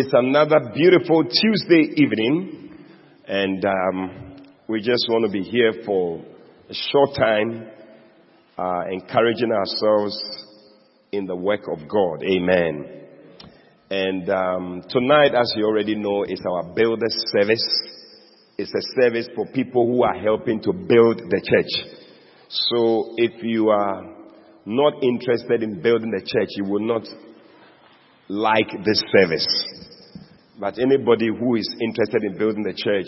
It's 0.00 0.12
another 0.12 0.70
beautiful 0.72 1.24
Tuesday 1.24 1.92
evening, 1.96 2.70
and 3.26 3.64
um, 3.64 4.46
we 4.68 4.78
just 4.78 5.08
want 5.08 5.26
to 5.26 5.32
be 5.32 5.42
here 5.42 5.72
for 5.84 6.24
a 6.70 6.74
short 6.92 7.16
time, 7.16 7.66
uh, 8.56 8.82
encouraging 8.92 9.50
ourselves 9.50 10.16
in 11.10 11.26
the 11.26 11.34
work 11.34 11.62
of 11.66 11.88
God. 11.88 12.22
Amen. 12.22 13.06
And 13.90 14.30
um, 14.30 14.82
tonight, 14.88 15.34
as 15.34 15.52
you 15.56 15.64
already 15.64 15.96
know, 15.96 16.22
is 16.22 16.42
our 16.48 16.72
builder 16.76 17.08
service. 17.34 17.66
It's 18.56 18.72
a 18.72 19.02
service 19.02 19.28
for 19.34 19.46
people 19.46 19.84
who 19.84 20.04
are 20.04 20.16
helping 20.16 20.62
to 20.62 20.72
build 20.72 21.22
the 21.28 21.42
church. 21.42 21.88
So 22.48 23.14
if 23.16 23.42
you 23.42 23.70
are 23.70 24.14
not 24.64 25.02
interested 25.02 25.64
in 25.64 25.82
building 25.82 26.12
the 26.12 26.20
church, 26.24 26.50
you 26.50 26.66
will 26.66 26.86
not 26.86 27.02
like 28.28 28.70
this 28.84 29.02
service. 29.10 29.77
But 30.58 30.78
anybody 30.78 31.28
who 31.28 31.54
is 31.54 31.68
interested 31.80 32.24
in 32.24 32.36
building 32.36 32.64
the 32.64 32.74
church 32.74 33.06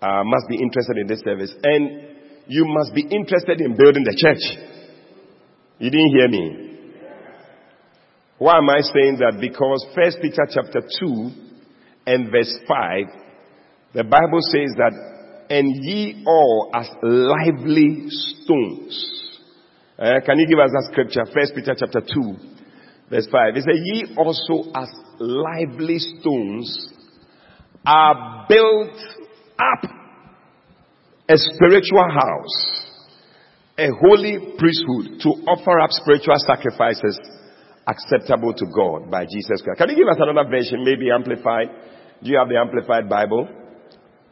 uh, 0.00 0.22
must 0.24 0.48
be 0.48 0.56
interested 0.56 0.96
in 0.96 1.06
this 1.06 1.20
service. 1.20 1.52
And 1.62 2.16
you 2.46 2.64
must 2.64 2.94
be 2.94 3.02
interested 3.02 3.60
in 3.60 3.76
building 3.76 4.04
the 4.04 4.16
church. 4.16 4.40
You 5.78 5.90
didn't 5.90 6.10
hear 6.16 6.28
me. 6.28 6.62
Why 8.38 8.58
am 8.58 8.70
I 8.70 8.80
saying 8.80 9.18
that? 9.18 9.38
Because 9.40 9.84
First 9.94 10.18
Peter 10.22 10.46
chapter 10.48 10.80
2 11.00 11.30
and 12.06 12.30
verse 12.30 12.54
5, 12.68 13.06
the 13.94 14.04
Bible 14.04 14.40
says 14.40 14.72
that, 14.76 14.92
and 15.48 15.72
ye 15.84 16.24
all 16.26 16.70
as 16.74 16.88
lively 17.02 18.06
stones. 18.08 19.22
Uh, 19.98 20.20
can 20.24 20.38
you 20.38 20.46
give 20.46 20.58
us 20.58 20.70
that 20.72 20.88
scripture? 20.92 21.24
First 21.32 21.54
Peter 21.54 21.74
chapter 21.78 22.00
2 22.00 22.56
verse 23.10 23.28
5. 23.30 23.56
It 23.56 23.64
says, 23.64 23.80
ye 23.84 24.14
also 24.16 24.70
as 24.74 24.88
lively 25.18 25.98
stones 25.98 26.88
are 27.84 28.46
built 28.48 28.98
up 29.58 29.90
a 31.28 31.36
spiritual 31.36 32.06
house, 32.12 32.86
a 33.78 33.88
holy 34.00 34.38
priesthood 34.58 35.20
to 35.20 35.28
offer 35.46 35.80
up 35.80 35.90
spiritual 35.90 36.36
sacrifices 36.46 37.18
acceptable 37.86 38.52
to 38.52 38.66
God 38.74 39.10
by 39.10 39.24
Jesus 39.24 39.62
Christ. 39.62 39.78
Can 39.78 39.90
you 39.90 39.96
give 39.96 40.08
us 40.08 40.18
another 40.18 40.48
version, 40.48 40.84
maybe 40.84 41.10
amplified? 41.10 41.68
Do 42.22 42.30
you 42.30 42.38
have 42.38 42.48
the 42.48 42.56
amplified 42.58 43.08
Bible? 43.08 43.48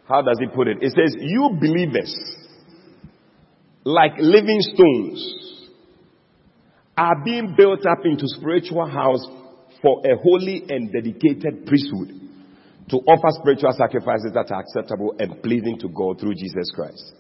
How 0.09 0.23
does 0.23 0.39
he 0.41 0.47
put 0.55 0.69
it? 0.69 0.79
It 0.81 0.91
says, 0.91 1.17
you 1.19 1.51
believers, 1.59 2.15
like 3.85 4.13
living 4.19 4.61
stones, 4.61 5.71
are 6.97 7.25
being 7.25 7.55
built 7.57 7.87
up 7.87 8.05
into 8.05 8.25
spiritual 8.27 8.89
house 8.89 9.27
for 9.85 10.01
a 10.01 10.17
holy 10.17 10.65
and 10.67 10.91
dedicated 10.91 11.67
priesthood 11.67 12.09
to 12.89 12.97
offer 12.97 13.29
spiritual 13.41 13.73
sacrifices 13.77 14.33
that 14.33 14.51
are 14.51 14.61
acceptable 14.61 15.15
and 15.19 15.43
pleasing 15.43 15.79
to 15.79 15.89
God 15.89 16.19
through 16.19 16.35
Jesus 16.35 16.73
Christ. 16.75 17.13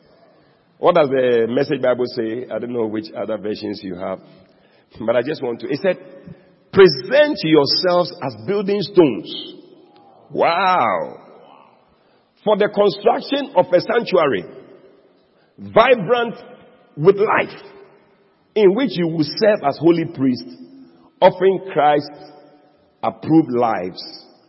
What 0.78 0.94
does 0.94 1.10
the 1.10 1.46
message 1.48 1.82
Bible 1.82 2.06
say? 2.16 2.46
I 2.50 2.58
don't 2.58 2.72
know 2.72 2.86
which 2.86 3.12
other 3.12 3.36
versions 3.36 3.80
you 3.82 3.96
have. 3.96 4.18
But 4.98 5.14
I 5.14 5.20
just 5.20 5.42
want 5.42 5.60
to. 5.60 5.68
It 5.68 5.80
said, 5.82 5.98
present 6.72 7.38
yourselves 7.42 8.12
as 8.22 8.34
building 8.46 8.80
stones. 8.80 9.54
Wow. 10.30 11.20
For 12.44 12.56
the 12.56 12.68
construction 12.68 13.52
of 13.56 13.66
a 13.72 13.80
sanctuary, 13.80 14.44
vibrant 15.58 16.36
with 16.96 17.16
life, 17.16 17.60
in 18.54 18.74
which 18.74 18.90
you 18.92 19.08
will 19.08 19.24
serve 19.24 19.60
as 19.66 19.76
holy 19.78 20.06
priests, 20.14 20.54
offering 21.20 21.60
Christ 21.72 22.33
approved 23.04 23.50
lives 23.52 24.02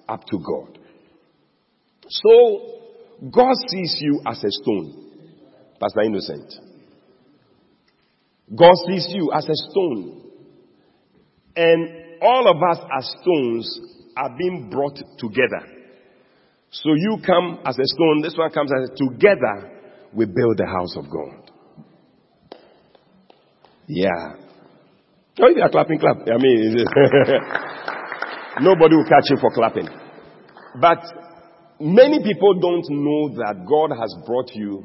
up 0.08 0.26
to 0.26 0.40
God. 0.40 0.80
So, 2.08 2.76
God 3.32 3.56
sees 3.70 3.98
you 4.00 4.22
as 4.26 4.44
a 4.44 4.50
stone, 4.50 5.12
Pastor 5.80 6.02
Innocent. 6.02 6.54
God 8.54 8.74
sees 8.88 9.08
you 9.10 9.32
as 9.34 9.48
a 9.50 9.56
stone. 9.56 10.22
And 11.56 12.22
all 12.22 12.50
of 12.50 12.58
us 12.62 12.86
as 12.98 13.16
stones 13.22 13.80
are 14.18 14.36
being 14.38 14.70
brought 14.70 14.98
together. 15.18 15.68
So 16.70 16.94
you 16.94 17.18
come 17.26 17.60
as 17.66 17.78
a 17.78 17.86
stone, 17.86 18.22
this 18.22 18.36
one 18.38 18.52
comes 18.52 18.72
as 18.72 18.90
a, 18.90 18.96
together 18.96 19.72
we 20.14 20.26
build 20.26 20.58
the 20.58 20.66
house 20.66 20.96
of 20.98 21.06
God. 21.10 21.52
Yeah. 23.88 24.36
Oh, 25.40 25.50
you 25.50 25.62
are 25.62 25.70
clapping, 25.70 26.00
clap. 26.00 26.18
I 26.28 26.38
mean, 26.38 26.78
nobody 28.62 28.96
will 28.96 29.06
catch 29.06 29.30
you 29.30 29.38
for 29.40 29.52
clapping. 29.52 29.88
But 30.80 31.00
many 31.80 32.24
people 32.24 32.60
don't 32.60 32.86
know 32.90 33.36
that 33.40 33.66
God 33.68 33.92
has 33.96 34.16
brought 34.26 34.54
you 34.54 34.84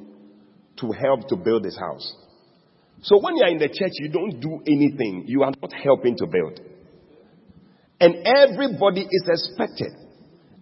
to 0.79 0.93
help 0.93 1.29
to 1.29 1.37
build 1.37 1.65
this 1.65 1.77
house. 1.79 2.15
So 3.03 3.19
when 3.21 3.37
you 3.37 3.45
are 3.45 3.51
in 3.51 3.59
the 3.59 3.69
church, 3.69 3.93
you 3.95 4.09
don't 4.09 4.41
do 4.41 4.61
anything. 4.67 5.25
You 5.27 5.43
are 5.43 5.53
not 5.61 5.73
helping 5.73 6.17
to 6.17 6.27
build. 6.27 6.61
And 8.01 8.27
everybody 8.27 9.03
is 9.03 9.25
expected. 9.29 9.93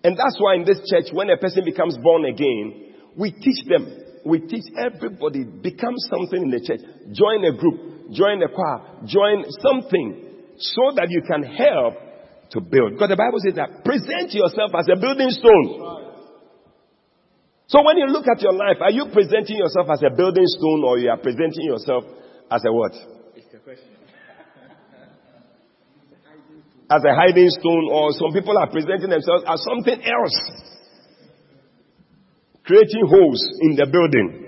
And 0.05 0.17
that's 0.17 0.39
why 0.39 0.55
in 0.55 0.65
this 0.65 0.79
church, 0.91 1.13
when 1.13 1.31
a 1.31 1.37
person 1.37 1.65
becomes 1.65 1.97
born 1.99 2.25
again, 2.25 2.95
we 3.17 3.33
teach 3.33 3.67
them. 3.69 3.87
We 4.25 4.41
teach 4.41 4.65
everybody, 4.79 5.45
become 5.45 5.95
something 6.11 6.43
in 6.43 6.51
the 6.51 6.61
church. 6.61 6.81
Join 7.13 7.45
a 7.45 7.57
group, 7.57 8.13
join 8.13 8.43
a 8.43 8.49
choir, 8.49 9.03
join 9.07 9.45
something 9.63 10.25
so 10.59 10.95
that 10.97 11.07
you 11.11 11.23
can 11.23 11.43
help 11.43 11.95
to 12.51 12.61
build. 12.61 12.93
Because 12.93 13.11
the 13.11 13.17
Bible 13.17 13.39
says 13.45 13.55
that 13.57 13.85
present 13.85 14.33
yourself 14.33 14.73
as 14.79 14.89
a 14.89 14.97
building 14.97 15.31
stone. 15.31 15.99
So 17.69 17.85
when 17.85 17.99
you 17.99 18.07
look 18.09 18.25
at 18.25 18.41
your 18.41 18.55
life, 18.55 18.81
are 18.81 18.91
you 18.91 19.13
presenting 19.13 19.59
yourself 19.59 19.89
as 19.93 20.01
a 20.01 20.09
building 20.17 20.47
stone 20.47 20.85
or 20.85 20.99
you 20.99 21.11
are 21.11 21.19
presenting 21.19 21.69
yourself 21.69 22.05
as 22.51 22.65
a 22.65 22.73
what? 22.73 22.93
as 26.91 27.05
a 27.05 27.15
hiding 27.15 27.51
stone 27.51 27.89
or 27.93 28.13
some 28.13 28.33
people 28.33 28.57
are 28.57 28.71
presenting 28.71 29.11
themselves 29.11 29.45
as 29.47 29.63
something 29.69 30.01
else. 30.01 30.41
Creating 32.65 33.05
holes 33.07 33.45
in 33.61 33.77
the 33.77 33.87
building. 33.87 34.45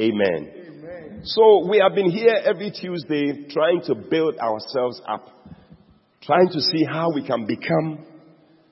Amen. 0.00 0.59
So 1.24 1.68
we 1.68 1.78
have 1.84 1.94
been 1.94 2.10
here 2.10 2.34
every 2.44 2.70
Tuesday 2.70 3.46
trying 3.50 3.82
to 3.86 3.94
build 3.94 4.38
ourselves 4.38 5.02
up. 5.06 5.28
Trying 6.22 6.48
to 6.52 6.60
see 6.60 6.84
how 6.84 7.12
we 7.12 7.26
can 7.26 7.46
become 7.46 8.06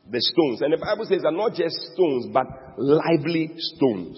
the 0.09 0.21
stones. 0.21 0.63
And 0.63 0.73
the 0.73 0.81
Bible 0.81 1.05
says 1.05 1.21
they're 1.23 1.33
not 1.33 1.53
just 1.53 1.77
stones, 1.93 2.27
but 2.33 2.47
lively 2.79 3.53
stones. 3.57 4.17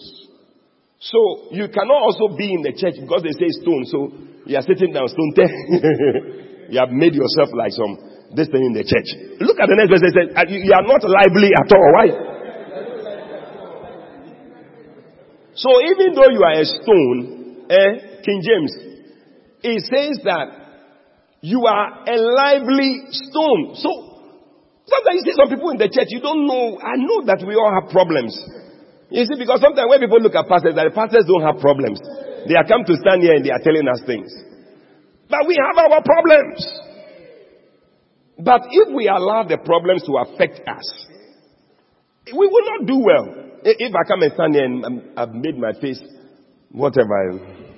So 1.01 1.51
you 1.51 1.67
cannot 1.75 1.99
also 1.99 2.37
be 2.37 2.55
in 2.55 2.63
the 2.63 2.71
church 2.77 3.01
because 3.01 3.23
they 3.27 3.35
say 3.35 3.51
stone. 3.63 3.83
So 3.91 3.99
you 4.47 4.55
are 4.55 4.63
sitting 4.63 4.93
down, 4.93 5.09
stone. 5.09 5.33
you 6.71 6.79
have 6.79 6.91
made 6.95 7.15
yourself 7.15 7.51
like 7.51 7.73
some 7.75 7.99
this 8.31 8.47
thing 8.47 8.63
in 8.63 8.75
the 8.79 8.87
church. 8.87 9.11
Look 9.43 9.59
at 9.59 9.67
the 9.67 9.75
next 9.75 9.91
verse. 9.91 10.07
They 10.07 10.15
says 10.15 10.31
you 10.55 10.71
are 10.71 10.87
not 10.87 11.03
lively 11.03 11.51
at 11.51 11.67
all. 11.75 11.91
Why? 11.99 12.07
So 15.59 15.71
even 15.83 16.15
though 16.15 16.31
you 16.31 16.43
are 16.47 16.63
a 16.63 16.65
stone, 16.65 17.67
eh, 17.71 18.10
King 18.25 18.41
James, 18.43 18.73
it 19.63 19.81
says 19.89 20.21
that 20.25 20.49
you 21.41 21.65
are 21.65 22.05
a 22.05 22.17
lively 22.17 23.09
stone. 23.13 23.75
So 23.77 23.91
sometimes 24.85 25.15
you 25.21 25.33
see 25.33 25.37
some 25.37 25.49
people 25.49 25.71
in 25.71 25.79
the 25.79 25.89
church, 25.89 26.09
you 26.09 26.21
don't 26.21 26.47
know. 26.47 26.79
I 26.81 26.97
know 26.97 27.25
that 27.27 27.45
we 27.47 27.55
all 27.57 27.73
have 27.73 27.91
problems. 27.91 28.37
You 29.11 29.25
see, 29.25 29.39
because 29.39 29.61
sometimes 29.61 29.89
when 29.89 30.01
people 30.01 30.21
look 30.21 30.37
at 30.37 30.47
pastors, 30.47 30.77
that 30.77 30.85
the 30.87 30.95
pastors 30.95 31.27
don't 31.27 31.43
have 31.43 31.59
problems. 31.59 31.99
They 32.47 32.55
are 32.55 32.65
come 32.65 32.85
to 32.87 32.95
stand 32.97 33.23
here 33.23 33.35
and 33.35 33.45
they 33.45 33.51
are 33.51 33.61
telling 33.61 33.85
us 33.89 34.01
things. 34.07 34.31
But 35.29 35.47
we 35.47 35.59
have 35.59 35.77
our 35.77 36.03
problems. 36.03 36.61
But 38.39 38.63
if 38.71 38.95
we 38.95 39.09
allow 39.09 39.45
the 39.45 39.59
problems 39.59 40.03
to 40.05 40.17
affect 40.17 40.67
us, 40.67 40.87
we 42.33 42.47
will 42.47 42.79
not 42.79 42.87
do 42.87 42.99
well. 42.99 43.27
If 43.63 43.93
I 43.93 44.09
come 44.09 44.23
and 44.23 44.33
stand 44.33 44.55
here 44.55 44.65
and 44.65 44.85
um, 44.85 45.03
I've 45.17 45.35
made 45.35 45.59
my 45.59 45.73
face, 45.81 46.01
whatever. 46.71 47.70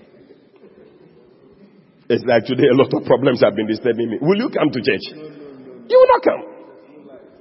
It's 2.12 2.28
like 2.28 2.44
today 2.44 2.68
a 2.68 2.76
lot 2.76 2.92
of 2.92 3.08
problems 3.08 3.40
have 3.40 3.56
been 3.56 3.64
disturbing 3.64 4.12
me. 4.12 4.20
Will 4.20 4.36
you 4.36 4.52
come 4.52 4.68
to 4.68 4.80
church? 4.84 5.16
You 5.88 5.96
will 5.96 6.12
not 6.12 6.20
come. 6.20 6.42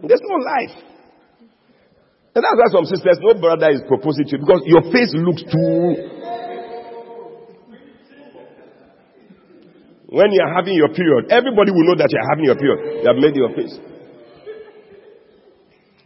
There's 0.07 0.23
no 0.23 0.39
life. 0.39 0.75
And 2.31 2.39
that's 2.39 2.55
why 2.55 2.71
some 2.71 2.87
sisters, 2.87 3.19
no 3.19 3.35
brother 3.35 3.67
is 3.67 3.83
proposing 3.83 4.31
to 4.31 4.39
you 4.39 4.39
because 4.39 4.63
your 4.63 4.87
face 4.87 5.11
looks 5.11 5.43
too. 5.43 5.83
When 10.07 10.31
you 10.31 10.39
are 10.39 10.55
having 10.55 10.79
your 10.79 10.95
period, 10.95 11.27
everybody 11.35 11.75
will 11.75 11.91
know 11.91 11.99
that 11.99 12.07
you 12.07 12.19
are 12.23 12.29
having 12.31 12.47
your 12.47 12.55
period. 12.55 13.03
You 13.03 13.07
have 13.11 13.19
made 13.19 13.35
your 13.35 13.51
face. 13.51 13.75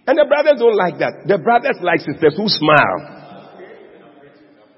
And 0.09 0.17
the 0.17 0.25
brothers 0.25 0.57
don't 0.57 0.77
like 0.77 0.97
that. 1.05 1.29
The 1.29 1.37
brothers 1.37 1.77
like 1.85 2.01
sisters 2.01 2.33
who 2.33 2.49
smile. 2.49 3.13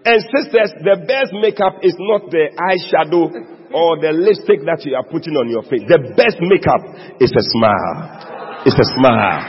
And 0.03 0.19
sisters, 0.27 0.75
the 0.83 1.07
best 1.07 1.31
makeup 1.39 1.79
is 1.83 1.95
not 1.95 2.27
the 2.31 2.51
eyeshadow 2.51 3.56
or 3.77 4.01
the 4.01 4.09
lipstick 4.09 4.65
that 4.65 4.81
you 4.89 4.97
are 4.97 5.05
putting 5.05 5.37
on 5.37 5.45
your 5.53 5.61
face. 5.69 5.85
The 5.85 6.01
best 6.17 6.41
makeup 6.41 6.81
is 7.21 7.29
a 7.29 7.43
smile. 7.53 8.65
It's 8.65 8.73
a 8.73 8.87
smile. 8.97 9.41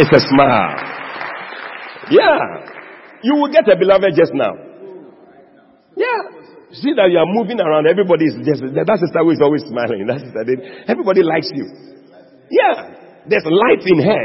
It's 0.00 0.08
a 0.08 0.22
smile. 0.24 0.72
Yeah. 2.08 2.40
You 3.20 3.36
will 3.36 3.52
get 3.52 3.68
a 3.68 3.76
beloved 3.76 4.16
just 4.16 4.32
now. 4.32 4.56
Yeah. 5.92 6.40
See 6.72 6.96
that 6.96 7.12
you 7.12 7.20
are 7.20 7.28
moving 7.28 7.60
around. 7.60 7.84
Everybody 7.84 8.32
is 8.32 8.40
just, 8.40 8.64
that 8.64 8.98
sister 9.00 9.20
who 9.20 9.36
is 9.36 9.40
always 9.44 9.68
smiling. 9.68 10.06
That 10.08 10.24
sister, 10.24 10.40
everybody 10.88 11.20
likes 11.20 11.52
you. 11.52 11.68
Yeah. 12.48 13.28
There's 13.28 13.44
life 13.44 13.84
in 13.84 14.00
her. 14.00 14.24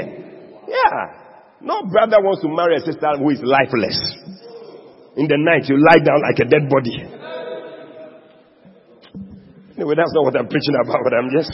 Yeah. 0.71 1.59
No 1.59 1.83
brother 1.91 2.23
wants 2.23 2.39
to 2.43 2.49
marry 2.51 2.79
a 2.79 2.83
sister 2.83 3.11
who 3.19 3.27
is 3.31 3.43
lifeless. 3.43 3.99
In 5.19 5.27
the 5.27 5.35
night, 5.35 5.67
you 5.67 5.75
lie 5.79 5.99
down 5.99 6.23
like 6.23 6.39
a 6.39 6.47
dead 6.47 6.71
body. 6.71 7.22
Anyway, 9.75 9.95
that's 9.97 10.13
not 10.13 10.23
what 10.23 10.37
I'm 10.37 10.47
preaching 10.47 10.75
about, 10.83 10.99
but 11.03 11.13
I'm 11.13 11.29
just. 11.31 11.51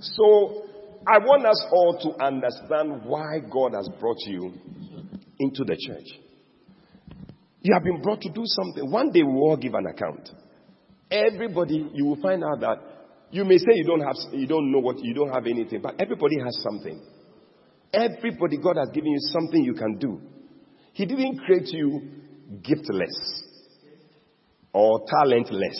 so, 0.14 0.62
I 1.06 1.18
want 1.18 1.44
us 1.44 1.64
all 1.72 1.98
to 2.02 2.24
understand 2.24 3.04
why 3.04 3.40
God 3.50 3.74
has 3.74 3.88
brought 3.98 4.20
you 4.26 4.52
into 5.40 5.64
the 5.64 5.76
church. 5.76 6.06
You 7.62 7.74
have 7.74 7.82
been 7.82 8.00
brought 8.00 8.20
to 8.22 8.30
do 8.30 8.42
something. 8.44 8.90
One 8.90 9.10
day 9.10 9.22
we 9.22 9.32
will 9.32 9.50
all 9.50 9.56
give 9.56 9.74
an 9.74 9.86
account. 9.86 10.30
Everybody, 11.10 11.90
you 11.94 12.04
will 12.04 12.20
find 12.22 12.44
out 12.44 12.60
that 12.60 12.78
you 13.32 13.44
may 13.44 13.58
say 13.58 13.72
you 13.74 13.84
don't 13.84 14.00
have, 14.00 14.16
you 14.32 14.46
don't 14.46 14.70
know 14.70 14.78
what, 14.78 14.96
you 15.00 15.14
don't 15.14 15.32
have 15.32 15.46
anything, 15.46 15.80
but 15.82 16.00
everybody 16.00 16.38
has 16.44 16.56
something. 16.62 17.02
Everybody, 17.92 18.56
God 18.58 18.76
has 18.76 18.90
given 18.94 19.10
you 19.10 19.18
something 19.32 19.64
you 19.64 19.74
can 19.74 19.98
do. 19.98 20.20
He 20.92 21.06
didn't 21.06 21.38
create 21.40 21.68
you 21.72 22.02
giftless 22.62 23.49
or 24.72 25.00
talentless. 25.06 25.78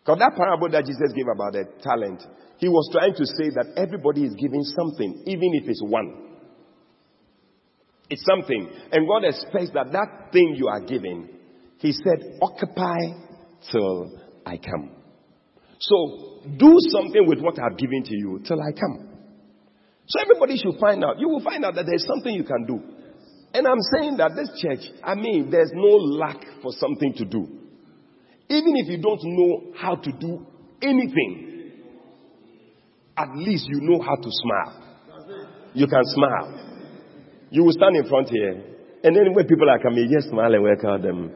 Because 0.00 0.18
that 0.18 0.32
parable 0.36 0.70
that 0.70 0.84
Jesus 0.86 1.12
gave 1.14 1.26
about 1.26 1.52
the 1.52 1.64
talent, 1.82 2.22
he 2.58 2.68
was 2.68 2.88
trying 2.92 3.14
to 3.14 3.26
say 3.26 3.50
that 3.56 3.74
everybody 3.76 4.24
is 4.24 4.34
giving 4.34 4.62
something, 4.64 5.22
even 5.26 5.54
if 5.54 5.68
it's 5.68 5.82
one. 5.82 6.30
It's 8.08 8.24
something. 8.24 8.68
And 8.92 9.06
God 9.06 9.24
expects 9.24 9.70
that 9.74 9.92
that 9.92 10.32
thing 10.32 10.54
you 10.56 10.68
are 10.68 10.80
giving, 10.80 11.28
He 11.78 11.92
said, 11.92 12.38
occupy 12.42 12.98
till 13.70 14.20
I 14.44 14.56
come. 14.56 14.90
So, 15.78 16.42
do 16.58 16.76
something 16.90 17.26
with 17.26 17.40
what 17.40 17.58
I've 17.58 17.78
given 17.78 18.02
to 18.04 18.14
you 18.14 18.40
till 18.44 18.60
I 18.60 18.72
come. 18.72 19.08
So 20.06 20.20
everybody 20.20 20.58
should 20.58 20.78
find 20.80 21.04
out. 21.04 21.20
You 21.20 21.28
will 21.28 21.42
find 21.42 21.64
out 21.64 21.76
that 21.76 21.86
there's 21.86 22.04
something 22.04 22.34
you 22.34 22.44
can 22.44 22.66
do. 22.66 22.82
And 23.54 23.66
I'm 23.66 23.80
saying 23.96 24.16
that 24.18 24.32
this 24.34 24.50
church, 24.60 24.92
I 25.02 25.14
mean, 25.14 25.50
there's 25.50 25.70
no 25.72 25.96
lack 25.96 26.42
for 26.62 26.72
something 26.72 27.14
to 27.14 27.24
do. 27.24 27.59
Even 28.50 28.74
if 28.76 28.88
you 28.88 28.98
don't 29.00 29.20
know 29.22 29.72
how 29.76 29.94
to 29.94 30.10
do 30.10 30.44
anything, 30.82 31.72
at 33.16 33.28
least 33.36 33.68
you 33.68 33.80
know 33.80 34.02
how 34.02 34.16
to 34.16 34.28
smile. 34.28 34.90
You 35.72 35.86
can 35.86 36.02
smile. 36.04 36.66
You 37.50 37.62
will 37.62 37.72
stand 37.72 37.94
in 37.94 38.08
front 38.08 38.28
here, 38.28 38.64
and 39.04 39.14
then 39.14 39.34
when 39.34 39.46
people 39.46 39.70
are 39.70 39.78
coming, 39.78 40.10
just 40.12 40.30
smile 40.30 40.52
and 40.52 40.64
welcome 40.64 41.00
them. 41.00 41.30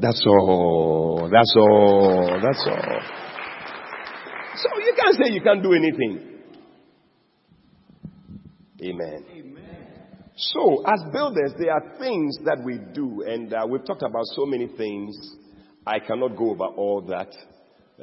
That's 0.00 0.24
all. 0.26 1.30
That's 1.32 1.54
all. 1.56 2.40
That's 2.42 2.66
all. 2.68 3.00
So 4.56 4.68
you 4.80 4.94
can't 5.00 5.16
say 5.16 5.32
you 5.32 5.40
can't 5.42 5.62
do 5.62 5.72
anything. 5.72 6.36
Amen. 8.82 9.24
Amen. 9.30 9.56
So, 10.36 10.82
as 10.84 11.00
builders, 11.12 11.52
there 11.58 11.72
are 11.72 11.98
things 11.98 12.38
that 12.44 12.60
we 12.64 12.78
do, 12.92 13.22
and 13.26 13.54
uh, 13.54 13.66
we've 13.68 13.84
talked 13.86 14.02
about 14.02 14.24
so 14.34 14.44
many 14.44 14.66
things 14.76 15.16
I 15.86 16.00
cannot 16.00 16.36
go 16.36 16.50
over 16.50 16.64
all 16.64 17.02
that. 17.08 17.32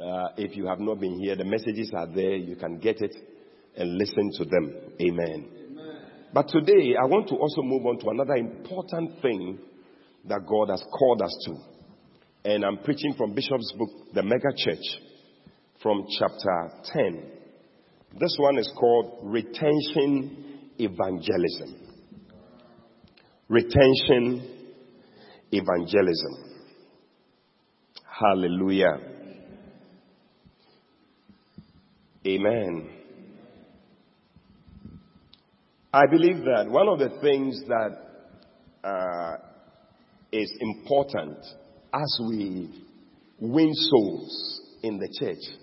Uh, 0.00 0.28
if 0.38 0.56
you 0.56 0.66
have 0.66 0.80
not 0.80 1.00
been 1.00 1.20
here, 1.20 1.36
the 1.36 1.44
messages 1.44 1.92
are 1.94 2.06
there. 2.06 2.34
You 2.34 2.56
can 2.56 2.78
get 2.78 3.00
it 3.00 3.14
and 3.76 3.98
listen 3.98 4.30
to 4.38 4.44
them. 4.44 4.74
Amen. 5.00 5.48
Amen. 5.70 5.96
But 6.32 6.48
today, 6.48 6.94
I 7.00 7.06
want 7.06 7.28
to 7.28 7.36
also 7.36 7.62
move 7.62 7.84
on 7.84 7.98
to 7.98 8.08
another 8.08 8.34
important 8.34 9.20
thing 9.20 9.58
that 10.24 10.40
God 10.46 10.70
has 10.70 10.82
called 10.98 11.22
us 11.22 11.36
to. 11.46 12.50
And 12.50 12.64
I'm 12.64 12.78
preaching 12.78 13.14
from 13.16 13.34
Bishop's 13.34 13.72
book, 13.78 13.90
The 14.14 14.22
Mega 14.22 14.52
Church, 14.56 14.84
from 15.82 16.06
chapter 16.18 16.70
10. 16.92 17.22
This 18.18 18.34
one 18.38 18.58
is 18.58 18.72
called 18.78 19.20
Retention 19.24 20.70
Evangelism. 20.78 21.76
Retention 23.48 24.70
Evangelism. 25.52 26.53
Hallelujah. 28.16 29.00
Amen. 32.24 32.88
I 35.92 36.06
believe 36.08 36.44
that 36.44 36.66
one 36.68 36.88
of 36.88 37.00
the 37.00 37.18
things 37.20 37.60
that 37.66 38.88
uh, 38.88 39.36
is 40.30 40.52
important 40.60 41.38
as 41.92 42.20
we 42.28 42.70
win 43.40 43.74
souls 43.74 44.60
in 44.84 44.98
the 44.98 45.08
church 45.18 45.58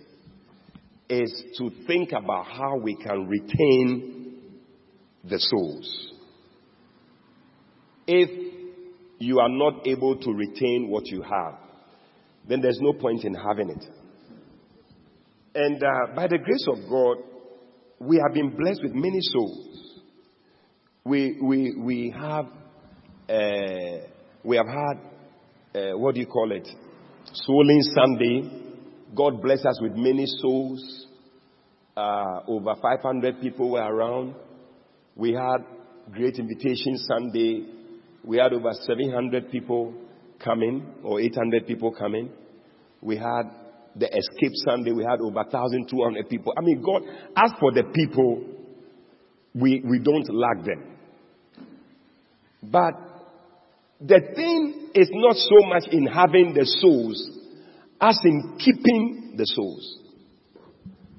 is 1.09 1.43
to 1.57 1.71
think 1.87 2.11
about 2.11 2.47
how 2.47 2.75
we 2.77 2.97
can 2.97 3.27
retain 3.27 4.41
the 5.23 5.39
souls. 5.39 6.13
If 8.07 8.29
you 9.19 9.39
are 9.39 9.49
not 9.49 9.87
able 9.87 10.17
to 10.17 10.31
retain 10.33 10.89
what 10.89 11.05
you 11.07 11.21
have, 11.21 11.70
then 12.47 12.61
there's 12.61 12.79
no 12.81 12.93
point 12.93 13.23
in 13.23 13.33
having 13.33 13.69
it. 13.69 13.85
And 15.53 15.83
uh, 15.83 16.15
by 16.15 16.27
the 16.27 16.37
grace 16.37 16.65
of 16.67 16.77
God, 16.89 17.17
we 17.99 18.17
have 18.17 18.33
been 18.33 18.55
blessed 18.55 18.81
with 18.83 18.93
many 18.93 19.19
souls. 19.21 20.01
We, 21.03 21.37
we, 21.41 21.75
we 21.77 22.15
have, 22.17 22.45
uh, 23.29 24.07
we 24.43 24.57
have 24.57 24.67
had, 24.67 25.79
uh, 25.79 25.97
what 25.97 26.15
do 26.15 26.21
you 26.21 26.27
call 26.27 26.51
it? 26.51 26.67
Souling 27.47 27.81
Sunday. 27.95 28.63
God 29.15 29.41
bless 29.41 29.65
us 29.65 29.79
with 29.81 29.93
many 29.93 30.25
souls. 30.25 31.07
Uh, 31.95 32.39
over 32.47 32.73
500 32.81 33.41
people 33.41 33.71
were 33.71 33.81
around. 33.81 34.35
We 35.15 35.33
had 35.33 35.65
Great 36.11 36.35
Invitation 36.39 36.97
Sunday. 36.97 37.65
We 38.23 38.37
had 38.37 38.53
over 38.53 38.71
700 38.73 39.51
people 39.51 39.93
coming, 40.43 40.85
or 41.03 41.19
800 41.19 41.67
people 41.67 41.91
coming. 41.91 42.31
We 43.01 43.17
had 43.17 43.43
the 43.95 44.07
Escape 44.07 44.53
Sunday, 44.65 44.91
we 44.91 45.03
had 45.03 45.19
over 45.19 45.35
1,200 45.35 46.29
people. 46.29 46.53
I 46.57 46.61
mean, 46.61 46.81
God, 46.81 47.03
as 47.35 47.51
for 47.59 47.71
the 47.73 47.83
people, 47.93 48.43
we, 49.53 49.81
we 49.85 49.99
don't 49.99 50.27
lack 50.33 50.65
them. 50.65 50.97
But 52.63 52.93
the 53.99 54.21
thing 54.35 54.89
is 54.95 55.09
not 55.11 55.35
so 55.35 55.67
much 55.67 55.83
in 55.91 56.05
having 56.05 56.53
the 56.53 56.65
souls 56.65 57.37
as 57.99 58.17
in 58.23 58.57
keeping 58.57 59.35
the 59.37 59.45
souls. 59.45 59.99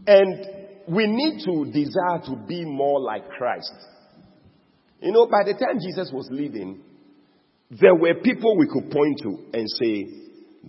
And 0.07 0.47
we 0.89 1.07
need 1.07 1.45
to 1.45 1.71
desire 1.71 2.21
to 2.27 2.45
be 2.47 2.65
more 2.65 3.01
like 3.01 3.29
Christ. 3.31 3.73
You 5.01 5.13
know, 5.13 5.27
by 5.27 5.45
the 5.45 5.53
time 5.53 5.79
Jesus 5.81 6.11
was 6.13 6.29
leaving, 6.31 6.81
there 7.81 7.95
were 7.95 8.15
people 8.23 8.57
we 8.59 8.67
could 8.67 8.91
point 8.91 9.19
to 9.23 9.39
and 9.55 9.67
say, 9.81 10.07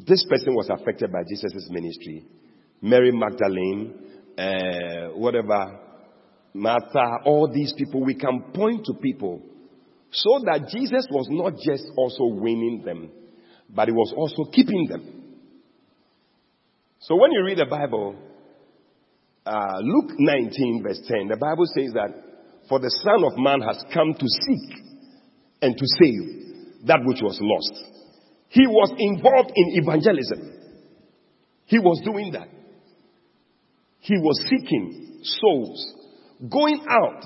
this 0.07 0.25
person 0.29 0.55
was 0.55 0.69
affected 0.69 1.11
by 1.11 1.19
Jesus' 1.27 1.67
ministry. 1.69 2.25
Mary 2.81 3.11
Magdalene, 3.11 3.93
uh, 4.37 5.17
whatever, 5.17 5.79
Martha, 6.53 7.17
all 7.25 7.51
these 7.53 7.73
people, 7.77 8.03
we 8.05 8.15
can 8.15 8.51
point 8.53 8.85
to 8.85 8.93
people 8.93 9.41
so 10.11 10.39
that 10.45 10.69
Jesus 10.69 11.05
was 11.11 11.27
not 11.29 11.53
just 11.57 11.83
also 11.97 12.25
winning 12.41 12.83
them, 12.85 13.09
but 13.69 13.87
he 13.89 13.93
was 13.93 14.13
also 14.15 14.49
keeping 14.51 14.87
them. 14.87 15.23
So 16.99 17.15
when 17.15 17.31
you 17.31 17.43
read 17.43 17.57
the 17.57 17.65
Bible, 17.65 18.15
uh, 19.45 19.79
Luke 19.81 20.11
19 20.19 20.83
verse 20.83 21.01
10, 21.05 21.27
the 21.27 21.37
Bible 21.37 21.65
says 21.75 21.91
that 21.95 22.11
for 22.69 22.79
the 22.79 22.89
Son 22.89 23.23
of 23.25 23.37
Man 23.37 23.59
has 23.61 23.83
come 23.93 24.13
to 24.13 24.25
seek 24.25 24.77
and 25.61 25.75
to 25.77 25.85
save 26.01 26.43
that 26.83 26.99
which 27.05 27.21
was 27.21 27.37
lost. 27.41 27.73
He 28.49 28.67
was 28.67 28.93
involved 28.97 29.51
in 29.55 29.81
evangelism. 29.81 30.53
He 31.65 31.79
was 31.79 32.01
doing 32.05 32.33
that. 32.33 32.49
He 33.99 34.17
was 34.19 34.37
seeking 34.49 35.21
souls, 35.23 35.79
going 36.51 36.85
out, 36.89 37.23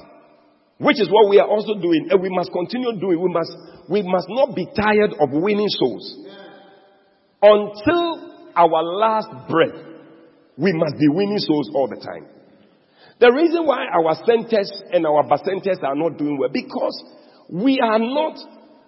which 0.78 1.02
is 1.02 1.10
what 1.10 1.30
we 1.30 1.40
are 1.40 1.48
also 1.48 1.74
doing, 1.82 2.08
and 2.12 2.22
we 2.22 2.30
must 2.30 2.52
continue 2.52 3.00
doing. 3.00 3.20
We 3.20 3.34
must, 3.34 3.52
we 3.90 4.02
must 4.04 4.28
not 4.30 4.56
be 4.56 4.68
tired 4.76 5.18
of 5.20 5.30
winning 5.34 5.70
souls. 5.70 6.06
Until 7.42 8.52
our 8.56 8.84
last 8.84 9.50
breath, 9.50 9.84
we 10.56 10.72
must 10.74 10.96
be 11.00 11.08
winning 11.10 11.40
souls 11.40 11.70
all 11.74 11.88
the 11.90 11.98
time. 11.98 12.28
The 13.20 13.34
reason 13.34 13.66
why 13.66 13.86
our 13.90 14.14
centers 14.26 14.72
and 14.94 15.06
our 15.06 15.26
centers 15.44 15.80
are 15.82 15.96
not 15.96 16.18
doing 16.18 16.38
well, 16.38 16.50
because 16.54 17.04
we 17.50 17.80
are 17.82 17.98
not 17.98 18.38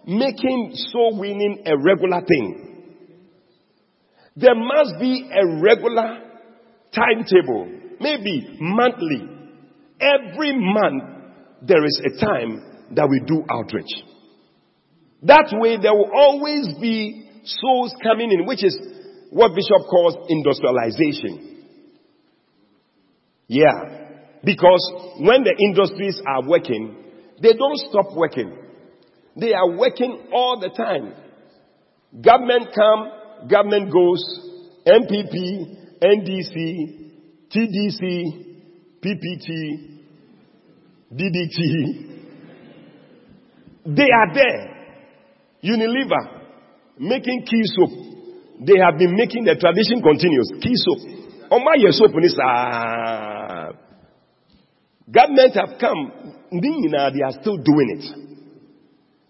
making 0.10 0.72
soul 0.92 1.20
winning 1.20 1.64
a 1.66 1.78
regular 1.78 2.22
thing. 2.28 2.66
There 4.36 4.56
must 4.56 5.00
be 5.00 5.30
a 5.32 5.62
regular 5.62 6.20
timetable, 6.96 7.70
maybe 8.00 8.58
monthly. 8.60 9.28
Every 10.02 10.54
month, 10.58 11.04
there 11.62 11.86
is 11.86 12.02
a 12.06 12.26
time 12.26 12.88
that 12.96 13.08
we 13.08 13.22
do 13.28 13.44
outreach. 13.52 13.92
That 15.24 15.54
way, 15.54 15.78
there 15.80 15.94
will 15.94 16.10
always 16.16 16.68
be 16.82 17.30
souls 17.44 17.94
coming 18.02 18.32
in, 18.32 18.48
which 18.48 18.64
is 18.64 18.78
what 19.30 19.54
Bishop 19.54 19.88
calls 19.90 20.16
industrialization. 20.30 21.66
Yeah. 23.48 24.08
Because 24.44 24.92
when 25.20 25.44
the 25.44 25.54
industries 25.70 26.20
are 26.26 26.48
working, 26.48 26.96
they 27.42 27.54
don't 27.54 27.78
stop 27.90 28.16
working. 28.16 28.69
They 29.40 29.54
are 29.54 29.70
working 29.78 30.28
all 30.34 30.60
the 30.60 30.70
time. 30.70 31.14
Government 32.22 32.74
come, 32.76 33.48
government 33.50 33.92
goes, 33.92 34.24
NPP, 34.86 35.78
NDC, 36.02 36.56
TDC, 37.54 38.02
PPT, 39.04 39.50
DDT. 41.14 41.60
They 43.86 44.10
are 44.12 44.34
there. 44.34 44.76
Unilever, 45.64 46.42
making 47.00 47.46
key 47.46 47.64
soap. 47.64 47.90
They 48.66 48.78
have 48.80 48.98
been 48.98 49.16
making 49.16 49.46
the 49.46 49.56
tradition 49.56 50.02
continuous. 50.02 50.52
Key 50.62 50.76
soap. 50.76 51.00
On 51.52 51.64
my 51.64 51.76
soap, 51.92 52.12
Government 55.12 55.56
have 55.56 55.80
come, 55.80 56.12
they 56.52 57.24
are 57.24 57.32
still 57.42 57.58
doing 57.58 57.98
it. 57.98 58.29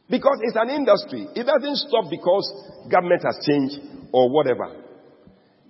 Because 0.10 0.40
it's 0.42 0.58
an 0.58 0.70
industry. 0.70 1.28
It 1.36 1.46
doesn't 1.46 1.78
stop 1.86 2.10
because 2.10 2.44
government 2.90 3.22
has 3.24 3.38
changed 3.46 3.78
or 4.12 4.30
whatever. 4.34 4.74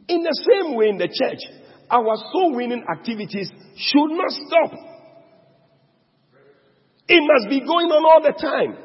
In 0.08 0.24
the 0.24 0.36
same 0.48 0.76
way 0.76 0.90
in 0.90 0.98
the 0.98 1.08
church, 1.08 1.40
our 1.92 2.16
soul 2.32 2.56
winning 2.56 2.84
activities 2.90 3.52
should 3.76 4.12
not 4.12 4.32
stop. 4.32 4.72
It 7.08 7.22
must 7.22 7.50
be 7.50 7.60
going 7.60 7.90
on 7.90 8.06
all 8.06 8.22
the 8.22 8.38
time. 8.40 8.78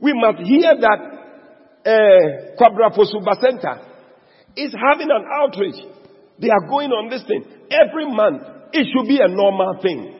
We 0.00 0.14
must 0.14 0.38
hear 0.46 0.72
that 0.80 1.18
uh, 1.84 2.54
Kwabra 2.56 2.94
Center 3.40 3.82
is 4.56 4.74
having 4.74 5.08
an 5.10 5.24
outreach. 5.42 5.76
They 6.40 6.50
are 6.50 6.68
going 6.68 6.90
on 6.90 7.10
this 7.10 7.24
thing 7.26 7.44
every 7.70 8.06
month. 8.06 8.42
It 8.72 8.86
should 8.94 9.08
be 9.08 9.18
a 9.20 9.28
normal 9.28 9.80
thing. 9.82 10.17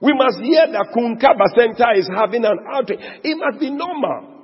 We 0.00 0.14
must 0.16 0.40
hear 0.40 0.64
that 0.72 0.96
Kunkaba 0.96 1.52
Center 1.52 1.92
is 1.92 2.08
having 2.08 2.44
an 2.44 2.56
outreach. 2.72 3.00
It 3.22 3.36
must 3.36 3.60
be 3.60 3.70
normal. 3.70 4.40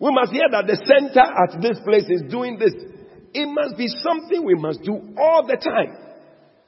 We 0.00 0.10
must 0.12 0.32
hear 0.32 0.48
that 0.50 0.64
the 0.64 0.80
center 0.80 1.20
at 1.20 1.60
this 1.60 1.76
place 1.84 2.08
is 2.08 2.24
doing 2.30 2.56
this. 2.56 2.72
It 3.34 3.46
must 3.46 3.76
be 3.76 3.88
something 4.00 4.44
we 4.44 4.56
must 4.56 4.80
do 4.82 4.96
all 5.18 5.44
the 5.44 5.60
time. 5.60 5.92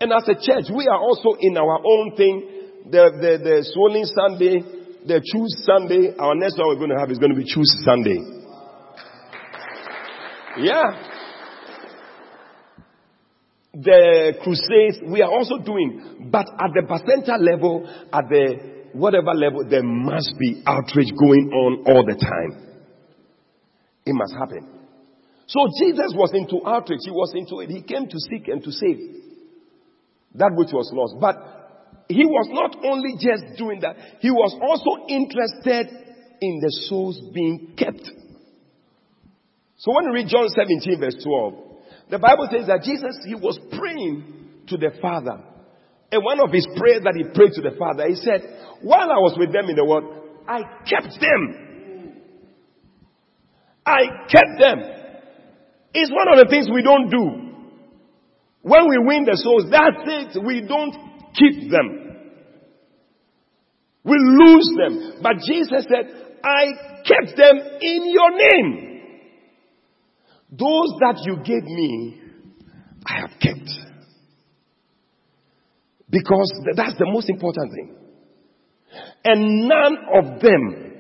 And 0.01 0.13
as 0.13 0.29
a 0.29 0.37
church, 0.37 0.69
we 0.69 0.87
are 0.89 1.01
also 1.01 1.37
in 1.41 1.57
our 1.57 1.81
own 1.81 2.17
thing. 2.17 2.93
The, 2.93 3.09
the, 3.17 3.33
the 3.41 3.57
swollen 3.73 4.05
Sunday, 4.05 4.61
the 5.07 5.21
choose 5.25 5.65
Sunday. 5.65 6.13
Our 6.19 6.35
next 6.35 6.59
one 6.59 6.69
we're 6.69 6.81
going 6.81 6.93
to 6.93 7.01
have 7.01 7.11
is 7.11 7.19
going 7.19 7.33
to 7.33 7.39
be 7.39 7.45
choose 7.45 7.73
Sunday. 7.85 8.21
Yeah. 10.61 11.10
The 13.83 14.35
crusades 14.43 15.01
we 15.11 15.23
are 15.23 15.31
also 15.31 15.59
doing, 15.59 16.29
but 16.31 16.47
at 16.47 16.71
the 16.75 16.83
percentile 16.85 17.41
level, 17.41 17.89
at 18.13 18.25
the 18.29 18.91
whatever 18.93 19.33
level, 19.33 19.65
there 19.69 19.83
must 19.83 20.35
be 20.39 20.63
outreach 20.67 21.13
going 21.17 21.51
on 21.53 21.85
all 21.87 22.05
the 22.05 22.19
time. 22.19 22.71
It 24.05 24.13
must 24.13 24.35
happen. 24.35 24.69
So 25.47 25.67
Jesus 25.81 26.13
was 26.15 26.31
into 26.35 26.67
outreach. 26.67 27.01
He 27.05 27.11
was 27.11 27.33
into 27.35 27.61
it. 27.61 27.71
He 27.71 27.83
came 27.83 28.07
to 28.07 28.19
seek 28.31 28.49
and 28.49 28.63
to 28.63 28.71
save 28.71 28.99
that 30.35 30.53
which 30.55 30.71
was 30.73 30.91
lost. 30.95 31.17
But 31.21 32.07
he 32.09 32.25
was 32.25 32.47
not 32.51 32.77
only 32.85 33.15
just 33.19 33.59
doing 33.59 33.81
that, 33.81 33.97
he 34.21 34.31
was 34.31 34.55
also 34.61 35.07
interested 35.09 35.91
in 36.41 36.61
the 36.61 36.71
souls 36.89 37.21
being 37.35 37.75
kept. 37.77 38.03
So 39.77 39.93
when 39.95 40.11
we 40.11 40.23
read 40.23 40.29
John 40.29 40.49
17 40.49 41.01
verse 41.01 41.17
12, 41.23 41.70
the 42.11 42.19
Bible 42.19 42.49
says 42.51 42.67
that 42.67 42.83
Jesus, 42.83 43.17
he 43.25 43.35
was 43.35 43.59
praying 43.79 44.65
to 44.69 44.77
the 44.77 44.91
Father. 45.01 45.43
And 46.13 46.25
one 46.25 46.41
of 46.41 46.51
his 46.53 46.67
prayers 46.77 47.03
that 47.05 47.15
he 47.15 47.25
prayed 47.25 47.53
to 47.55 47.63
the 47.63 47.77
Father, 47.79 48.09
he 48.09 48.17
said, 48.17 48.79
while 48.83 49.11
I 49.11 49.23
was 49.23 49.37
with 49.39 49.53
them 49.53 49.71
in 49.71 49.77
the 49.77 49.85
world, 49.85 50.05
I 50.49 50.63
kept 50.85 51.21
them 51.21 51.71
I 53.91 54.27
kept 54.29 54.59
them. 54.59 54.79
It's 55.95 56.13
one 56.13 56.29
of 56.31 56.45
the 56.45 56.51
things 56.51 56.69
we 56.73 56.83
don't 56.83 57.11
do. 57.11 57.27
When 58.63 58.89
we 58.89 58.99
win 59.03 59.25
the 59.25 59.37
souls, 59.37 59.67
that's 59.71 60.05
it. 60.07 60.45
We 60.45 60.61
don't 60.63 60.95
keep 61.35 61.71
them. 61.71 62.07
We 64.05 64.17
lose 64.17 64.71
them. 64.79 65.21
But 65.23 65.43
Jesus 65.47 65.87
said, 65.89 66.39
I 66.45 66.65
kept 67.03 67.37
them 67.37 67.57
in 67.81 68.11
your 68.13 68.31
name. 68.31 68.90
Those 70.51 70.95
that 71.01 71.23
you 71.25 71.37
gave 71.37 71.65
me, 71.65 72.21
I 73.07 73.21
have 73.21 73.31
kept. 73.41 73.71
Because 76.11 76.53
that's 76.75 76.99
the 76.99 77.07
most 77.07 77.31
important 77.31 77.73
thing. 77.73 77.97
And 79.25 79.69
none 79.69 79.97
of 80.17 80.41
them 80.41 80.93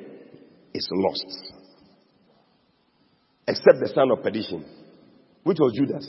is 0.72 0.88
lost 0.92 1.50
except 3.48 3.80
the 3.80 3.90
son 3.92 4.10
of 4.12 4.22
perdition, 4.22 4.64
which 5.42 5.58
was 5.58 5.72
Judas. 5.76 6.08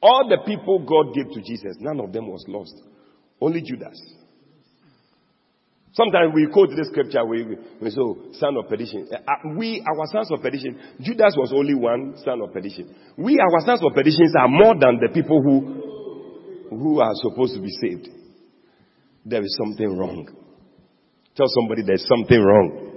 All 0.00 0.28
the 0.28 0.38
people 0.46 0.78
God 0.78 1.14
gave 1.14 1.26
to 1.32 1.40
Jesus, 1.40 1.76
none 1.80 2.00
of 2.00 2.12
them 2.12 2.28
was 2.28 2.44
lost. 2.48 2.74
Only 3.40 3.60
Judas. 3.60 4.00
Sometimes 5.94 6.32
we 6.34 6.48
quote 6.52 6.70
this 6.70 6.88
scripture, 6.88 7.24
we, 7.24 7.46
we 7.80 7.90
say, 7.90 8.00
oh, 8.00 8.18
son 8.32 8.56
of 8.56 8.68
perdition. 8.68 9.06
Uh, 9.12 9.16
uh, 9.16 9.54
we, 9.56 9.80
our 9.86 10.06
sons 10.10 10.28
of 10.32 10.42
perdition, 10.42 10.76
Judas 11.00 11.36
was 11.38 11.52
only 11.54 11.74
one 11.74 12.16
son 12.24 12.40
of 12.40 12.52
perdition. 12.52 12.92
We, 13.16 13.38
our 13.38 13.60
sons 13.64 13.80
of 13.84 13.94
perdition, 13.94 14.26
are 14.36 14.48
more 14.48 14.74
than 14.74 14.98
the 15.00 15.10
people 15.14 15.40
who, 15.40 16.76
who 16.76 17.00
are 17.00 17.12
supposed 17.14 17.54
to 17.54 17.60
be 17.60 17.70
saved. 17.80 18.08
There 19.24 19.40
is 19.40 19.56
something 19.56 19.96
wrong. 19.96 20.26
Tell 21.36 21.46
somebody 21.48 21.82
there's 21.86 22.06
something 22.08 22.42
wrong. 22.42 22.90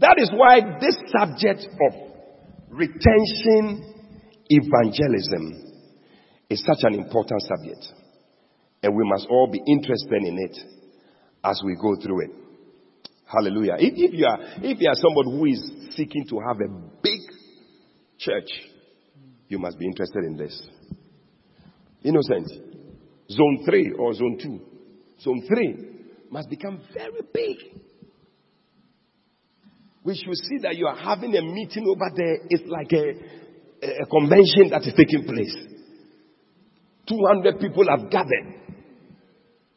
That 0.00 0.16
is 0.16 0.30
why 0.32 0.60
this 0.80 0.96
subject 1.12 1.60
of 1.88 1.92
retention 2.70 3.84
evangelism 4.48 5.76
is 6.48 6.64
such 6.64 6.84
an 6.84 6.94
important 6.94 7.42
subject. 7.42 7.99
And 8.82 8.94
we 8.94 9.04
must 9.04 9.26
all 9.28 9.48
be 9.50 9.60
interested 9.66 10.22
in 10.22 10.38
it 10.38 10.58
as 11.44 11.60
we 11.64 11.76
go 11.76 11.96
through 12.02 12.24
it. 12.24 12.30
Hallelujah. 13.26 13.76
If, 13.78 13.94
if, 13.96 14.14
you 14.14 14.26
are, 14.26 14.38
if 14.62 14.80
you 14.80 14.88
are 14.88 14.94
somebody 14.94 15.30
who 15.30 15.44
is 15.46 15.94
seeking 15.94 16.26
to 16.28 16.40
have 16.46 16.56
a 16.60 16.68
big 17.02 17.20
church, 18.18 18.48
you 19.48 19.58
must 19.58 19.78
be 19.78 19.86
interested 19.86 20.24
in 20.24 20.36
this. 20.36 20.68
Innocent. 22.02 22.48
Zone 23.30 23.64
3 23.64 23.92
or 23.98 24.14
zone 24.14 24.38
2. 24.42 24.60
Zone 25.22 25.42
3 25.46 25.86
must 26.30 26.48
become 26.48 26.80
very 26.94 27.20
big 27.32 27.56
we 30.02 30.16
should 30.16 30.36
see 30.48 30.58
that 30.62 30.76
you 30.76 30.86
are 30.86 30.96
having 30.96 31.36
a 31.36 31.42
meeting 31.42 31.86
over 31.86 32.10
there. 32.16 32.38
It's 32.48 32.64
like 32.66 32.90
a, 32.92 34.02
a 34.02 34.06
convention 34.06 34.70
that 34.70 34.82
is 34.86 34.94
taking 34.96 35.24
place. 35.24 35.54
200 37.10 37.58
people 37.58 37.84
have 37.90 38.10
gathered 38.10 38.54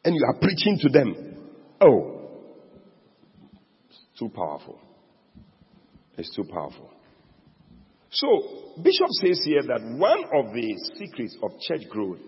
and 0.04 0.14
you 0.14 0.24
are 0.26 0.38
preaching 0.40 0.78
to 0.82 0.88
them. 0.88 1.36
Oh, 1.80 2.20
it's 3.88 4.18
too 4.18 4.28
powerful. 4.28 4.80
It's 6.16 6.34
too 6.34 6.44
powerful. 6.44 6.90
So, 8.10 8.28
Bishop 8.80 9.08
says 9.20 9.40
here 9.44 9.62
that 9.62 9.80
one 9.98 10.22
of 10.38 10.54
the 10.54 10.74
secrets 10.96 11.36
of 11.42 11.50
church 11.60 11.88
growth 11.90 12.20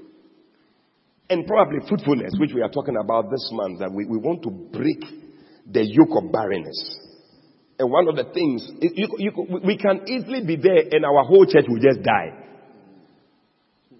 and 1.31 1.47
probably 1.47 1.79
fruitfulness, 1.89 2.33
which 2.41 2.51
we 2.55 2.63
are 2.63 2.71
talking 2.71 2.97
about 3.01 3.31
this 3.31 3.49
month, 3.53 3.79
that 3.81 3.93
we, 3.93 4.05
we 4.07 4.19
want 4.19 4.43
to 4.43 4.51
break 4.51 5.01
the 5.71 5.85
yoke 5.85 6.25
of 6.25 6.33
barrenness. 6.33 6.99
And 7.79 7.91
one 7.91 8.09
of 8.09 8.17
the 8.17 8.25
things, 8.33 8.69
you, 8.81 9.09
you, 9.19 9.61
we 9.65 9.77
can 9.77 10.09
easily 10.09 10.45
be 10.45 10.57
there 10.57 10.83
and 10.91 11.05
our 11.05 11.25
whole 11.25 11.47
church 11.47 11.67
will 11.69 11.81
just 11.81 12.03
die. 12.03 12.33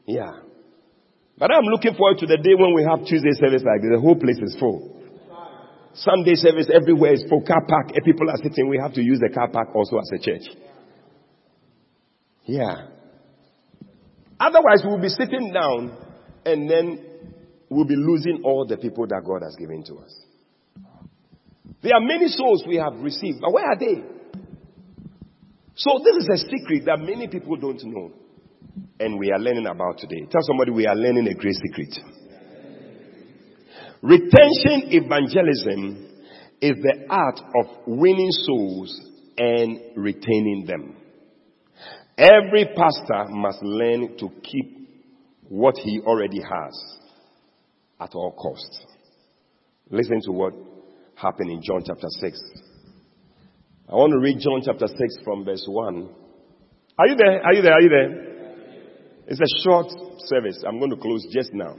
Yeah. 0.07 0.46
But 1.39 1.51
I'm 1.53 1.65
looking 1.65 1.95
forward 1.95 2.19
to 2.19 2.27
the 2.27 2.39
day 2.39 2.55
when 2.57 2.75
we 2.75 2.83
have 2.89 3.05
Tuesday 3.05 3.33
service 3.37 3.63
like 3.63 3.83
this. 3.83 3.93
The 3.93 4.01
whole 4.01 4.17
place 4.17 4.39
is 4.41 4.57
full. 4.59 4.97
Sunday 5.93 6.35
service 6.35 6.69
everywhere 6.73 7.13
is 7.13 7.25
full. 7.29 7.43
Car 7.43 7.65
park. 7.69 7.93
If 7.93 8.05
people 8.05 8.29
are 8.31 8.37
sitting, 8.43 8.69
we 8.69 8.79
have 8.81 8.95
to 8.95 9.03
use 9.03 9.21
the 9.21 9.33
car 9.33 9.49
park 9.49 9.69
also 9.75 9.99
as 9.99 10.11
a 10.15 10.19
church. 10.19 10.45
Yeah. 12.45 12.89
Otherwise, 14.41 14.83
we'll 14.85 15.01
be 15.01 15.09
sitting 15.09 15.53
down 15.53 15.97
and 16.45 16.71
then 16.71 17.05
we'll 17.69 17.87
be 17.87 17.97
losing 17.97 18.43
all 18.45 18.67
the 18.67 18.77
people 18.77 19.07
that 19.07 19.23
God 19.25 19.43
has 19.43 19.57
given 19.57 19.83
to 19.85 19.97
us. 19.99 20.15
There 21.83 21.95
are 21.95 22.01
many 22.01 22.29
souls 22.29 22.65
we 22.67 22.77
have 22.77 22.95
received, 23.01 23.41
but 23.41 23.53
where 23.53 23.65
are 23.65 23.79
they? 23.79 24.03
So 25.75 26.01
this 26.03 26.25
is 26.25 26.29
a 26.33 26.39
secret 26.39 26.85
that 26.87 26.99
many 26.99 27.29
people 27.29 27.57
don't 27.57 27.83
know. 27.85 28.13
And 28.99 29.19
we 29.19 29.31
are 29.31 29.39
learning 29.39 29.67
about 29.67 29.99
today. 29.99 30.27
Tell 30.31 30.43
somebody 30.43 30.71
we 30.71 30.87
are 30.87 30.97
learning 30.97 31.29
a 31.29 31.35
great 31.35 31.55
secret. 31.55 31.99
Retention 34.03 34.93
evangelism 34.93 36.07
is 36.61 36.77
the 36.83 37.07
art 37.11 37.41
of 37.61 37.67
winning 37.87 38.31
souls 38.31 39.01
and 39.37 39.81
retaining 39.97 40.65
them. 40.67 40.97
Every 42.19 42.67
pastor 42.67 43.31
must 43.31 43.63
learn 43.63 44.17
to 44.19 44.31
keep 44.43 44.89
what 45.49 45.77
he 45.77 46.01
already 46.01 46.41
has 46.41 46.99
at 48.01 48.15
all 48.15 48.33
costs. 48.33 48.85
Listen 49.91 50.21
to 50.23 50.33
what 50.33 50.55
happened 51.15 51.51
in 51.51 51.63
John 51.63 51.83
chapter 51.87 52.09
6. 52.09 52.39
I 53.89 53.95
want 53.95 54.13
to 54.13 54.19
read 54.19 54.39
John 54.41 54.63
chapter 54.65 54.87
6 54.87 54.99
from 55.25 55.45
verse 55.45 55.65
1. 55.69 56.09
Are 56.99 57.07
you 57.07 57.17
there? 57.17 57.43
Are 57.45 57.55
you 57.55 57.63
there? 57.63 57.73
Are 57.73 57.81
you 57.81 57.89
there? 57.89 58.36
It's 59.27 59.41
a 59.41 59.63
short 59.65 59.87
service. 60.27 60.63
I'm 60.67 60.79
going 60.79 60.91
to 60.91 60.97
close 60.97 61.27
just 61.33 61.53
now. 61.53 61.77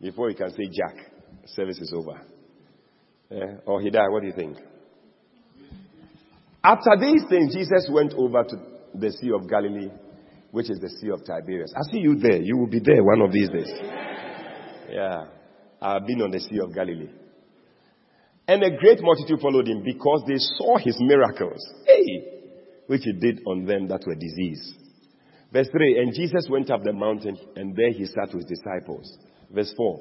Before 0.00 0.30
you 0.30 0.36
can 0.36 0.50
say 0.50 0.64
Jack, 0.66 1.10
service 1.46 1.78
is 1.78 1.92
over. 1.96 2.20
Yeah? 3.30 3.58
Or 3.66 3.80
he 3.80 3.90
died. 3.90 4.08
What 4.10 4.22
do 4.22 4.28
you 4.28 4.34
think? 4.34 4.58
After 6.62 6.90
these 7.00 7.22
things, 7.28 7.54
Jesus 7.54 7.88
went 7.90 8.14
over 8.14 8.42
to 8.42 8.56
the 8.94 9.12
Sea 9.12 9.30
of 9.34 9.48
Galilee, 9.48 9.90
which 10.50 10.70
is 10.70 10.80
the 10.80 10.88
Sea 10.88 11.10
of 11.10 11.24
Tiberias. 11.24 11.72
I 11.76 11.82
see 11.92 11.98
you 11.98 12.16
there. 12.16 12.40
You 12.40 12.56
will 12.56 12.66
be 12.66 12.80
there 12.80 13.04
one 13.04 13.20
of 13.20 13.32
these 13.32 13.48
days. 13.50 13.70
Yeah. 14.90 15.26
I've 15.80 16.06
been 16.06 16.22
on 16.22 16.30
the 16.30 16.40
Sea 16.40 16.58
of 16.62 16.74
Galilee. 16.74 17.10
And 18.48 18.62
a 18.62 18.76
great 18.76 18.98
multitude 19.00 19.40
followed 19.40 19.68
him 19.68 19.82
because 19.84 20.24
they 20.26 20.38
saw 20.38 20.78
his 20.78 20.96
miracles. 21.00 21.60
Hey! 21.86 22.40
Which 22.86 23.02
he 23.04 23.12
did 23.12 23.42
on 23.46 23.66
them 23.66 23.86
that 23.88 24.04
were 24.06 24.14
diseased. 24.14 24.77
Verse 25.52 25.68
3, 25.70 25.98
and 25.98 26.14
Jesus 26.14 26.46
went 26.50 26.70
up 26.70 26.84
the 26.84 26.92
mountain 26.92 27.36
and 27.56 27.74
there 27.74 27.90
he 27.90 28.04
sat 28.04 28.34
with 28.34 28.48
his 28.48 28.58
disciples. 28.58 29.18
Verse 29.50 29.72
4, 29.76 30.00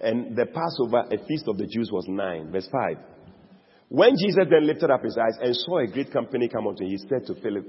and 0.00 0.36
the 0.36 0.46
Passover, 0.46 1.04
a 1.10 1.26
feast 1.26 1.44
of 1.48 1.56
the 1.56 1.66
Jews 1.66 1.90
was 1.92 2.04
nine. 2.08 2.50
Verse 2.52 2.68
5, 2.70 2.96
when 3.88 4.16
Jesus 4.16 4.46
then 4.50 4.66
lifted 4.66 4.90
up 4.90 5.02
his 5.02 5.16
eyes 5.16 5.38
and 5.40 5.54
saw 5.56 5.78
a 5.78 5.86
great 5.86 6.12
company 6.12 6.48
come 6.48 6.66
unto 6.66 6.84
him, 6.84 6.90
he 6.90 6.98
said 6.98 7.26
to 7.26 7.40
Philip, 7.40 7.66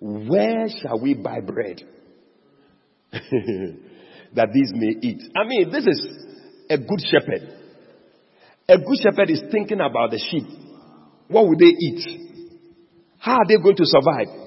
where 0.00 0.66
shall 0.68 1.00
we 1.00 1.14
buy 1.14 1.40
bread? 1.40 1.82
that 3.12 4.48
these 4.52 4.72
may 4.74 4.98
eat. 5.00 5.22
I 5.34 5.46
mean, 5.46 5.70
this 5.70 5.86
is 5.86 6.06
a 6.68 6.76
good 6.76 7.00
shepherd. 7.10 7.56
A 8.68 8.78
good 8.78 8.98
shepherd 9.02 9.30
is 9.30 9.42
thinking 9.50 9.80
about 9.80 10.10
the 10.10 10.18
sheep. 10.18 10.44
What 11.28 11.48
would 11.48 11.58
they 11.58 11.66
eat? 11.66 12.20
How 13.18 13.36
are 13.36 13.46
they 13.48 13.56
going 13.56 13.76
to 13.76 13.86
survive? 13.86 14.45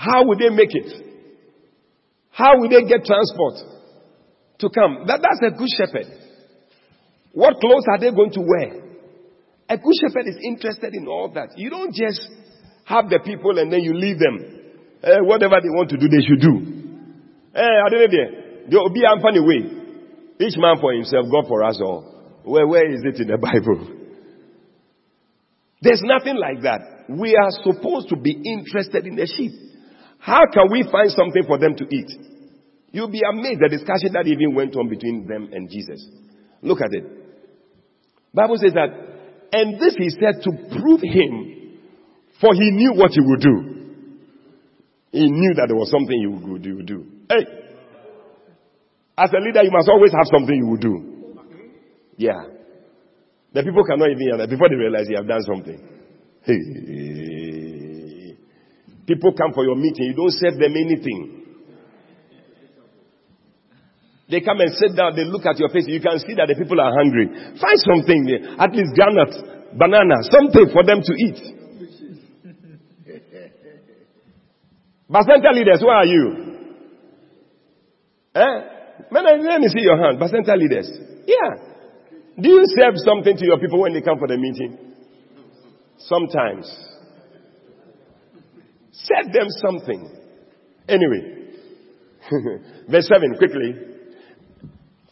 How 0.00 0.24
will 0.24 0.38
they 0.38 0.48
make 0.48 0.72
it? 0.72 0.96
How 2.30 2.56
will 2.56 2.70
they 2.70 2.88
get 2.88 3.04
transport 3.04 3.60
to 4.60 4.70
come? 4.72 5.04
That, 5.04 5.20
that's 5.20 5.44
a 5.44 5.52
good 5.52 5.68
shepherd. 5.76 6.08
What 7.32 7.60
clothes 7.60 7.84
are 7.92 8.00
they 8.00 8.08
going 8.10 8.32
to 8.32 8.40
wear? 8.40 8.80
A 9.68 9.76
good 9.76 9.96
shepherd 10.00 10.24
is 10.24 10.40
interested 10.42 10.94
in 10.94 11.06
all 11.06 11.30
that. 11.34 11.50
You 11.58 11.68
don't 11.68 11.92
just 11.92 12.18
have 12.86 13.10
the 13.10 13.20
people 13.22 13.58
and 13.58 13.70
then 13.70 13.80
you 13.80 13.92
leave 13.92 14.18
them. 14.18 14.40
Uh, 15.04 15.20
whatever 15.20 15.60
they 15.60 15.68
want 15.68 15.90
to 15.90 15.98
do, 15.98 16.08
they 16.08 16.24
should 16.24 16.40
do. 16.40 16.54
Eh, 17.54 17.60
I 17.60 17.88
don't 17.90 18.00
know. 18.00 18.70
There 18.70 18.80
will 18.80 18.96
be 18.96 19.04
a 19.04 19.20
funny 19.20 19.40
way. 19.40 19.68
Each 20.40 20.56
man 20.56 20.80
for 20.80 20.94
himself, 20.94 21.26
God 21.30 21.44
for 21.46 21.62
us 21.62 21.78
all. 21.84 22.40
Where, 22.44 22.66
where 22.66 22.90
is 22.90 23.02
it 23.04 23.20
in 23.20 23.28
the 23.28 23.36
Bible? 23.52 23.84
There's 25.82 26.00
nothing 26.02 26.36
like 26.36 26.62
that. 26.62 27.04
We 27.10 27.36
are 27.36 27.50
supposed 27.64 28.08
to 28.08 28.16
be 28.16 28.32
interested 28.32 29.06
in 29.06 29.16
the 29.16 29.26
sheep. 29.26 29.69
How 30.20 30.44
can 30.52 30.70
we 30.70 30.84
find 30.90 31.10
something 31.10 31.42
for 31.46 31.58
them 31.58 31.74
to 31.76 31.84
eat? 31.84 32.10
You'll 32.92 33.10
be 33.10 33.22
amazed 33.26 33.60
the 33.60 33.68
discussion 33.68 34.12
that 34.12 34.26
even 34.26 34.54
went 34.54 34.76
on 34.76 34.88
between 34.88 35.26
them 35.26 35.48
and 35.52 35.68
Jesus. 35.68 36.06
Look 36.62 36.78
at 36.80 36.92
it. 36.92 37.04
Bible 38.34 38.56
says 38.56 38.72
that, 38.74 38.88
and 39.52 39.80
this 39.80 39.96
he 39.96 40.10
said 40.10 40.42
to 40.44 40.50
prove 40.78 41.00
him, 41.02 41.78
for 42.40 42.54
he 42.54 42.70
knew 42.70 42.92
what 42.94 43.10
he 43.12 43.20
would 43.20 43.40
do. 43.40 43.56
He 45.12 45.30
knew 45.30 45.54
that 45.54 45.66
there 45.66 45.76
was 45.76 45.90
something 45.90 46.14
he 46.14 46.26
would 46.26 46.62
do. 46.62 46.82
do. 46.82 47.06
Hey, 47.28 47.46
as 49.18 49.30
a 49.32 49.40
leader, 49.40 49.62
you 49.62 49.70
must 49.70 49.88
always 49.88 50.12
have 50.12 50.26
something 50.32 50.54
you 50.54 50.66
would 50.68 50.80
do. 50.80 51.36
Yeah. 52.16 52.40
The 53.52 53.62
people 53.62 53.84
cannot 53.84 54.10
even 54.10 54.20
hear 54.20 54.36
that 54.38 54.48
before 54.48 54.68
they 54.68 54.76
realize 54.76 55.06
you 55.08 55.16
have 55.16 55.26
done 55.26 55.42
something. 55.42 55.80
Hey. 56.42 57.29
People 59.10 59.34
come 59.34 59.50
for 59.52 59.64
your 59.64 59.74
meeting, 59.74 60.06
you 60.06 60.14
don't 60.14 60.30
serve 60.30 60.54
them 60.54 60.70
anything. 60.70 61.42
They 64.30 64.40
come 64.40 64.60
and 64.60 64.72
sit 64.78 64.94
down, 64.94 65.16
they 65.16 65.24
look 65.24 65.44
at 65.46 65.58
your 65.58 65.68
face, 65.68 65.86
you 65.88 66.00
can 66.00 66.20
see 66.20 66.34
that 66.38 66.46
the 66.46 66.54
people 66.54 66.80
are 66.80 66.94
hungry. 66.94 67.26
Find 67.58 67.78
something 67.90 68.22
there, 68.22 68.54
at 68.54 68.70
least 68.70 68.94
granite, 68.94 69.34
banana, 69.74 70.14
something 70.30 70.70
for 70.70 70.86
them 70.86 71.02
to 71.02 71.12
eat. 71.26 71.42
Bacenta 75.10 75.50
leaders, 75.58 75.82
where 75.82 75.96
are 75.96 76.06
you? 76.06 76.70
Eh? 78.36 78.60
let 79.10 79.60
me 79.60 79.66
see 79.74 79.82
your 79.82 79.98
hand. 79.98 80.20
Bacenta 80.20 80.56
leaders. 80.56 80.88
Yeah. 81.26 81.56
Do 82.40 82.48
you 82.48 82.62
serve 82.78 82.94
something 82.98 83.36
to 83.36 83.44
your 83.44 83.58
people 83.58 83.80
when 83.80 83.92
they 83.92 84.02
come 84.02 84.20
for 84.20 84.28
the 84.28 84.38
meeting? 84.38 84.78
Sometimes. 85.98 86.89
Serve 89.04 89.32
them 89.32 89.46
something. 89.64 90.10
Anyway. 90.88 91.40
Verse 92.88 93.08
7, 93.08 93.36
quickly. 93.38 93.74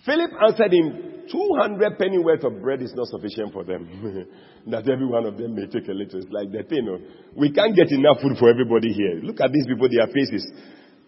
Philip 0.04 0.30
answered 0.46 0.72
him, 0.72 1.08
200 1.30 1.98
penny 1.98 2.18
worth 2.18 2.44
of 2.44 2.60
bread 2.62 2.80
is 2.80 2.92
not 2.94 3.06
sufficient 3.08 3.52
for 3.52 3.64
them. 3.64 3.84
that 4.68 4.88
every 4.88 5.06
one 5.06 5.26
of 5.26 5.36
them 5.36 5.54
may 5.54 5.66
take 5.66 5.88
a 5.88 5.92
little. 5.92 6.20
It's 6.20 6.30
like 6.30 6.50
that, 6.52 6.74
you 6.74 6.82
know. 6.82 6.98
We 7.36 7.52
can't 7.52 7.76
get 7.76 7.92
enough 7.92 8.20
food 8.22 8.38
for 8.38 8.48
everybody 8.48 8.92
here. 8.92 9.20
Look 9.22 9.40
at 9.40 9.52
these 9.52 9.66
people, 9.66 9.88
their 9.88 10.06
faces. 10.08 10.46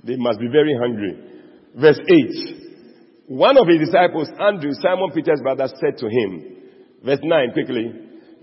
They 0.05 0.17
must 0.17 0.39
be 0.39 0.49
very 0.49 0.77
hungry. 0.77 1.17
Verse 1.75 1.99
8. 2.09 2.61
One 3.29 3.57
of 3.57 3.69
his 3.69 3.87
disciples, 3.87 4.29
Andrew, 4.41 4.73
Simon 4.83 5.11
Peter's 5.15 5.41
brother, 5.41 5.69
said 5.69 5.97
to 5.99 6.09
him, 6.09 6.57
verse 7.05 7.21
9, 7.23 7.53
quickly, 7.53 7.93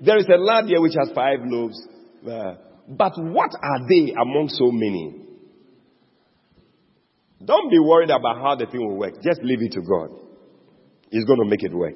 there 0.01 0.17
is 0.17 0.25
a 0.33 0.37
lad 0.37 0.65
here 0.65 0.81
which 0.81 0.95
has 0.97 1.11
five 1.13 1.39
loaves, 1.43 1.77
uh, 2.25 2.55
but 2.87 3.13
what 3.17 3.51
are 3.61 3.79
they 3.87 4.13
among 4.13 4.47
so 4.49 4.71
many? 4.71 5.27
Don't 7.43 7.69
be 7.69 7.79
worried 7.79 8.09
about 8.09 8.41
how 8.41 8.55
the 8.55 8.65
thing 8.65 8.79
will 8.79 8.97
work. 8.97 9.21
Just 9.21 9.43
leave 9.43 9.61
it 9.61 9.73
to 9.73 9.81
God. 9.81 10.09
He's 11.11 11.25
going 11.25 11.39
to 11.39 11.45
make 11.45 11.63
it 11.63 11.73
work. 11.73 11.95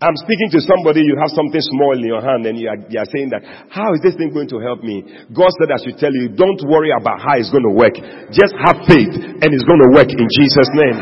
I'm 0.00 0.16
speaking 0.16 0.48
to 0.56 0.60
somebody, 0.64 1.04
you 1.04 1.12
have 1.20 1.28
something 1.36 1.60
small 1.60 1.92
in 1.92 2.08
your 2.08 2.24
hand 2.24 2.48
and 2.48 2.56
you 2.56 2.72
are, 2.72 2.80
you 2.88 2.96
are, 2.96 3.10
saying 3.12 3.36
that, 3.36 3.44
how 3.68 3.92
is 3.92 4.00
this 4.00 4.16
thing 4.16 4.32
going 4.32 4.48
to 4.48 4.56
help 4.56 4.80
me? 4.80 5.04
God 5.28 5.52
said 5.60 5.68
I 5.68 5.76
should 5.76 6.00
tell 6.00 6.08
you, 6.08 6.32
don't 6.32 6.56
worry 6.64 6.88
about 6.88 7.20
how 7.20 7.36
it's 7.36 7.52
going 7.52 7.68
to 7.68 7.76
work. 7.76 8.00
Just 8.32 8.56
have 8.64 8.80
faith 8.88 9.12
and 9.12 9.48
it's 9.52 9.68
going 9.68 9.84
to 9.84 9.92
work 9.92 10.08
in 10.08 10.24
Jesus' 10.24 10.72
name. 10.72 10.98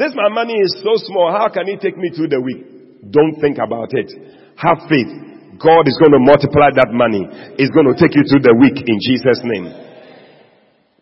This 0.00 0.16
my 0.16 0.32
money 0.32 0.56
is 0.56 0.80
so 0.80 0.96
small, 1.12 1.28
how 1.28 1.52
can 1.52 1.68
it 1.68 1.84
take 1.84 2.00
me 2.00 2.08
through 2.16 2.32
the 2.32 2.40
week? 2.40 3.12
Don't 3.12 3.36
think 3.36 3.60
about 3.60 3.92
it. 3.92 4.08
Have 4.56 4.80
faith. 4.88 5.29
God 5.60 5.84
is 5.84 5.96
going 6.00 6.16
to 6.16 6.22
multiply 6.24 6.72
that 6.72 6.88
money. 6.90 7.28
It's 7.60 7.70
going 7.76 7.84
to 7.84 7.94
take 7.94 8.16
you 8.16 8.24
through 8.24 8.48
the 8.48 8.56
week 8.56 8.80
in 8.80 8.96
Jesus' 8.96 9.44
name. 9.44 9.68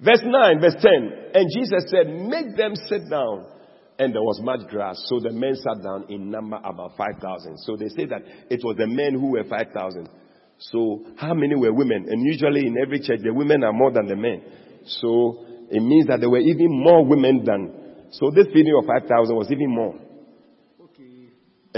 Verse 0.03 0.23
9, 0.23 0.61
verse 0.61 0.75
10. 0.83 1.35
And 1.35 1.47
Jesus 1.55 1.87
said, 1.91 2.11
make 2.11 2.59
them 2.59 2.75
sit 2.91 3.09
down. 3.09 3.47
And 3.99 4.15
there 4.15 4.23
was 4.23 4.41
much 4.43 4.69
grass. 4.71 4.95
So 5.07 5.19
the 5.19 5.33
men 5.33 5.55
sat 5.57 5.83
down 5.83 6.07
in 6.09 6.31
number 6.31 6.57
about 6.57 6.97
5,000. 6.97 7.59
So 7.59 7.77
they 7.77 7.89
say 7.89 8.07
that 8.07 8.23
it 8.51 8.61
was 8.63 8.77
the 8.77 8.87
men 8.87 9.15
who 9.15 9.33
were 9.35 9.43
5,000. 9.43 10.09
So 10.59 11.07
how 11.17 11.35
many 11.35 11.55
were 11.55 11.73
women? 11.73 12.07
And 12.09 12.23
usually 12.23 12.67
in 12.67 12.77
every 12.83 13.01
church, 13.01 13.21
the 13.23 13.35
women 13.35 13.65
are 13.65 13.73
more 13.73 13.91
than 13.91 14.07
the 14.07 14.15
men. 14.15 14.43
So 14.87 15.45
it 15.71 15.83
means 15.83 16.07
that 16.07 16.21
there 16.21 16.31
were 16.31 16.39
even 16.39 16.71
more 16.71 17.05
women 17.05 17.45
than. 17.45 18.07
So 18.11 18.31
this 18.31 18.47
feeding 18.53 18.75
of 18.79 18.87
5,000 18.87 19.35
was 19.35 19.51
even 19.51 19.71
more. 19.75 19.95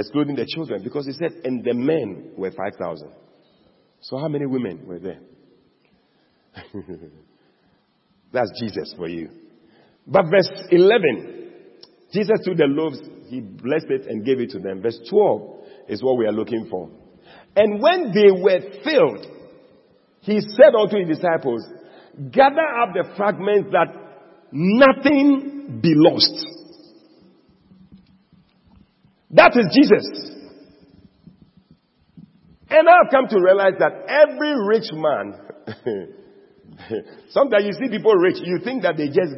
Excluding 0.00 0.34
the 0.34 0.46
children. 0.46 0.82
Because 0.82 1.06
he 1.06 1.12
said, 1.12 1.32
and 1.44 1.62
the 1.62 1.74
men 1.74 2.32
were 2.36 2.50
5,000. 2.50 3.10
So 4.00 4.16
how 4.18 4.28
many 4.28 4.46
women 4.46 4.86
were 4.86 4.98
there? 4.98 5.20
That's 8.32 8.50
Jesus 8.58 8.94
for 8.96 9.08
you. 9.08 9.28
But 10.06 10.24
verse 10.24 10.50
11, 10.70 11.52
Jesus 12.14 12.38
took 12.44 12.56
the 12.56 12.64
loaves, 12.64 12.98
he 13.28 13.40
blessed 13.40 13.90
it 13.90 14.06
and 14.06 14.24
gave 14.24 14.40
it 14.40 14.50
to 14.50 14.58
them. 14.58 14.80
Verse 14.80 14.98
12 15.10 15.58
is 15.88 16.02
what 16.02 16.16
we 16.16 16.24
are 16.26 16.32
looking 16.32 16.66
for. 16.70 16.88
And 17.54 17.82
when 17.82 18.12
they 18.14 18.30
were 18.30 18.60
filled, 18.82 19.26
he 20.20 20.40
said 20.40 20.74
unto 20.74 20.98
his 20.98 21.18
disciples, 21.18 21.62
gather 22.32 22.66
up 22.82 22.94
the 22.94 23.12
fragments 23.16 23.70
that 23.72 23.88
nothing 24.50 25.80
be 25.82 25.92
lost. 25.94 26.59
That 29.32 29.52
is 29.56 29.66
Jesus. 29.74 30.06
And 32.70 32.88
I've 32.88 33.10
come 33.10 33.26
to 33.28 33.38
realize 33.42 33.74
that 33.78 33.92
every 34.06 34.54
rich 34.66 34.90
man, 34.92 35.34
sometimes 37.30 37.64
you 37.66 37.72
see 37.72 37.88
people 37.90 38.14
rich, 38.14 38.38
you 38.42 38.60
think 38.62 38.82
that 38.82 38.96
they 38.96 39.08
just 39.08 39.34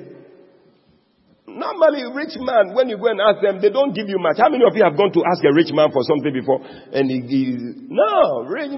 Normally, 1.52 2.06
rich 2.16 2.32
man, 2.40 2.72
when 2.72 2.88
you 2.88 2.96
go 2.96 3.12
and 3.12 3.20
ask 3.20 3.42
them, 3.42 3.60
they 3.60 3.68
don't 3.68 3.92
give 3.92 4.08
you 4.08 4.16
much. 4.16 4.38
How 4.38 4.48
many 4.48 4.64
of 4.64 4.72
you 4.72 4.84
have 4.84 4.96
gone 4.96 5.12
to 5.12 5.20
ask 5.26 5.44
a 5.44 5.52
rich 5.52 5.68
man 5.74 5.92
for 5.92 6.00
something 6.06 6.32
before? 6.32 6.64
And 6.64 7.10
he, 7.10 7.20
he 7.28 7.58
no, 7.92 8.48
rich, 8.48 8.72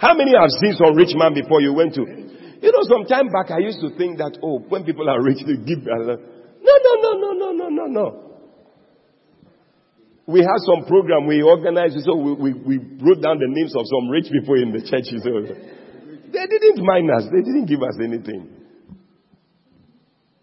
how 0.00 0.14
many 0.14 0.32
have 0.32 0.48
seen 0.62 0.72
some 0.78 0.96
rich 0.96 1.12
man 1.14 1.34
before 1.34 1.60
you 1.60 1.74
went 1.74 1.92
to? 2.00 2.02
You 2.06 2.72
know, 2.72 2.82
some 2.88 3.04
time 3.04 3.28
back 3.28 3.50
I 3.50 3.58
used 3.58 3.80
to 3.80 3.90
think 3.98 4.18
that, 4.18 4.38
oh, 4.42 4.60
when 4.68 4.84
people 4.84 5.08
are 5.10 5.20
rich, 5.22 5.44
they 5.44 5.56
give. 5.56 5.84
No, 6.62 6.72
no, 6.84 6.92
no, 7.00 7.12
no, 7.12 7.32
no, 7.32 7.52
no, 7.52 7.68
no, 7.68 7.86
no. 7.86 8.26
We 10.26 10.40
had 10.40 10.60
some 10.62 10.86
program 10.86 11.26
we 11.26 11.42
organized, 11.42 11.98
so 12.04 12.14
we, 12.14 12.32
we, 12.32 12.52
we 12.52 12.78
wrote 12.78 13.20
down 13.20 13.38
the 13.38 13.48
names 13.48 13.74
of 13.74 13.84
some 13.86 14.08
rich 14.08 14.30
people 14.30 14.54
in 14.62 14.70
the 14.70 14.80
church. 14.80 15.10
So 15.10 15.30
they 16.32 16.46
didn't 16.46 16.84
mind 16.84 17.10
us. 17.10 17.24
They 17.32 17.42
didn't 17.42 17.66
give 17.66 17.82
us 17.82 17.98
anything. 17.98 18.48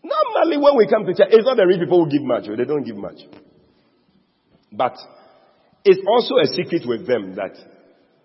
Normally, 0.04 0.58
when 0.58 0.76
we 0.76 0.88
come 0.88 1.06
to 1.06 1.14
church, 1.14 1.30
it's 1.32 1.46
not 1.46 1.58
the 1.58 1.66
rich 1.66 1.80
people 1.80 2.04
who 2.04 2.12
give 2.12 2.24
much, 2.24 2.48
they 2.48 2.66
don't 2.66 2.84
give 2.84 2.98
much. 2.98 3.20
But 4.72 4.98
it's 5.86 6.02
also 6.06 6.36
a 6.44 6.48
secret 6.48 6.84
with 6.86 7.08
them 7.08 7.36
that 7.36 7.56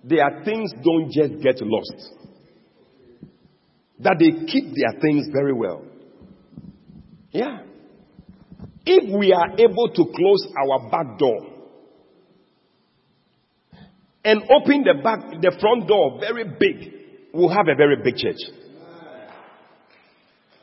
their 0.02 0.42
things 0.44 0.72
don't 0.83 1.12
just 1.12 1.42
get 1.42 1.61
lost, 1.61 2.11
that 4.00 4.16
they 4.18 4.46
keep 4.46 4.74
their 4.74 5.00
things 5.00 5.28
very 5.33 5.52
well. 5.52 5.85
Yeah. 7.31 7.59
If 8.85 9.14
we 9.16 9.33
are 9.33 9.51
able 9.59 9.88
to 9.95 10.05
close 10.16 10.47
our 10.59 10.90
back 10.90 11.18
door 11.18 11.47
and 14.25 14.42
open 14.51 14.83
the 14.83 14.95
back, 15.03 15.21
the 15.40 15.57
front 15.61 15.87
door 15.87 16.18
very 16.18 16.45
big, 16.45 16.92
we'll 17.33 17.49
have 17.49 17.68
a 17.68 17.77
very 17.77 17.97
big 18.03 18.16
church. 18.16 18.40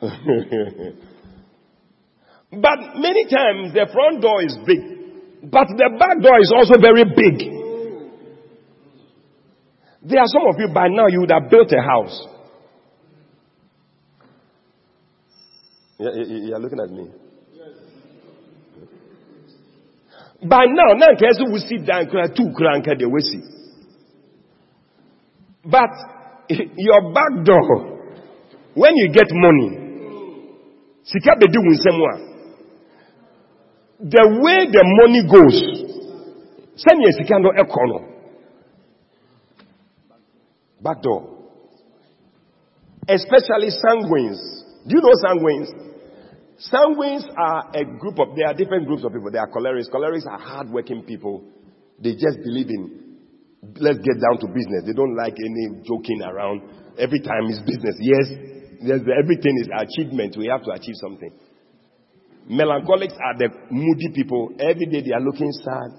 but 2.50 2.78
many 2.96 3.24
times 3.24 3.72
the 3.74 3.86
front 3.92 4.20
door 4.22 4.42
is 4.42 4.56
big, 4.66 4.80
but 5.50 5.68
the 5.68 5.90
back 5.98 6.20
door 6.22 6.38
is 6.40 6.52
also 6.54 6.78
very 6.80 7.04
big. 7.04 7.60
There 10.02 10.20
are 10.20 10.26
some 10.26 10.42
of 10.46 10.56
you 10.58 10.68
by 10.74 10.88
now 10.88 11.06
you 11.08 11.20
would 11.20 11.30
have 11.30 11.50
built 11.50 11.72
a 11.72 11.82
house. 11.82 12.26
You 15.98 16.54
are 16.54 16.58
looking 16.58 16.80
at 16.80 16.90
me. 16.90 17.10
By 20.42 20.64
now, 20.66 20.94
now 20.96 21.12
kesi 21.16 21.44
will 21.50 21.60
sit 21.60 21.84
down 21.86 22.06
two 22.34 22.48
cranker 22.56 22.96
the 22.98 23.06
see. 23.20 23.42
But 25.64 25.90
your 26.76 27.12
back 27.12 27.44
door, 27.44 28.00
when 28.74 28.96
you 28.96 29.12
get 29.12 29.28
money, 29.32 29.76
sika 31.04 31.36
bedi 31.36 31.58
wo 31.58 32.30
the 34.00 34.24
way 34.40 34.64
the 34.64 34.82
money 34.96 35.22
goes, 35.28 35.60
send 36.76 37.02
your 37.02 37.12
sika 37.12 37.38
no 37.38 37.50
ekono. 37.52 38.08
Back 40.82 41.02
door. 41.02 41.36
Especially 43.06 43.68
sanguines. 43.68 44.40
Do 44.88 44.96
you 44.96 45.02
know 45.02 45.12
sanguines? 45.20 45.68
Sanguines 46.68 47.24
are 47.38 47.72
a 47.72 47.84
group 47.84 48.18
of, 48.20 48.36
there 48.36 48.48
are 48.48 48.54
different 48.54 48.86
groups 48.86 49.04
of 49.04 49.12
people. 49.12 49.30
There 49.32 49.40
are 49.40 49.48
cholerics. 49.48 49.88
Cholerics 49.88 50.26
are 50.28 50.38
hardworking 50.38 51.04
people. 51.04 51.44
They 51.98 52.12
just 52.12 52.36
believe 52.44 52.68
in, 52.68 53.16
let's 53.80 53.98
get 53.98 54.20
down 54.20 54.36
to 54.44 54.46
business. 54.52 54.84
They 54.84 54.92
don't 54.92 55.16
like 55.16 55.32
any 55.40 55.80
joking 55.88 56.20
around. 56.20 56.60
Every 56.98 57.20
time 57.20 57.48
is 57.48 57.60
business. 57.64 57.96
Yes, 58.00 58.26
yes 58.84 59.00
everything 59.08 59.56
is 59.56 59.68
achievement. 59.72 60.36
We 60.36 60.52
have 60.52 60.62
to 60.64 60.72
achieve 60.72 61.00
something. 61.00 61.32
Melancholics 62.44 63.14
are 63.16 63.38
the 63.40 63.48
moody 63.70 64.12
people. 64.12 64.52
Every 64.60 64.84
day 64.84 65.00
they 65.00 65.16
are 65.16 65.24
looking 65.24 65.52
sad. 65.64 65.96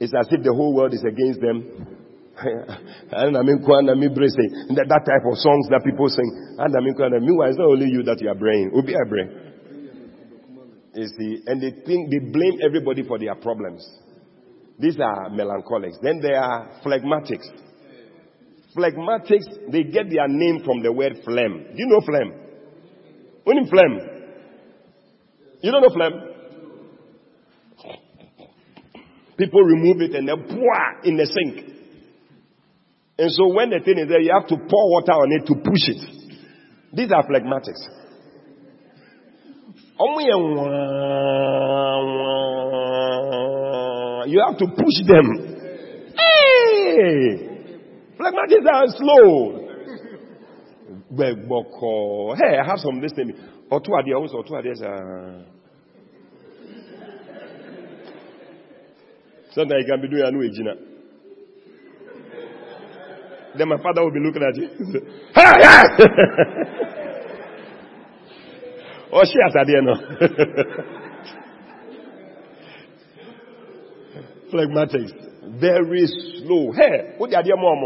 It's 0.00 0.14
as 0.14 0.26
if 0.30 0.42
the 0.42 0.50
whole 0.50 0.74
world 0.74 0.94
is 0.94 1.04
against 1.06 1.38
them. 1.38 1.70
and 3.14 3.36
I 3.38 3.42
mean, 3.46 3.62
Kwana 3.62 3.94
me 3.94 4.10
bracing. 4.10 4.74
that 4.74 4.90
type 5.06 5.22
of 5.22 5.38
songs 5.38 5.70
that 5.70 5.86
people 5.86 6.08
sing. 6.10 6.58
And 6.58 6.74
I 6.74 6.80
mean, 6.82 6.98
meanwhile, 7.22 7.46
it's 7.46 7.58
not 7.58 7.70
only 7.70 7.86
you 7.86 8.02
that 8.10 8.18
you 8.18 8.26
are 8.26 8.34
praying. 8.34 8.72
Ubi 8.74 8.96
are 8.96 9.06
praying. 9.06 9.43
You 10.94 11.08
see, 11.08 11.42
and 11.46 11.60
they 11.60 11.70
think 11.84 12.10
they 12.10 12.18
blame 12.18 12.60
everybody 12.64 13.02
for 13.02 13.18
their 13.18 13.34
problems. 13.34 13.84
These 14.78 14.98
are 15.00 15.30
melancholics. 15.30 15.98
Then 16.02 16.20
there 16.20 16.40
are 16.40 16.80
phlegmatics. 16.84 17.46
Phlegmatics, 18.76 19.70
they 19.70 19.84
get 19.84 20.10
their 20.10 20.28
name 20.28 20.60
from 20.64 20.82
the 20.82 20.92
word 20.92 21.18
phlegm. 21.24 21.64
Do 21.70 21.76
you 21.76 21.86
know 21.86 22.00
phlegm? 22.00 22.32
What 23.44 23.56
is 23.56 23.68
phlegm? 23.70 24.00
You 25.62 25.70
don't 25.72 25.82
know 25.82 25.94
phlegm? 25.94 26.12
People 29.36 29.62
remove 29.62 30.00
it 30.00 30.14
and 30.14 30.28
then 30.28 30.44
pour 30.48 31.04
in 31.04 31.16
the 31.16 31.26
sink. 31.26 31.70
And 33.18 33.30
so 33.30 33.48
when 33.52 33.70
the 33.70 33.80
thing 33.84 33.98
is 33.98 34.08
there, 34.08 34.20
you 34.20 34.32
have 34.32 34.48
to 34.48 34.56
pour 34.56 34.90
water 34.90 35.12
on 35.12 35.32
it 35.32 35.46
to 35.46 35.54
push 35.54 35.88
it. 35.88 36.02
These 36.92 37.10
are 37.12 37.24
phlegmatics. 37.26 38.03
You 44.26 44.42
have 44.44 44.58
to 44.58 44.66
push 44.66 45.06
them. 45.06 45.26
Hey! 46.18 47.38
Phlegmatics 48.18 48.66
are 48.72 48.88
slow. 48.88 49.60
Hey, 52.36 52.58
I 52.58 52.66
have 52.66 52.78
some 52.78 53.00
listening. 53.00 53.36
Or 53.70 53.80
two 53.80 53.94
ideas, 53.94 54.32
or 54.34 54.44
two 54.44 54.56
ideas. 54.56 54.82
Uh... 54.82 55.44
Sometimes 59.52 59.84
you 59.86 59.92
can 59.92 60.00
be 60.02 60.08
doing 60.08 60.24
a 60.24 60.30
new 60.32 60.42
age. 60.42 60.58
Then 63.56 63.68
my 63.68 63.76
father 63.80 64.02
will 64.02 64.10
be 64.10 64.18
looking 64.18 64.42
at 64.42 64.56
you. 64.56 64.68
hey, 65.36 65.52
hey! 65.62 67.00
Oh, 69.16 69.22
she 69.24 69.38
has 69.44 69.54
idea 69.54 69.80
no. 69.80 69.94
Phlegmatics. 74.52 75.12
Very 75.60 76.06
slow. 76.42 76.72
Hey, 76.72 77.14
what 77.16 77.30
the 77.30 77.38
idea 77.38 77.54
more 77.56 77.76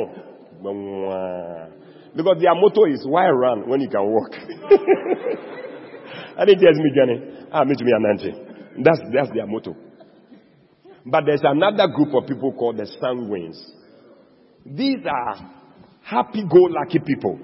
Because 2.16 2.40
their 2.40 2.54
motto 2.54 2.86
is 2.86 3.06
why 3.06 3.28
run 3.28 3.68
when 3.68 3.80
you 3.82 3.90
can 3.90 4.06
walk. 4.06 4.32
I 6.38 6.44
think 6.46 6.60
there's 6.60 6.78
me, 6.78 6.92
Johnny. 6.96 7.20
Ah, 7.52 7.64
me 7.64 7.74
to 7.76 7.84
me 7.84 7.92
and 7.92 8.04
That's, 8.82 9.00
that's 9.12 9.30
their 9.34 9.46
motto. 9.46 9.76
But 11.04 11.24
there's 11.26 11.42
another 11.44 11.88
group 11.94 12.14
of 12.14 12.26
people 12.26 12.52
called 12.52 12.78
the 12.78 12.86
sanguines. 13.02 13.58
These 14.64 15.04
are 15.04 15.36
happy-go-lucky 16.02 17.00
people. 17.00 17.38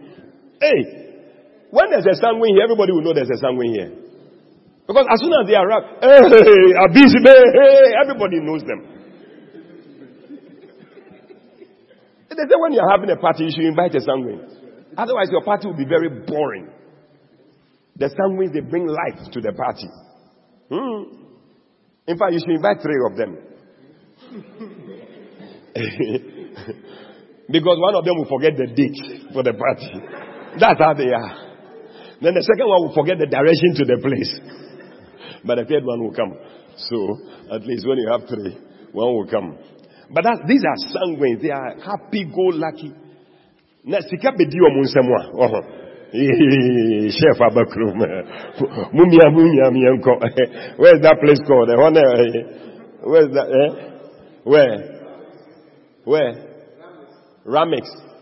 Hey, 0.59 1.04
when 1.75 1.91
there's 1.91 2.07
a 2.07 2.15
sanguine 2.23 2.55
here, 2.55 2.63
everybody 2.63 2.93
will 2.95 3.03
know 3.03 3.11
there's 3.13 3.35
a 3.35 3.41
sanguine 3.43 3.75
here. 3.75 3.91
Because 4.87 5.07
as 5.11 5.19
soon 5.19 5.35
as 5.35 5.43
they 5.51 5.59
arrive, 5.59 5.83
hey, 6.07 6.23
hey, 6.23 7.99
everybody 7.99 8.39
knows 8.39 8.63
them. 8.63 8.95
They 12.31 12.47
say 12.51 12.57
when 12.59 12.73
you're 12.73 12.91
having 12.91 13.11
a 13.11 13.17
party, 13.17 13.45
you 13.45 13.51
should 13.51 13.65
invite 13.65 13.95
a 13.95 14.01
sanguine. 14.01 14.43
Otherwise, 14.97 15.29
your 15.31 15.43
party 15.43 15.67
will 15.67 15.77
be 15.77 15.85
very 15.85 16.09
boring. 16.27 16.69
The 17.97 18.07
sanguines, 18.07 18.53
they 18.53 18.61
bring 18.61 18.87
life 18.87 19.31
to 19.33 19.41
the 19.41 19.53
party. 19.53 19.89
Hmm. 20.71 21.11
In 22.07 22.19
fact, 22.19 22.33
you 22.35 22.39
should 22.39 22.55
invite 22.55 22.83
three 22.83 23.03
of 23.11 23.17
them. 23.17 23.39
because 27.51 27.79
one 27.81 27.95
of 27.95 28.05
them 28.05 28.17
will 28.17 28.29
forget 28.29 28.57
the 28.57 28.67
date 28.67 29.33
for 29.33 29.43
the 29.43 29.55
party. 29.55 29.91
That's 30.59 30.79
how 30.79 30.95
they 30.95 31.11
are. 31.11 31.44
Then 32.25 32.33
the 32.33 32.41
second 32.41 32.65
one 32.65 32.89
will 32.89 32.97
forget 32.97 33.21
the 33.21 33.29
direction 33.29 33.77
to 33.77 33.85
the 33.85 34.01
place. 34.01 34.33
But 35.45 35.61
the 35.61 35.69
third 35.69 35.85
one 35.85 36.01
will 36.01 36.17
come. 36.17 36.33
So, 36.89 36.97
at 37.53 37.61
least 37.69 37.85
when 37.87 38.01
you 38.01 38.09
have 38.09 38.25
three, 38.25 38.57
one 38.97 39.13
will 39.13 39.29
come. 39.29 39.61
But 40.09 40.25
that, 40.25 40.49
these 40.49 40.65
are 40.65 40.79
sanguine. 40.89 41.39
They 41.45 41.53
are 41.53 41.77
bedi 44.41 44.57
omu 44.57 44.89
nsemwa. 44.89 45.37
Oh. 45.37 45.61
Chef 46.15 47.41
mienko. 49.69 50.17
Where's 50.79 51.03
that 51.03 51.21
place 51.21 51.41
called? 51.47 51.69
Eh, 51.69 51.77
one, 51.77 51.97
eh, 51.97 52.01
eh. 52.01 52.43
where's 53.05 53.33
that? 53.35 53.49
Eh? 53.53 53.71
Where? 54.45 54.79
Where? 56.05 56.35
Ramix. 57.45 58.14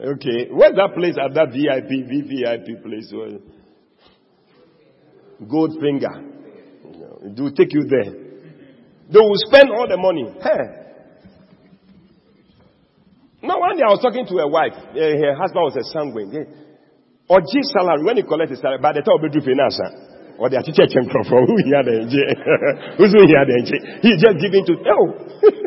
Okay. 0.00 0.48
Where's 0.50 0.74
that 0.76 0.94
place 0.94 1.16
at 1.20 1.34
that 1.34 1.52
VIP, 1.52 2.08
VVIP 2.08 2.82
place? 2.82 3.12
Goldfinger. 5.44 6.30
They 7.36 7.42
will 7.42 7.52
take 7.52 7.72
you 7.72 7.84
there. 7.84 8.12
They 9.10 9.18
will 9.18 9.36
spend 9.36 9.70
all 9.70 9.86
the 9.88 9.98
money. 9.98 10.24
Hey, 10.40 10.80
No, 13.42 13.58
one 13.58 13.76
day 13.76 13.84
I 13.84 13.92
was 13.92 14.00
talking 14.00 14.24
to 14.24 14.36
a 14.40 14.48
wife. 14.48 14.76
Uh, 14.76 15.00
her 15.00 15.34
husband 15.36 15.64
was 15.64 15.76
a 15.76 15.84
sanguine. 15.92 16.48
Or 17.28 17.40
G 17.40 17.60
salary, 17.72 18.04
when 18.04 18.16
he 18.16 18.22
collects 18.22 18.52
his 18.52 18.60
salary, 18.60 18.80
by 18.80 18.92
the 18.92 19.00
time 19.00 19.20
we 19.20 19.28
do 19.28 19.40
finance, 19.40 19.80
or 20.36 20.48
the 20.48 20.60
teacher 20.64 20.88
came 20.88 21.08
from 21.08 21.24
who 21.28 21.56
he 21.60 21.72
had 21.72 21.84
who's 22.98 23.12
who 23.12 23.24
He's 24.00 24.20
just 24.20 24.36
giving 24.40 24.64
to, 24.64 24.74
oh. 24.88 25.04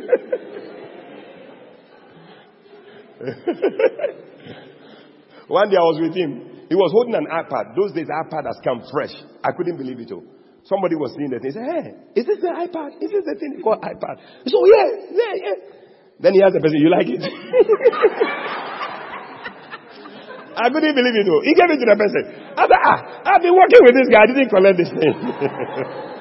One 5.47 5.69
day 5.69 5.77
I 5.77 5.81
was 5.87 5.99
with 6.01 6.15
him. 6.15 6.49
He 6.69 6.75
was 6.75 6.91
holding 6.91 7.15
an 7.15 7.27
iPad. 7.27 7.75
Those 7.75 7.91
days 7.93 8.07
iPad 8.07 8.45
has 8.47 8.57
come 8.63 8.81
fresh. 8.91 9.13
I 9.43 9.51
couldn't 9.55 9.77
believe 9.77 9.99
it 9.99 10.11
all. 10.11 10.23
Somebody 10.63 10.95
was 10.95 11.13
seeing 11.15 11.31
it. 11.31 11.43
He 11.43 11.51
said, 11.51 11.63
Hey, 11.67 11.93
is 12.15 12.25
this 12.25 12.39
the 12.39 12.47
iPad? 12.47 12.95
Is 13.03 13.11
this 13.11 13.23
the 13.27 13.35
thing 13.39 13.59
called 13.61 13.81
iPad? 13.83 14.17
He 14.43 14.49
said, 14.49 14.57
oh, 14.59 14.65
yeah, 14.67 14.87
yeah, 15.11 15.33
yeah. 15.35 15.55
Then 16.19 16.33
he 16.33 16.41
asked 16.41 16.53
the 16.55 16.61
person, 16.63 16.77
You 16.79 16.89
like 16.89 17.07
it? 17.07 17.19
I 20.53 20.69
couldn't 20.69 20.93
believe 20.95 21.15
it 21.17 21.25
though. 21.27 21.41
He 21.43 21.53
gave 21.53 21.67
it 21.67 21.79
to 21.81 21.85
the 21.89 21.95
person. 21.99 22.23
I 22.55 22.67
said, 22.67 22.79
Ah, 22.79 23.21
I've 23.35 23.41
been 23.43 23.55
working 23.55 23.81
with 23.83 23.95
this 23.99 24.07
guy. 24.07 24.21
I 24.23 24.27
didn't 24.31 24.47
collect 24.49 24.77
this 24.79 24.91
thing. 24.91 25.15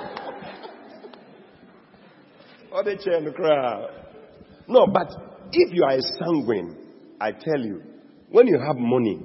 Or 2.73 2.83
the 2.83 2.97
chair 2.97 3.19
in 3.19 3.25
the 3.27 3.33
crowd. 3.33 3.91
No, 4.67 4.87
but 4.87 5.07
if 5.53 5.75
you 5.75 5.85
are 5.85 5.93
a 5.93 6.01
sanguine, 6.01 6.82
I 7.23 7.31
tell 7.31 7.61
you, 7.61 7.81
when 8.31 8.49
you 8.49 8.59
have 8.59 8.77
money, 8.77 9.21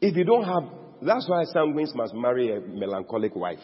if 0.00 0.16
you 0.16 0.24
don't 0.24 0.42
have, 0.42 0.64
that's 1.00 1.28
why 1.28 1.44
sanguines 1.54 1.94
must 1.94 2.12
marry 2.14 2.50
a 2.56 2.60
melancholic 2.60 3.36
wife 3.36 3.60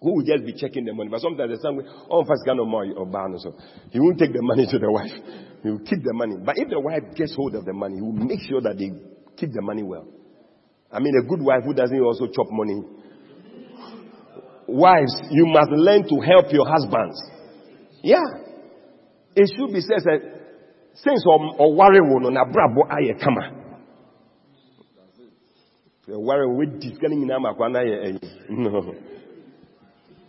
who 0.00 0.14
will 0.14 0.24
just 0.24 0.46
be 0.46 0.54
checking 0.54 0.86
the 0.86 0.94
money. 0.94 1.10
But 1.10 1.20
sometimes 1.20 1.50
the 1.52 1.60
sanguine, 1.60 1.86
oh, 2.10 2.24
first 2.24 2.46
got 2.46 2.56
no 2.56 2.64
money 2.64 2.94
or 2.96 3.04
ban 3.04 3.36
so 3.38 3.54
he 3.90 4.00
won't 4.00 4.18
take 4.18 4.32
the 4.32 4.40
money 4.40 4.66
to 4.70 4.78
the 4.78 4.90
wife. 4.98 5.12
He 5.62 5.68
will 5.68 5.80
keep 5.84 6.00
the 6.02 6.14
money. 6.14 6.36
But 6.42 6.54
if 6.56 6.70
the 6.70 6.80
wife 6.80 7.14
gets 7.14 7.36
hold 7.36 7.54
of 7.54 7.66
the 7.66 7.74
money, 7.74 7.96
he 7.96 8.00
will 8.00 8.24
make 8.24 8.40
sure 8.48 8.62
that 8.62 8.78
they 8.78 8.88
keep 9.36 9.52
the 9.52 9.60
money 9.60 9.82
well. 9.82 10.08
I 10.90 10.98
mean, 10.98 11.12
a 11.12 11.28
good 11.28 11.42
wife 11.44 11.60
who 11.66 11.74
doesn't 11.74 12.00
also 12.00 12.26
chop 12.32 12.46
money. 12.52 12.80
Wives, 14.66 15.12
you 15.30 15.44
must 15.44 15.70
learn 15.72 16.08
to 16.08 16.16
help 16.24 16.50
your 16.52 16.64
husbands. 16.66 17.20
Yeah. 18.02 18.24
It 19.34 19.50
should 19.54 19.74
be 19.74 19.80
said 19.82 20.35
since 21.04 21.24
or 21.26 21.74
worry 21.74 22.00
will 22.00 22.30
na 22.30 22.44
brabo 22.44 22.90
aye 22.90 23.14
kama. 23.22 23.62
Worry 26.08 26.56
with 26.56 26.80
this 26.80 26.98
getting 26.98 27.26
no. 27.26 28.94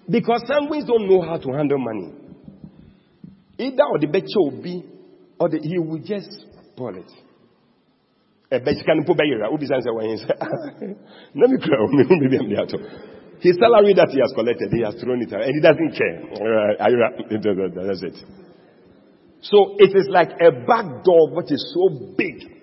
Because 0.10 0.43
sanguines 0.49 0.88
don't 0.88 1.08
know 1.08 1.21
how 1.21 1.38
to 1.38 1.51
handle 1.51 1.77
money. 1.77 2.13
Either 3.60 3.84
or 3.91 3.99
the 3.99 4.08
will 4.36 4.62
be, 4.62 4.84
or 5.39 5.49
the, 5.49 5.60
he 5.62 5.77
will 5.77 5.99
just 5.99 6.32
spoil 6.71 6.95
it. 6.95 7.12
A 8.49 8.60
bet 8.60 8.75
can 8.86 9.03
put 9.06 9.17
by 9.17 9.25
Ubi 9.25 9.67
answer 9.73 9.93
when 9.93 10.10
he 10.10 10.17
said, 10.17 10.38
Let 11.36 11.49
me 11.49 11.58
cry, 11.60 11.77
maybe 11.91 12.38
I'm 12.38 12.49
the 12.49 12.80
his 13.39 13.56
salary 13.62 13.93
that 13.93 14.10
he 14.10 14.19
has 14.19 14.34
collected, 14.34 14.73
he 14.73 14.82
has 14.82 14.95
thrown 14.97 15.21
it 15.21 15.32
out, 15.32 15.43
and 15.45 15.53
he 15.53 15.62
doesn't 15.62 15.93
care. 15.93 16.25
That's 17.86 18.01
it. 18.01 18.17
So 19.41 19.76
it 19.78 19.95
is 19.95 20.08
like 20.10 20.32
a 20.41 20.52
back 20.52 21.04
door 21.04 21.36
which 21.36 21.52
is 21.52 21.73
so 21.73 22.13
big. 22.17 22.58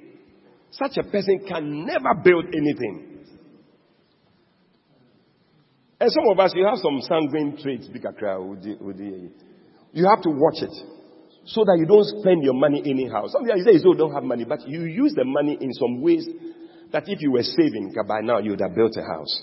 Such 0.71 0.97
a 0.99 1.05
person 1.05 1.45
can 1.47 1.87
never 1.87 2.15
build 2.23 2.47
anything. 2.47 3.15
And 6.01 6.11
some 6.11 6.25
of 6.31 6.39
us, 6.41 6.53
you 6.55 6.67
have 6.67 6.79
some 6.79 7.01
sanguine 7.01 7.57
traits, 7.63 7.89
you 9.93 10.07
have 10.09 10.23
to 10.23 10.31
watch 10.31 10.63
it 10.63 10.75
so 11.47 11.63
that 11.65 11.77
you 11.79 11.87
don't 11.87 12.05
spend 12.21 12.43
your 12.43 12.55
money 12.55 12.83
anyhow. 12.85 13.27
Some 13.29 13.45
people 13.45 13.63
say 13.65 13.73
you 13.73 13.95
don't 13.95 14.13
have 14.13 14.25
money, 14.25 14.45
but 14.45 14.67
you 14.67 14.83
use 14.85 15.13
the 15.15 15.25
money 15.25 15.57
in 15.61 15.73
some 15.73 16.01
ways 16.03 16.27
that 16.93 17.05
if 17.07 17.21
you 17.21 17.33
were 17.33 17.43
saving, 17.43 17.95
by 18.07 18.21
now 18.23 18.39
you 18.39 18.51
would 18.51 18.61
have 18.61 18.75
built 18.75 18.97
a 18.97 19.03
house. 19.03 19.43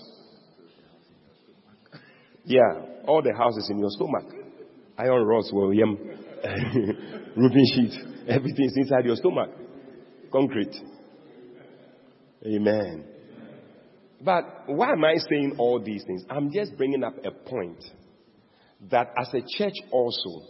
Yeah, 2.43 2.61
all 3.05 3.21
the 3.21 3.33
houses 3.37 3.69
in 3.69 3.79
your 3.79 3.89
stomach. 3.91 4.25
Iron 4.97 5.23
rods, 5.23 5.51
William, 5.53 5.97
roofing 7.35 7.65
sheet, 7.75 7.93
everything 8.27 8.65
is 8.65 8.77
inside 8.77 9.05
your 9.05 9.15
stomach. 9.15 9.49
Concrete. 10.31 10.75
Amen. 12.45 13.05
But 14.23 14.63
why 14.67 14.91
am 14.91 15.03
I 15.03 15.15
saying 15.29 15.55
all 15.57 15.81
these 15.83 16.03
things? 16.05 16.23
I'm 16.29 16.51
just 16.51 16.77
bringing 16.77 17.03
up 17.03 17.13
a 17.25 17.31
point 17.31 17.83
that 18.89 19.11
as 19.19 19.29
a 19.33 19.41
church 19.57 19.73
also, 19.91 20.47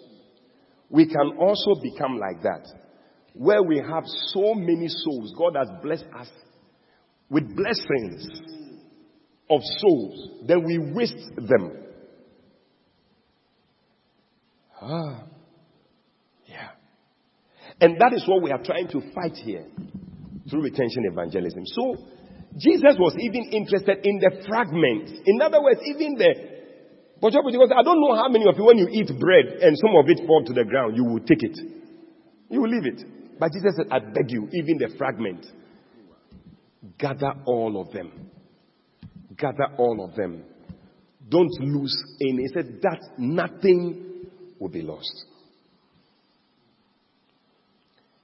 we 0.89 1.05
can 1.05 1.37
also 1.39 1.75
become 1.81 2.17
like 2.17 2.41
that. 2.43 2.67
Where 3.33 3.63
we 3.63 3.77
have 3.77 4.03
so 4.33 4.53
many 4.53 4.87
souls, 4.87 5.33
God 5.37 5.55
has 5.55 5.69
blessed 5.81 6.05
us 6.17 6.27
with 7.29 7.55
blessings 7.55 8.27
of 9.49 9.61
souls, 9.77 10.29
then 10.47 10.63
we 10.65 10.79
waste 10.93 11.35
them. 11.37 11.77
Ah. 14.81 15.30
And 17.81 17.97
that 17.99 18.13
is 18.13 18.23
what 18.27 18.43
we 18.43 18.51
are 18.51 18.63
trying 18.63 18.87
to 18.89 19.01
fight 19.13 19.35
here 19.35 19.65
through 20.49 20.61
retention 20.61 21.03
evangelism. 21.11 21.65
So, 21.65 21.97
Jesus 22.57 22.95
was 22.99 23.15
even 23.19 23.51
interested 23.51 24.05
in 24.05 24.19
the 24.19 24.43
fragments. 24.47 25.11
In 25.25 25.41
other 25.41 25.61
words, 25.61 25.79
even 25.85 26.15
the 26.15 26.51
but 27.21 27.33
because 27.33 27.71
I 27.77 27.83
don't 27.83 28.01
know 28.01 28.15
how 28.15 28.29
many 28.29 28.45
of 28.49 28.57
you, 28.57 28.65
when 28.65 28.79
you 28.79 28.87
eat 28.89 29.07
bread 29.19 29.61
and 29.61 29.77
some 29.77 29.95
of 29.95 30.09
it 30.09 30.25
fall 30.25 30.43
to 30.43 30.53
the 30.53 30.65
ground, 30.65 30.97
you 30.97 31.05
will 31.05 31.19
take 31.19 31.43
it. 31.43 31.55
You 32.49 32.61
will 32.61 32.69
leave 32.69 32.85
it. 32.85 33.39
But 33.39 33.51
Jesus 33.53 33.75
said, 33.77 33.85
I 33.91 33.99
beg 33.99 34.31
you, 34.31 34.49
even 34.51 34.79
the 34.79 34.89
fragment, 34.97 35.45
gather 36.97 37.31
all 37.45 37.79
of 37.79 37.93
them. 37.93 38.31
Gather 39.37 39.67
all 39.77 40.03
of 40.03 40.15
them. 40.15 40.43
Don't 41.29 41.51
lose 41.59 41.95
any. 42.21 42.41
He 42.41 42.47
said 42.53 42.79
that 42.81 42.99
nothing 43.19 44.25
will 44.59 44.69
be 44.69 44.81
lost. 44.81 45.25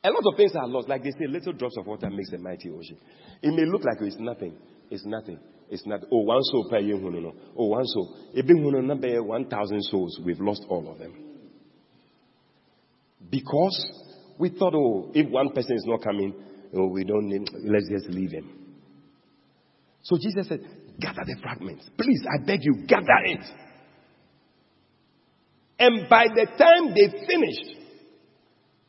A 0.08 0.10
lot 0.10 0.24
of 0.26 0.38
things 0.38 0.56
are 0.56 0.68
lost. 0.68 0.88
Like 0.88 1.04
they 1.04 1.12
say, 1.12 1.28
little 1.28 1.52
drops 1.52 1.76
of 1.78 1.86
water 1.86 2.10
makes 2.10 2.32
a 2.32 2.38
mighty 2.38 2.70
ocean. 2.70 2.98
It 3.42 3.54
may 3.54 3.66
look 3.66 3.84
like 3.84 3.98
it's 4.00 4.16
nothing. 4.18 4.56
It's 4.90 5.06
nothing. 5.06 5.38
It's 5.70 5.86
not. 5.86 6.00
Oh, 6.10 6.20
one 6.22 6.42
soul 6.44 6.70
per 6.70 6.80
year. 6.80 6.96
Oh, 6.96 7.66
one 7.66 7.86
soul. 7.86 8.16
number 8.34 9.22
1,000 9.22 9.84
souls. 9.84 10.20
We've 10.24 10.40
lost 10.40 10.64
all 10.70 10.90
of 10.90 10.98
them. 10.98 11.14
Because 13.30 13.92
we 14.40 14.50
thought, 14.50 14.76
oh, 14.76 15.12
if 15.14 15.30
one 15.30 15.50
person 15.50 15.76
is 15.76 15.84
not 15.86 16.02
coming, 16.02 16.34
oh, 16.74 16.88
we 16.88 17.04
don't 17.04 17.28
need, 17.28 17.50
let's 17.66 17.90
just 17.90 18.08
leave 18.10 18.32
him. 18.32 18.50
So 20.04 20.16
Jesus 20.16 20.48
said, 20.48 20.62
gather 21.02 21.24
the 21.26 21.36
fragments. 21.42 21.90
Please, 21.98 22.22
I 22.34 22.46
beg 22.46 22.60
you, 22.64 22.86
gather 22.88 23.26
it. 23.26 23.44
And 25.80 26.08
by 26.08 26.28
the 26.34 26.46
time 26.58 26.94
they 26.96 27.26
finished, 27.28 27.87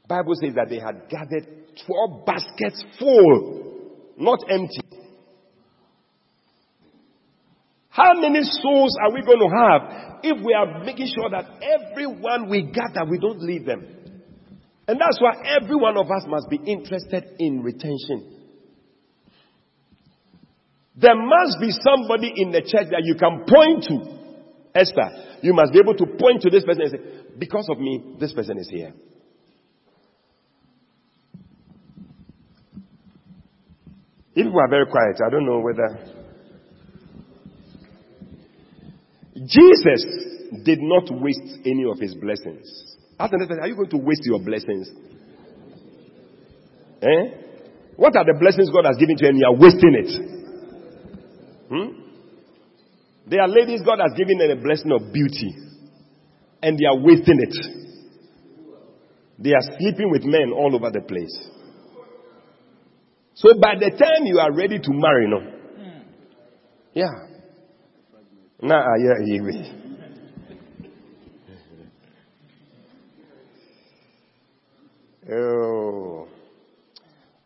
Bible 0.09 0.33
says 0.43 0.55
that 0.55 0.69
they 0.71 0.79
had 0.79 1.09
gathered 1.11 1.47
12 1.87 2.25
baskets 2.25 2.83
full, 2.99 4.15
not 4.17 4.39
empty. 4.51 4.81
How 7.91 8.15
many 8.15 8.41
souls 8.43 8.97
are 9.03 9.13
we 9.13 9.23
going 9.23 9.41
to 9.41 9.51
have 9.55 10.21
if 10.23 10.45
we 10.45 10.55
are 10.55 10.83
making 10.85 11.09
sure 11.15 11.29
that 11.31 11.47
everyone 11.63 12.49
we 12.49 12.63
gather, 12.63 13.09
we 13.09 13.19
don't 13.19 13.41
leave 13.41 13.67
them? 13.67 13.87
And 14.87 14.99
that's 14.99 15.21
why 15.21 15.35
every 15.61 15.77
one 15.77 15.99
of 15.99 16.07
us 16.07 16.25
must 16.27 16.49
be 16.49 16.57
interested 16.57 17.25
in 17.39 17.63
retention. 17.63 18.37
There 20.97 21.15
must 21.15 21.61
be 21.61 21.71
somebody 21.71 22.33
in 22.35 22.51
the 22.51 22.63
church 22.63 22.89
that 22.91 23.03
you 23.05 23.15
can 23.15 23.45
point 23.47 23.85
to. 23.85 24.19
Esther, 24.75 25.39
you 25.43 25.53
must 25.53 25.73
be 25.73 25.79
able 25.79 25.95
to 25.95 26.07
point 26.19 26.43
to 26.43 26.51
this 26.51 26.65
person 26.65 26.83
and 26.83 26.91
say, 26.91 26.99
because 27.39 27.67
of 27.71 27.79
me, 27.79 28.17
this 28.19 28.33
person 28.33 28.59
is 28.59 28.69
here. 28.71 28.93
If 34.39 34.47
we 34.47 34.61
are 34.61 34.71
very 34.71 34.87
quiet, 34.87 35.19
I 35.27 35.31
don't 35.31 35.45
know 35.45 35.59
whether. 35.59 35.99
Jesus 39.35 40.63
did 40.65 40.79
not 40.81 41.11
waste 41.11 41.59
any 41.67 41.85
of 41.91 41.99
his 41.99 42.15
blessings. 42.15 42.63
Ask 43.19 43.33
the 43.33 43.59
are 43.61 43.67
you 43.67 43.75
going 43.75 43.91
to 43.91 43.97
waste 43.97 44.23
your 44.23 44.39
blessings? 44.39 44.91
Eh? 47.03 47.35
What 47.97 48.15
are 48.15 48.25
the 48.25 48.39
blessings 48.39 48.71
God 48.71 48.85
has 48.87 48.97
given 48.97 49.17
to 49.17 49.25
you 49.25 49.29
and 49.29 49.39
you 49.39 49.47
are 49.47 49.59
wasting 49.59 49.95
it? 49.99 50.11
Hmm? 51.69 51.99
There 53.27 53.41
are 53.43 53.49
ladies 53.49 53.83
God 53.85 53.99
has 53.99 54.17
given 54.17 54.39
them 54.39 54.57
a 54.57 54.63
blessing 54.63 54.93
of 54.93 55.13
beauty 55.13 55.51
and 56.63 56.79
they 56.79 56.87
are 56.87 56.97
wasting 56.97 57.41
it. 57.43 57.57
They 59.41 59.51
are 59.51 59.67
sleeping 59.81 60.13
with 60.13 60.23
men 60.23 60.53
all 60.55 60.77
over 60.77 60.93
the 60.93 61.01
place. 61.01 61.58
So 63.39 63.55
by 63.61 63.75
the 63.79 63.91
time 63.91 64.27
you 64.27 64.41
are 64.41 64.53
ready 64.53 64.81
to 64.81 64.91
marry, 64.91 65.29
no. 65.29 65.39
Yeah. 66.93 67.07
Nah, 68.61 68.83
yeah, 68.99 69.15
Oh. 75.31 76.27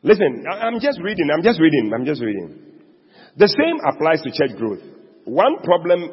Listen, 0.02 0.44
I'm 0.50 0.81
just 0.81 0.98
reading, 1.02 1.28
I'm 1.31 1.42
just 1.42 1.61
reading, 1.61 1.92
I'm 1.94 2.07
just 2.07 2.22
reading. 2.22 2.59
The 3.37 3.48
same 3.48 3.78
applies 3.87 4.22
to 4.22 4.31
church 4.31 4.57
growth. 4.59 4.81
One 5.26 5.59
problem, 5.62 6.11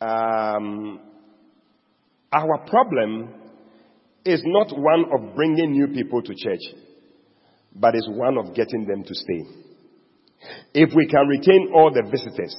um, 0.00 1.00
our 2.32 2.64
problem 2.66 3.34
is 4.24 4.40
not 4.46 4.72
one 4.72 5.04
of 5.12 5.34
bringing 5.34 5.72
new 5.72 5.88
people 5.88 6.22
to 6.22 6.34
church, 6.34 6.62
but 7.74 7.94
it's 7.94 8.08
one 8.08 8.38
of 8.38 8.54
getting 8.54 8.86
them 8.86 9.02
to 9.04 9.14
stay. 9.14 9.42
If 10.74 10.90
we 10.94 11.06
can 11.06 11.26
retain 11.26 11.72
all 11.74 11.92
the 11.92 12.08
visitors 12.10 12.54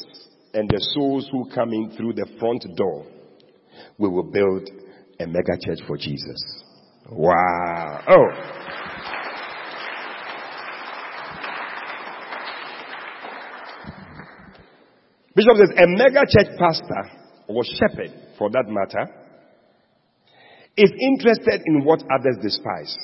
and 0.53 0.69
the 0.69 0.79
souls 0.93 1.29
who 1.31 1.49
come 1.53 1.71
in 1.73 1.91
through 1.95 2.13
the 2.13 2.27
front 2.39 2.65
door, 2.75 3.05
we 3.97 4.09
will 4.09 4.31
build 4.31 4.69
a 5.19 5.27
mega 5.27 5.57
church 5.65 5.79
for 5.87 5.97
Jesus. 5.97 6.63
Wow. 7.09 8.03
Oh. 8.07 8.27
Bishop 15.35 15.57
says 15.57 15.71
a 15.77 15.87
mega 15.87 16.21
church 16.29 16.57
pastor 16.57 17.11
or 17.47 17.63
shepherd 17.63 18.11
for 18.37 18.49
that 18.49 18.65
matter 18.67 19.11
is 20.77 20.91
interested 20.99 21.61
in 21.65 21.83
what 21.83 22.01
others 22.03 22.37
despise. 22.41 22.95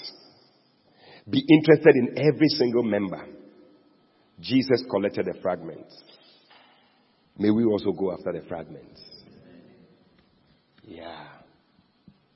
Be 1.32 1.46
interested 1.48 1.96
in 1.96 2.18
every 2.18 2.50
single 2.50 2.84
member. 2.84 3.26
Jesus 4.42 4.84
collected 4.90 5.26
the 5.26 5.40
fragments. 5.42 5.96
May 7.38 7.52
we 7.52 7.64
also 7.64 7.92
go 7.92 8.12
after 8.12 8.34
the 8.34 8.46
fragments. 8.48 9.02
Yeah. 10.84 11.28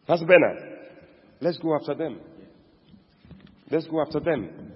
Pastor 0.07 0.25
Bernard, 0.25 0.79
let's 1.41 1.57
go 1.57 1.75
after 1.75 1.93
them. 1.93 2.21
Let's 3.69 3.87
go 3.87 4.01
after 4.01 4.19
them. 4.19 4.71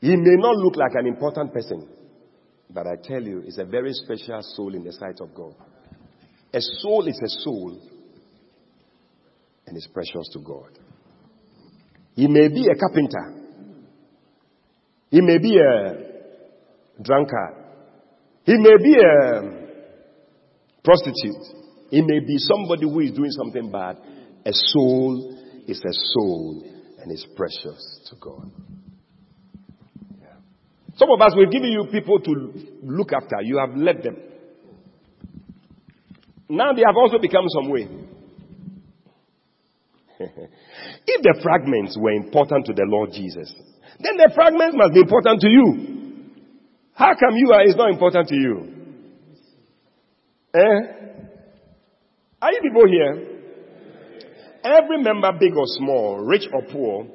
He 0.00 0.14
may 0.14 0.36
not 0.36 0.56
look 0.56 0.76
like 0.76 0.92
an 0.94 1.06
important 1.06 1.54
person, 1.54 1.88
but 2.68 2.86
I 2.86 2.96
tell 3.02 3.22
you, 3.22 3.42
it's 3.46 3.58
a 3.58 3.64
very 3.64 3.92
special 3.92 4.42
soul 4.42 4.74
in 4.74 4.84
the 4.84 4.92
sight 4.92 5.20
of 5.20 5.34
God. 5.34 5.54
A 6.52 6.60
soul 6.60 7.06
is 7.08 7.18
a 7.24 7.28
soul, 7.42 7.80
and 9.66 9.76
it's 9.76 9.86
precious 9.86 10.28
to 10.34 10.40
God. 10.40 10.78
He 12.16 12.26
may 12.26 12.48
be 12.48 12.66
a 12.66 12.74
carpenter, 12.74 13.34
he 15.10 15.20
may 15.20 15.38
be 15.38 15.58
a 15.58 17.02
drunkard, 17.02 17.54
he 18.44 18.56
may 18.56 18.76
be 18.82 18.96
a 18.98 19.42
prostitute, 20.82 21.44
he 21.90 22.00
may 22.00 22.20
be 22.20 22.38
somebody 22.38 22.82
who 22.82 23.00
is 23.00 23.12
doing 23.12 23.30
something 23.30 23.70
bad. 23.70 23.98
A 24.46 24.52
soul 24.52 25.38
is 25.68 25.78
a 25.78 25.92
soul, 25.92 26.62
and 27.02 27.12
it's 27.12 27.26
precious 27.36 28.00
to 28.08 28.16
God. 28.18 28.50
Some 30.96 31.10
of 31.10 31.20
us, 31.20 31.34
we've 31.36 31.50
given 31.50 31.70
you 31.70 31.86
people 31.92 32.18
to 32.20 32.52
look 32.82 33.12
after. 33.12 33.42
You 33.42 33.58
have 33.58 33.76
led 33.76 34.02
them. 34.02 34.16
Now 36.48 36.72
they 36.72 36.82
have 36.86 36.96
also 36.96 37.18
become 37.18 37.44
some 37.48 37.70
way. 37.70 37.86
if 41.06 41.22
the 41.22 41.40
fragments 41.42 41.96
were 42.00 42.12
important 42.12 42.66
to 42.66 42.72
the 42.72 42.84
Lord 42.86 43.10
Jesus, 43.12 43.52
then 44.00 44.16
the 44.16 44.30
fragments 44.34 44.76
must 44.76 44.94
be 44.94 45.00
important 45.00 45.40
to 45.40 45.48
you. 45.48 45.96
How 46.94 47.12
come 47.14 47.36
you 47.36 47.52
are, 47.52 47.62
it's 47.62 47.76
not 47.76 47.90
important 47.90 48.28
to 48.28 48.34
you? 48.34 48.72
Eh? 50.54 50.78
Are 52.40 52.52
you 52.52 52.60
people 52.62 52.86
here? 52.88 53.36
Every 54.64 55.02
member, 55.02 55.30
big 55.38 55.54
or 55.54 55.66
small, 55.78 56.24
rich 56.24 56.48
or 56.52 56.62
poor, 56.72 57.06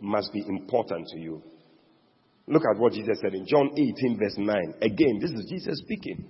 must 0.00 0.32
be 0.32 0.44
important 0.46 1.06
to 1.08 1.18
you. 1.18 1.42
Look 2.46 2.62
at 2.70 2.78
what 2.78 2.92
Jesus 2.92 3.18
said 3.22 3.34
in 3.34 3.46
John 3.46 3.70
18, 3.72 4.18
verse 4.18 4.34
9. 4.36 4.74
Again, 4.82 5.18
this 5.20 5.30
is 5.30 5.46
Jesus 5.48 5.78
speaking. 5.78 6.24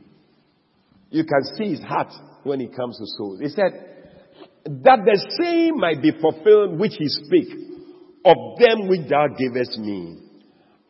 You 1.11 1.25
can 1.25 1.57
see 1.57 1.71
his 1.71 1.81
heart 1.81 2.12
when 2.45 2.61
it 2.61 2.75
comes 2.77 2.97
to 2.99 3.05
souls. 3.16 3.40
He 3.40 3.49
said, 3.49 3.89
That 4.64 5.01
the 5.05 5.18
same 5.40 5.79
might 5.79 6.03
be 6.03 6.12
fulfilled 6.20 6.79
which 6.79 6.92
he 6.99 7.07
spake, 7.09 7.53
of 8.25 8.37
them 8.59 8.88
which 8.88 9.09
thou 9.09 9.29
gavest 9.29 9.79
me, 9.79 10.18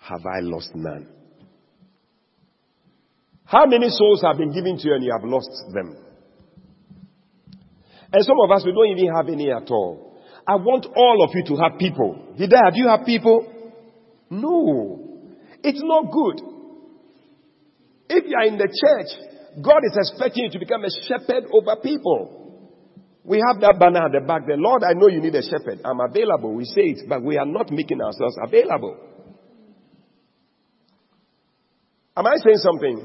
have 0.00 0.26
I 0.26 0.40
lost 0.40 0.70
none. 0.74 1.06
How 3.44 3.66
many 3.66 3.88
souls 3.90 4.22
have 4.22 4.38
been 4.38 4.52
given 4.52 4.78
to 4.78 4.88
you 4.88 4.94
and 4.94 5.04
you 5.04 5.12
have 5.12 5.28
lost 5.28 5.50
them? 5.72 5.96
And 8.12 8.24
some 8.24 8.36
of 8.42 8.50
us, 8.50 8.64
we 8.64 8.72
don't 8.72 8.98
even 8.98 9.14
have 9.14 9.28
any 9.28 9.50
at 9.50 9.70
all. 9.70 10.18
I 10.46 10.56
want 10.56 10.86
all 10.96 11.24
of 11.24 11.30
you 11.34 11.44
to 11.54 11.62
have 11.62 11.78
people. 11.78 12.34
Did 12.36 12.52
I? 12.54 12.70
Do 12.70 12.78
you 12.78 12.88
have 12.88 13.06
people? 13.06 13.46
No. 14.30 15.28
It's 15.62 15.82
not 15.82 16.10
good. 16.10 16.42
If 18.08 18.24
you 18.26 18.36
are 18.36 18.46
in 18.46 18.58
the 18.58 18.66
church, 18.66 19.62
God 19.62 19.78
is 19.84 19.96
expecting 19.96 20.44
you 20.44 20.50
to 20.50 20.58
become 20.58 20.84
a 20.84 20.90
shepherd 21.06 21.44
over 21.52 21.76
people. 21.80 22.39
We 23.30 23.40
have 23.46 23.60
that 23.60 23.78
banner 23.78 24.06
at 24.06 24.10
the 24.10 24.26
back 24.26 24.42
there. 24.44 24.56
Lord, 24.56 24.82
I 24.82 24.92
know 24.92 25.06
you 25.06 25.20
need 25.20 25.36
a 25.36 25.42
shepherd. 25.42 25.78
I'm 25.84 26.00
available. 26.00 26.52
We 26.52 26.64
say 26.64 26.98
it, 26.98 27.08
but 27.08 27.22
we 27.22 27.38
are 27.38 27.46
not 27.46 27.70
making 27.70 28.00
ourselves 28.02 28.34
available. 28.42 28.98
Am 32.16 32.26
I 32.26 32.34
saying 32.42 32.58
something? 32.58 32.96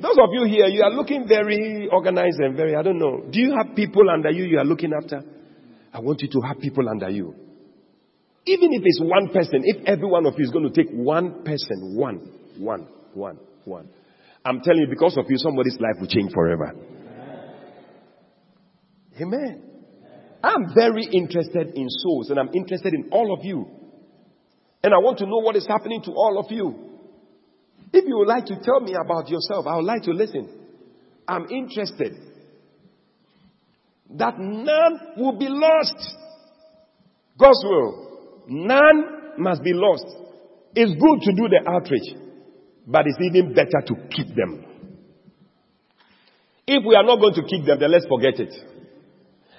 Those 0.00 0.16
of 0.16 0.30
you 0.32 0.44
here, 0.44 0.68
you 0.68 0.82
are 0.82 0.90
looking 0.90 1.28
very 1.28 1.86
organized 1.92 2.40
and 2.40 2.56
very, 2.56 2.74
I 2.74 2.82
don't 2.82 2.98
know. 2.98 3.28
Do 3.30 3.38
you 3.38 3.54
have 3.54 3.76
people 3.76 4.08
under 4.08 4.30
you 4.30 4.44
you 4.44 4.58
are 4.58 4.64
looking 4.64 4.92
after? 4.96 5.22
I 5.92 6.00
want 6.00 6.22
you 6.22 6.28
to 6.28 6.40
have 6.48 6.58
people 6.58 6.88
under 6.88 7.10
you. 7.10 7.34
Even 8.46 8.72
if 8.72 8.80
it's 8.82 9.02
one 9.02 9.28
person, 9.34 9.60
if 9.64 9.84
every 9.84 10.08
one 10.08 10.24
of 10.24 10.32
you 10.38 10.46
is 10.46 10.50
going 10.50 10.72
to 10.72 10.72
take 10.72 10.90
one 10.90 11.44
person, 11.44 11.94
one, 11.94 12.26
one, 12.56 12.88
one, 13.12 13.38
one. 13.66 13.90
I'm 14.46 14.62
telling 14.62 14.80
you, 14.80 14.88
because 14.88 15.18
of 15.18 15.26
you, 15.28 15.36
somebody's 15.36 15.76
life 15.78 16.00
will 16.00 16.08
change 16.08 16.32
forever. 16.32 16.72
Amen. 19.20 19.62
I'm 20.42 20.74
very 20.74 21.04
interested 21.12 21.74
in 21.74 21.88
souls 21.88 22.30
and 22.30 22.38
I'm 22.38 22.50
interested 22.54 22.94
in 22.94 23.10
all 23.12 23.32
of 23.32 23.44
you. 23.44 23.66
And 24.82 24.92
I 24.92 24.98
want 24.98 25.18
to 25.18 25.26
know 25.26 25.38
what 25.38 25.54
is 25.54 25.66
happening 25.66 26.02
to 26.02 26.10
all 26.10 26.38
of 26.38 26.50
you. 26.50 26.90
If 27.92 28.04
you 28.06 28.16
would 28.18 28.28
like 28.28 28.46
to 28.46 28.56
tell 28.62 28.80
me 28.80 28.94
about 28.94 29.28
yourself, 29.28 29.66
I 29.66 29.76
would 29.76 29.84
like 29.84 30.02
to 30.02 30.12
listen. 30.12 30.48
I'm 31.28 31.46
interested 31.50 32.14
that 34.16 34.34
none 34.38 34.98
will 35.16 35.38
be 35.38 35.48
lost. 35.48 36.16
God's 37.38 37.64
will. 37.64 38.44
None 38.48 39.04
must 39.38 39.62
be 39.62 39.72
lost. 39.72 40.06
It's 40.74 40.92
good 40.92 41.20
to 41.20 41.32
do 41.32 41.48
the 41.48 41.62
outreach, 41.68 42.16
but 42.86 43.06
it's 43.06 43.18
even 43.20 43.54
better 43.54 43.80
to 43.86 43.94
keep 44.10 44.34
them. 44.34 44.64
If 46.66 46.84
we 46.86 46.94
are 46.96 47.04
not 47.04 47.20
going 47.20 47.34
to 47.34 47.42
keep 47.42 47.66
them, 47.66 47.78
then 47.78 47.90
let's 47.90 48.06
forget 48.06 48.40
it. 48.40 48.71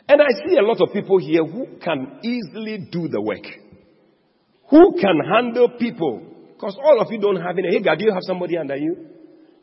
And 0.07 0.21
I 0.21 0.27
see 0.45 0.57
a 0.57 0.61
lot 0.61 0.81
of 0.81 0.91
people 0.91 1.17
here 1.17 1.45
who 1.45 1.77
can 1.83 2.19
easily 2.23 2.87
do 2.91 3.07
the 3.07 3.21
work. 3.21 3.45
Who 4.69 4.93
can 4.99 5.19
handle 5.31 5.69
people. 5.79 6.21
Because 6.53 6.77
all 6.83 6.99
of 6.99 7.11
you 7.11 7.19
don't 7.19 7.41
have 7.41 7.57
any. 7.57 7.69
Hey, 7.69 7.81
God, 7.81 7.99
do 7.99 8.05
you 8.05 8.11
have 8.13 8.23
somebody 8.23 8.57
under 8.57 8.75
you? 8.75 8.95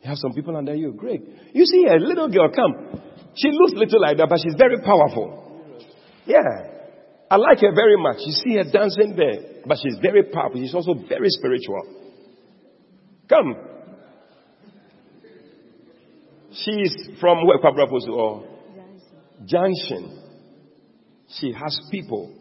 You 0.01 0.09
have 0.09 0.17
some 0.17 0.33
people 0.33 0.55
under 0.57 0.73
you. 0.73 0.93
Great. 0.93 1.21
You 1.53 1.65
see 1.65 1.85
a 1.87 1.95
little 1.95 2.29
girl 2.29 2.49
come. 2.49 3.01
She 3.35 3.49
looks 3.51 3.73
little 3.73 4.01
like 4.01 4.17
that, 4.17 4.27
but 4.29 4.39
she's 4.43 4.55
very 4.57 4.81
powerful. 4.81 5.37
Yeah. 6.25 6.39
I 7.29 7.37
like 7.37 7.59
her 7.61 7.73
very 7.73 7.97
much. 7.97 8.17
You 8.19 8.33
see 8.33 8.55
her 8.55 8.63
dancing 8.63 9.15
there, 9.15 9.61
but 9.65 9.77
she's 9.81 9.97
very 10.01 10.23
powerful. 10.23 10.59
She's 10.59 10.75
also 10.75 10.95
very 11.07 11.29
spiritual. 11.29 11.81
Come. 13.29 13.55
She's 16.51 17.09
from 17.21 17.45
where 17.47 17.57
or 18.11 18.45
Junction. 19.45 20.20
She 21.39 21.53
has 21.53 21.79
people 21.89 22.33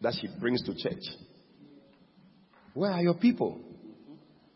that 0.00 0.14
she 0.20 0.28
brings 0.40 0.62
to 0.62 0.74
church. 0.74 1.02
Where 2.72 2.92
are 2.92 3.02
your 3.02 3.14
people 3.14 3.60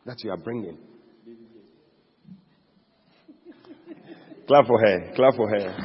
that 0.06 0.16
you 0.22 0.30
are 0.30 0.36
bringing? 0.36 0.78
Clap 4.46 4.66
for 4.66 4.78
her. 4.80 5.12
Clap 5.14 5.34
for 5.34 5.48
her. 5.48 5.76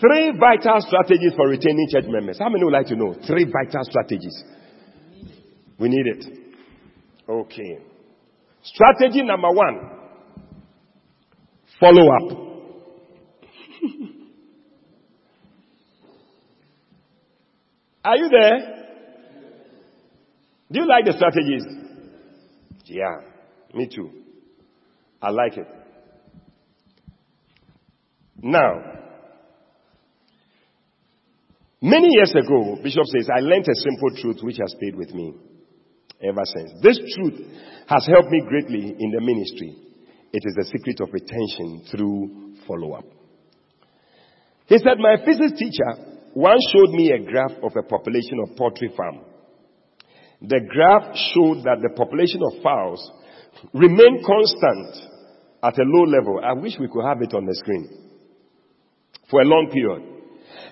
Three 0.00 0.32
vital 0.38 0.80
strategies 0.80 1.34
for 1.36 1.46
retaining 1.48 1.86
church 1.90 2.06
members. 2.08 2.38
How 2.38 2.48
many 2.48 2.64
would 2.64 2.72
like 2.72 2.86
to 2.86 2.96
know? 2.96 3.14
Three 3.26 3.44
vital 3.44 3.84
strategies. 3.84 4.44
We 5.78 5.88
need 5.88 6.06
it. 6.06 6.24
Okay. 7.28 7.78
Strategy 8.62 9.22
number 9.22 9.50
one. 9.50 9.99
Follow 11.80 12.06
up. 12.12 12.30
Are 18.04 18.16
you 18.16 18.28
there? 18.28 18.58
Do 20.70 20.80
you 20.80 20.86
like 20.86 21.06
the 21.06 21.12
strategies? 21.12 21.64
Yeah, 22.84 23.22
me 23.74 23.88
too. 23.92 24.10
I 25.22 25.30
like 25.30 25.56
it. 25.56 25.66
Now, 28.42 28.82
many 31.80 32.08
years 32.10 32.34
ago, 32.34 32.76
Bishop 32.82 33.06
says, 33.06 33.30
I 33.34 33.40
learned 33.40 33.66
a 33.68 33.74
simple 33.74 34.10
truth 34.20 34.42
which 34.42 34.58
has 34.58 34.74
stayed 34.76 34.96
with 34.96 35.14
me 35.14 35.32
ever 36.22 36.42
since. 36.44 36.72
This 36.82 37.00
truth 37.16 37.40
has 37.86 38.06
helped 38.06 38.28
me 38.30 38.42
greatly 38.46 38.94
in 38.98 39.10
the 39.10 39.20
ministry. 39.20 39.76
It 40.32 40.42
is 40.44 40.54
the 40.54 40.64
secret 40.64 41.00
of 41.00 41.12
retention 41.12 41.82
through 41.90 42.54
follow 42.66 42.92
up. 42.92 43.04
He 44.66 44.78
said, 44.78 44.98
My 44.98 45.16
physics 45.24 45.58
teacher 45.58 46.10
once 46.34 46.62
showed 46.72 46.90
me 46.90 47.10
a 47.10 47.18
graph 47.18 47.58
of 47.62 47.72
a 47.76 47.82
population 47.82 48.38
of 48.44 48.56
poultry 48.56 48.92
farm. 48.96 49.20
The 50.42 50.60
graph 50.68 51.16
showed 51.34 51.64
that 51.64 51.82
the 51.82 51.90
population 51.96 52.40
of 52.46 52.62
fowls 52.62 53.10
remained 53.74 54.24
constant 54.24 55.10
at 55.62 55.78
a 55.78 55.84
low 55.84 56.04
level. 56.04 56.40
I 56.42 56.52
wish 56.54 56.74
we 56.78 56.88
could 56.88 57.04
have 57.04 57.20
it 57.20 57.34
on 57.34 57.44
the 57.44 57.54
screen 57.56 57.88
for 59.28 59.42
a 59.42 59.44
long 59.44 59.70
period. 59.72 60.02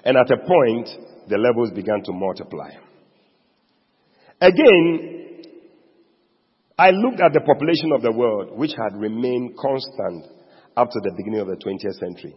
And 0.05 0.17
at 0.17 0.31
a 0.31 0.39
point, 0.39 0.89
the 1.29 1.37
levels 1.37 1.73
began 1.73 2.03
to 2.05 2.13
multiply. 2.13 2.71
Again, 4.41 5.18
I 6.79 6.91
looked 6.91 7.21
at 7.21 7.33
the 7.33 7.41
population 7.41 7.91
of 7.93 8.03
the 8.03 8.13
world, 8.13 8.57
which 8.57 8.71
had 8.71 8.97
remained 9.01 9.59
constant 9.59 10.27
up 10.77 10.89
to 10.91 11.01
the 11.03 11.13
beginning 11.17 11.41
of 11.41 11.49
the 11.49 11.57
20th 11.57 11.99
century. 11.99 12.37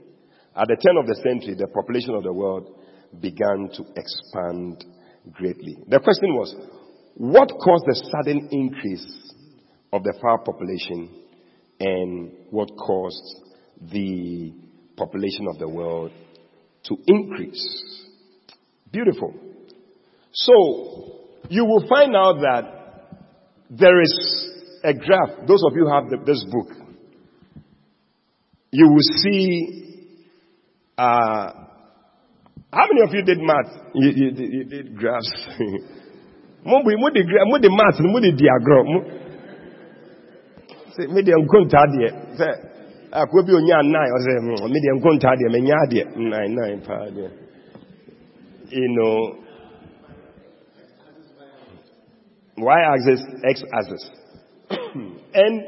At 0.56 0.68
the 0.68 0.78
turn 0.82 0.98
of 0.98 1.06
the 1.06 1.16
century, 1.22 1.54
the 1.54 1.68
population 1.68 2.16
of 2.16 2.24
the 2.24 2.34
world 2.34 2.76
began 3.20 3.70
to 3.74 3.86
expand 3.96 4.84
greatly. 5.32 5.78
The 5.88 6.00
question 6.00 6.34
was, 6.34 6.56
what 7.16 7.50
caused 7.50 7.86
the 7.86 8.10
sudden 8.10 8.50
increase 8.52 9.34
of 9.94 10.02
the 10.04 10.18
fowl 10.20 10.39
population 10.39 11.10
and 11.80 12.32
what 12.50 12.70
caused 12.78 13.42
the 13.92 14.54
population 14.98 15.48
of 15.50 15.60
the 15.60 15.70
world 15.70 16.12
to 16.86 16.98
increase? 17.06 18.10
Beautiful. 18.92 19.36
So, 20.34 21.28
you 21.50 21.64
will 21.66 21.88
find 21.88 22.16
out 22.16 22.42
that 22.42 22.80
there 23.72 24.01
is 24.01 24.49
a 24.84 24.93
graph. 24.93 25.47
Those 25.47 25.63
of 25.65 25.74
you 25.76 25.86
who 25.88 25.93
have 25.93 26.09
the, 26.09 26.17
this 26.26 26.43
book, 26.51 26.67
you 28.72 28.88
will 28.88 29.07
see 29.24 30.03
uh, 30.97 31.51
how 32.72 32.86
many 32.91 33.01
of 33.07 33.13
you 33.13 33.24
did 33.24 33.39
math? 33.39 33.91
You, 33.93 34.09
you, 34.15 34.32
you 34.36 34.63
did 34.65 34.95
graphs. 34.97 35.47
mo 36.63 36.78
de 36.84 37.69
math 37.69 37.99
mo 38.01 38.19
de 38.19 38.32
diagram 38.32 38.88
say 40.95 41.07
me 41.07 41.22
de 41.24 41.32
nkonta 41.34 41.82
de 41.89 42.38
say 42.38 42.53
akwa 43.11 43.41
bi 43.45 43.53
onya 43.53 43.82
nine 43.82 44.11
o 44.13 44.19
say 44.22 44.38
me 44.69 44.80
de 44.80 44.91
nkonta 44.93 45.36
de 45.38 45.49
me 45.49 45.59
nya 45.61 45.76
de 45.89 46.05
nine 46.17 46.53
nine 46.55 46.82
pa 46.86 47.09
de 47.09 47.26
you 48.69 48.88
know 48.95 49.41
y 52.58 52.78
axis 52.93 53.22
x 53.49 53.64
axis 53.74 54.10
and 55.34 55.64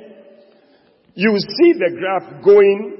you 1.15 1.37
see 1.37 1.73
the 1.73 1.95
graph 1.97 2.43
going 2.43 2.97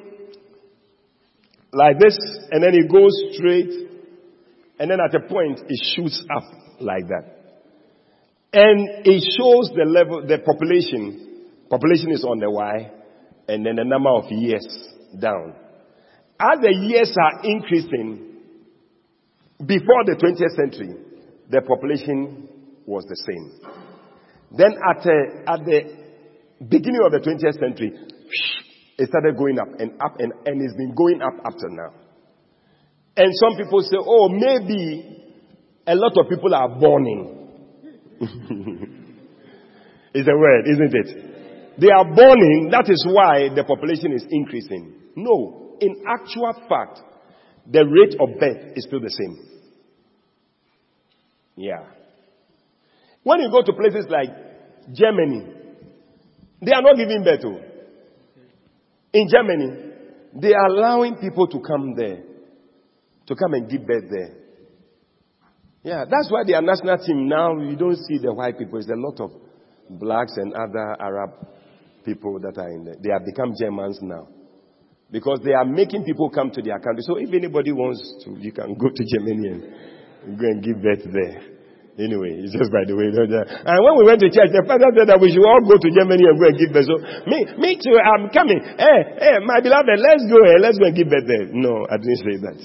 like 1.72 1.98
this 2.00 2.18
and 2.52 2.64
then 2.64 2.74
it 2.74 2.92
goes 2.92 3.12
straight 3.34 3.84
and 4.80 4.90
then 4.90 5.00
at 5.00 5.14
a 5.16 5.28
point 5.28 5.60
it 5.68 5.96
shoots 5.96 6.24
up 6.36 6.44
like 6.80 7.08
that. 7.08 7.44
And 8.54 9.06
it 9.06 9.24
shows 9.38 9.72
the 9.76 9.86
level, 9.86 10.28
the 10.28 10.38
population. 10.40 11.48
Population 11.70 12.12
is 12.12 12.24
on 12.24 12.40
the 12.40 12.52
Y, 12.52 12.92
and 13.48 13.66
then 13.66 13.78
the 13.78 13.84
number 13.84 14.10
of 14.10 14.26
years 14.30 14.68
down. 15.20 15.56
As 16.40 16.60
the 16.62 16.72
years 16.72 17.16
are 17.18 17.42
increasing, 17.44 18.42
before 19.66 20.04
the 20.06 20.16
20th 20.22 20.56
century, 20.56 20.96
the 21.50 21.62
population 21.62 22.50
was 22.86 23.06
the 23.06 23.16
same. 23.16 23.52
Then 24.56 24.74
at, 24.78 25.06
at 25.48 25.66
the 25.66 25.82
beginning 26.70 27.02
of 27.06 27.12
the 27.12 27.20
20th 27.20 27.60
century, 27.60 27.94
it 28.98 29.10
started 29.10 29.38
going 29.38 29.60
up 29.60 29.68
and 29.80 29.92
up 30.02 30.20
and, 30.20 30.32
and 30.46 30.62
it's 30.62 30.76
been 30.76 30.94
going 30.96 31.22
up 31.22 31.34
up 31.46 31.58
to 31.58 31.68
now. 31.70 31.94
And 33.16 33.32
some 33.36 33.58
people 33.58 33.82
say, 33.82 33.98
oh, 34.00 34.30
maybe 34.30 35.24
a 35.86 35.96
lot 35.96 36.18
of 36.18 36.30
people 36.30 36.54
are 36.56 36.70
burning. 36.80 37.50
it's 40.14 40.28
a 40.28 40.38
word, 40.38 40.66
isn't 40.68 40.96
it? 40.96 41.80
They 41.80 41.90
are 41.90 42.06
burning, 42.06 42.70
that 42.72 42.90
is 42.90 43.06
why 43.08 43.50
the 43.54 43.64
population 43.64 44.14
is 44.14 44.26
increasing. 44.30 44.94
No, 45.16 45.78
in 45.80 46.04
actual 46.08 46.54
fact, 46.70 47.02
the 47.70 47.86
rate 47.86 48.16
of 48.20 48.40
birth 48.40 48.74
is 48.76 48.86
still 48.86 49.00
the 49.00 49.10
same. 49.10 49.38
Yeah. 51.56 51.86
When 53.24 53.40
you 53.40 53.50
go 53.50 53.62
to 53.62 53.74
places 53.74 54.06
like 54.10 54.30
Germany, 54.94 55.48
they 56.62 56.72
are 56.72 56.82
not 56.82 56.96
giving 56.96 57.24
birth 57.24 57.42
to. 57.42 57.60
In 59.14 59.28
Germany, 59.28 59.92
they 60.42 60.54
are 60.54 60.66
allowing 60.68 61.16
people 61.16 61.48
to 61.48 61.60
come 61.60 61.94
there 61.96 62.24
to 63.28 63.36
come 63.36 63.54
and 63.54 63.70
give 63.70 63.86
birth 63.86 64.10
there. 64.10 64.36
Yeah, 65.84 66.06
that's 66.10 66.32
why 66.32 66.44
their 66.46 66.62
national 66.62 66.98
team 66.98 67.28
now, 67.28 67.58
you 67.60 67.76
don't 67.76 67.96
see 67.96 68.18
the 68.18 68.34
white 68.34 68.58
people. 68.58 68.80
It's 68.80 68.88
a 68.88 68.96
lot 68.96 69.20
of 69.20 69.32
blacks 69.90 70.34
and 70.38 70.54
other 70.54 70.96
Arab 71.00 71.32
people 72.06 72.40
that 72.40 72.58
are 72.58 72.70
in 72.70 72.86
there. 72.86 72.96
They 73.02 73.10
have 73.12 73.26
become 73.26 73.54
Germans 73.60 74.00
now. 74.02 74.28
Because 75.12 75.40
they 75.44 75.54
are 75.54 75.66
making 75.66 76.06
people 76.06 76.30
come 76.30 76.52
to 76.52 76.62
their 76.62 76.80
country. 76.80 77.04
So 77.04 77.18
if 77.18 77.30
anybody 77.34 77.72
wants 77.72 78.26
to, 78.26 78.32
you 78.40 78.52
can 78.52 78.76
go 78.76 78.88
to 78.90 79.04
Germany 79.06 79.48
and 80.24 80.40
go 80.40 80.46
and 80.46 80.64
give 80.64 80.82
birth 80.82 81.04
there. 81.04 81.53
Anyway, 81.94 82.42
it's 82.42 82.50
just 82.58 82.74
by 82.74 82.82
the 82.90 82.98
way. 82.98 83.14
And 83.14 83.80
when 83.86 83.94
we 84.02 84.04
went 84.10 84.18
to 84.26 84.30
church, 84.34 84.50
the 84.50 84.66
pastor 84.66 84.90
said 84.98 85.14
that 85.14 85.22
we 85.22 85.30
should 85.30 85.46
all 85.46 85.62
go 85.62 85.78
to 85.78 85.90
Germany 85.94 86.26
and 86.26 86.42
go 86.42 86.50
and 86.50 86.58
give 86.58 86.74
birth. 86.74 86.90
So 86.90 86.98
me, 87.30 87.38
me 87.62 87.78
too, 87.78 87.94
I'm 88.02 88.34
coming. 88.34 88.58
Hey, 88.58 89.00
hey, 89.22 89.38
my 89.46 89.62
beloved, 89.62 90.02
let's 90.02 90.26
go. 90.26 90.42
Hey, 90.42 90.58
let's 90.58 90.82
go 90.82 90.90
and 90.90 90.98
give 90.98 91.06
birth 91.06 91.30
there. 91.30 91.54
No, 91.54 91.86
I 91.86 92.02
didn't 92.02 92.22
say 92.26 92.36
that. 92.42 92.60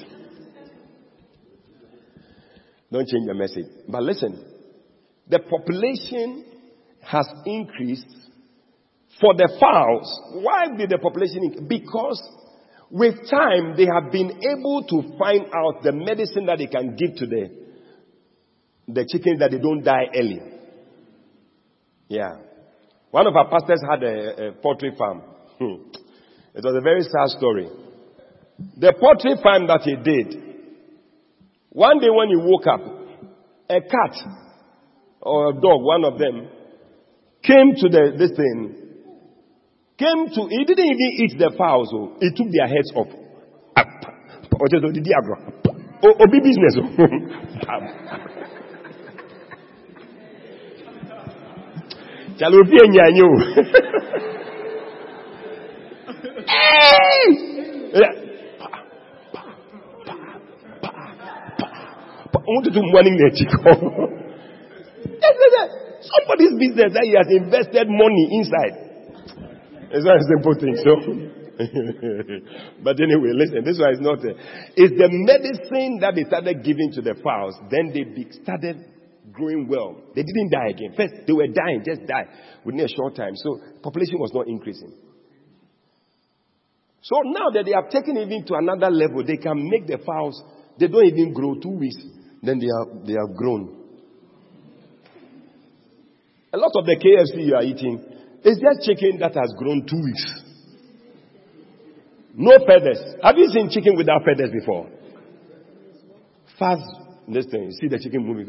Don't 2.89 3.05
change 3.05 3.29
the 3.29 3.37
message. 3.37 3.68
But 3.85 4.03
listen, 4.03 4.33
the 5.29 5.41
population 5.41 6.49
has 7.05 7.29
increased 7.45 8.09
for 9.20 9.35
the 9.37 9.49
fowls. 9.61 10.09
Why 10.41 10.72
did 10.72 10.89
the 10.89 10.97
population 10.97 11.45
increase? 11.45 11.68
Because 11.68 12.16
with 12.91 13.29
time 13.29 13.76
they 13.76 13.85
have 13.93 14.11
been 14.11 14.41
able 14.41 14.89
to 14.89 15.18
find 15.18 15.53
out 15.53 15.83
the 15.85 15.93
medicine 15.93 16.47
that 16.47 16.57
they 16.59 16.66
can 16.66 16.97
give 16.97 17.14
to 17.16 17.26
the, 17.26 17.68
the 18.89 19.05
chickens 19.05 19.39
that 19.41 19.51
they 19.51 19.59
don't 19.59 19.82
die 19.82 20.07
early. 20.14 20.41
Yeah. 22.09 22.39
One 23.11 23.26
of 23.26 23.36
our 23.36 23.49
pastors 23.49 23.82
had 23.89 24.03
a, 24.03 24.49
a 24.49 24.53
poultry 24.53 24.93
farm. 24.97 25.22
Hmm. 25.59 25.91
It 26.55 26.64
was 26.64 26.74
a 26.74 26.80
very 26.80 27.03
sad 27.03 27.28
story. 27.36 27.68
The 28.76 28.93
poultry 28.99 29.36
farm 29.43 29.66
that 29.68 29.82
he 29.82 29.97
did, 29.97 30.34
one 31.70 32.01
day 32.01 32.11
when 32.11 32.28
he 32.28 32.36
woke 32.36 32.66
up, 32.66 32.80
a 33.70 33.80
cat 33.80 34.16
or 35.20 35.51
a 35.51 35.53
dog, 35.53 35.82
one 35.82 36.05
of 36.05 36.18
them, 36.18 36.49
came 37.43 37.74
to 37.76 37.89
the, 37.89 38.16
this 38.18 38.32
thing, 38.36 38.74
came 39.99 40.26
to, 40.34 40.49
he 40.49 40.64
didn't 40.64 40.86
even 40.86 41.12
eat 41.22 41.39
the 41.39 41.53
fowls, 41.57 41.91
so 41.91 41.97
oh. 41.97 42.16
he 42.20 42.30
took 42.30 42.51
their 42.51 42.66
heads 42.66 42.91
off. 42.95 43.09
Or 44.59 44.66
just 44.66 44.82
the 44.82 44.91
business. 46.43 46.74
Chalo 52.39 52.64
fi 52.64 52.76
enyanyo. 52.84 53.28
Hey! 56.47 57.49
I 62.30 62.51
want 62.51 62.64
to 62.64 62.70
do 62.70 62.80
morning 62.80 63.18
Somebody's 66.01 66.55
business 66.59 66.93
that 66.95 67.05
he 67.05 67.12
has 67.18 67.26
invested 67.28 67.89
money 67.91 68.28
inside. 68.32 68.89
It's 69.91 70.05
not 70.07 70.16
a 70.16 70.24
simple 70.24 70.55
thing. 70.55 70.76
So, 70.78 70.95
but 72.84 73.01
anyway, 73.01 73.32
listen. 73.34 73.64
This 73.64 73.78
one 73.78 73.93
is 73.93 74.01
not. 74.01 74.24
A, 74.24 74.30
it's 74.76 74.95
the 74.97 75.09
medicine 75.11 75.99
that 76.01 76.14
they 76.14 76.22
started 76.24 76.62
giving 76.62 76.93
to 76.93 77.03
the 77.03 77.14
fowls. 77.22 77.57
Then 77.68 77.91
they 77.93 78.07
started 78.43 78.78
growing 79.33 79.68
well. 79.68 79.97
They 80.14 80.22
didn't 80.22 80.51
die 80.51 80.70
again. 80.70 80.95
First, 80.97 81.26
they 81.26 81.33
were 81.33 81.49
dying, 81.49 81.83
just 81.85 82.07
die 82.07 82.26
within 82.64 82.81
a 82.81 82.89
short 82.89 83.16
time. 83.16 83.33
So 83.35 83.61
population 83.83 84.18
was 84.18 84.33
not 84.35 84.49
increasing. 84.49 84.93
So 87.03 87.22
now 87.24 87.51
that 87.55 87.64
they 87.64 87.72
have 87.72 87.91
taken 87.91 88.18
even 88.18 88.45
to 88.47 88.55
another 88.55 88.91
level, 88.91 89.24
they 89.24 89.37
can 89.37 89.68
make 89.68 89.87
the 89.87 89.99
fowls. 90.05 90.43
They 90.79 90.89
don't 90.89 91.07
even 91.07 91.33
grow 91.33 91.55
two 91.55 91.76
weeks 91.79 91.97
then 92.43 92.59
they 92.59 92.66
have, 92.66 93.07
they 93.07 93.14
have 93.14 93.37
grown. 93.37 93.74
A 96.53 96.57
lot 96.57 96.72
of 96.76 96.87
the 96.87 96.97
KFC 96.97 97.47
you 97.47 97.55
are 97.55 97.62
eating 97.62 97.99
is 98.45 98.59
just 98.59 98.87
chicken 98.87 99.18
that 99.20 99.35
has 99.35 99.53
grown 99.59 99.87
two 99.87 100.01
weeks. 100.03 100.45
No 102.35 102.53
feathers. 102.64 103.16
Have 103.22 103.37
you 103.37 103.49
seen 103.49 103.68
chicken 103.70 103.97
without 103.97 104.22
feathers 104.24 104.51
before? 104.53 104.89
Fast. 106.59 106.83
This 107.31 107.45
thing, 107.51 107.64
you 107.64 107.72
see 107.72 107.89
the 107.89 107.99
chicken 107.99 108.24
moving. 108.26 108.47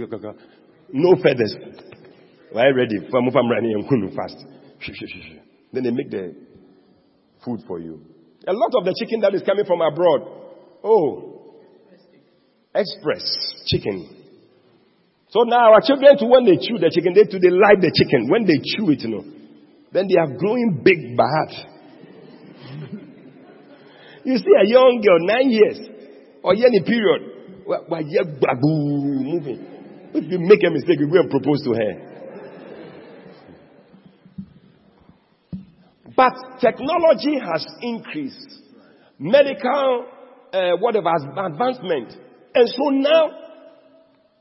No 0.93 1.15
feathers. 1.21 1.55
Right, 2.53 2.71
ready? 2.75 2.97
Running 3.11 3.87
and 3.89 4.15
fast. 4.15 4.37
Then 5.71 5.83
they 5.83 5.91
make 5.91 6.09
the 6.09 6.35
food 7.45 7.61
for 7.67 7.79
you. 7.79 8.01
A 8.47 8.53
lot 8.53 8.71
of 8.79 8.85
the 8.85 8.95
chicken 8.97 9.21
that 9.21 9.35
is 9.35 9.43
coming 9.43 9.65
from 9.65 9.81
abroad. 9.81 10.21
Oh, 10.83 11.55
express 12.73 13.23
chicken. 13.67 14.15
So 15.29 15.41
now 15.43 15.73
our 15.73 15.81
children, 15.81 16.17
to 16.17 16.25
when 16.25 16.45
they 16.45 16.57
chew 16.57 16.79
the 16.79 16.89
chicken, 16.89 17.13
they 17.13 17.23
to 17.23 17.37
they 17.37 17.51
like 17.51 17.81
the 17.81 17.93
chicken. 17.93 18.29
When 18.29 18.45
they 18.45 18.57
chew 18.57 18.89
it, 18.89 19.01
you 19.01 19.09
know, 19.09 19.23
then 19.91 20.07
they 20.07 20.17
are 20.17 20.37
growing 20.37 20.81
big 20.83 21.17
bad. 21.17 21.49
You 24.21 24.37
see 24.37 24.51
a 24.61 24.67
young 24.67 25.01
girl, 25.01 25.17
nine 25.25 25.49
years, 25.49 25.79
or 26.43 26.53
any 26.53 26.83
period, 26.83 27.65
why 27.65 28.01
moving. 29.23 29.78
If 30.13 30.31
you 30.31 30.39
make 30.39 30.63
a 30.63 30.69
mistake, 30.69 30.99
you 30.99 31.07
go 31.07 31.19
and 31.19 31.29
propose 31.29 31.63
to 31.63 31.73
her. 31.73 32.09
But 36.15 36.33
technology 36.59 37.39
has 37.39 37.65
increased. 37.81 38.55
Medical, 39.17 40.05
uh, 40.51 40.71
whatever, 40.79 41.09
advancement. 41.15 42.13
And 42.55 42.69
so 42.69 42.89
now, 42.89 43.29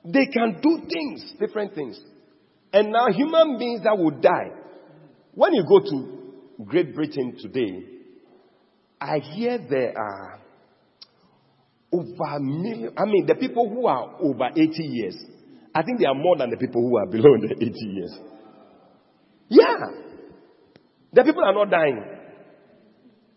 they 0.05 0.27
can 0.27 0.61
do 0.63 0.81
things, 0.89 1.35
different 1.39 1.75
things. 1.75 2.01
And 2.73 2.91
now 2.91 3.07
human 3.13 3.59
beings 3.59 3.83
that 3.85 3.97
will 3.97 4.11
die. 4.11 4.51
When 5.35 5.55
you 5.55 5.65
go 5.69 5.81
to 5.81 6.65
Great 6.65 6.95
Britain 6.95 7.37
today, 7.41 7.85
I 9.01 9.19
hear 9.19 9.59
there 9.59 9.97
are 9.97 10.41
over 11.93 12.25
a 12.25 12.41
million. 12.41 12.93
I 12.97 13.05
mean, 13.05 13.27
the 13.27 13.37
people 13.37 13.69
who 13.69 13.87
are 13.87 14.17
over 14.21 14.49
80 14.51 14.73
years, 14.83 15.17
I 15.79 15.85
think 15.85 16.01
they 16.01 16.07
are 16.07 16.15
more 16.15 16.37
than 16.37 16.51
the 16.51 16.57
people 16.57 16.83
who 16.83 16.99
are 16.99 17.07
below 17.07 17.37
the 17.41 17.55
80 17.55 17.73
years. 17.87 18.19
Yeah. 19.49 19.77
The 21.13 21.23
people 21.23 21.45
are 21.45 21.55
not 21.55 21.71
dying. 21.71 22.03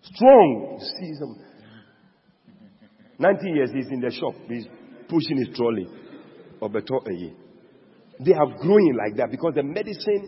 Strong. 0.02 0.80
See 0.80 1.14
some. 1.20 1.36
90 3.20 3.48
years, 3.52 3.70
he's 3.72 3.86
in 3.92 4.02
the 4.02 4.10
shop. 4.10 4.34
He's 4.48 4.66
pushing 5.08 5.38
his 5.38 5.56
trolley. 5.56 5.88
They 8.20 8.34
are 8.34 8.48
growing 8.60 8.98
like 8.98 9.18
that 9.18 9.30
because 9.30 9.54
the 9.54 9.62
medicine 9.62 10.28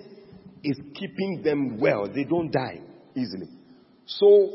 is 0.63 0.77
keeping 0.93 1.41
them 1.43 1.79
well. 1.79 2.07
They 2.13 2.25
don't 2.25 2.51
die 2.51 2.79
easily. 3.15 3.49
So 4.05 4.51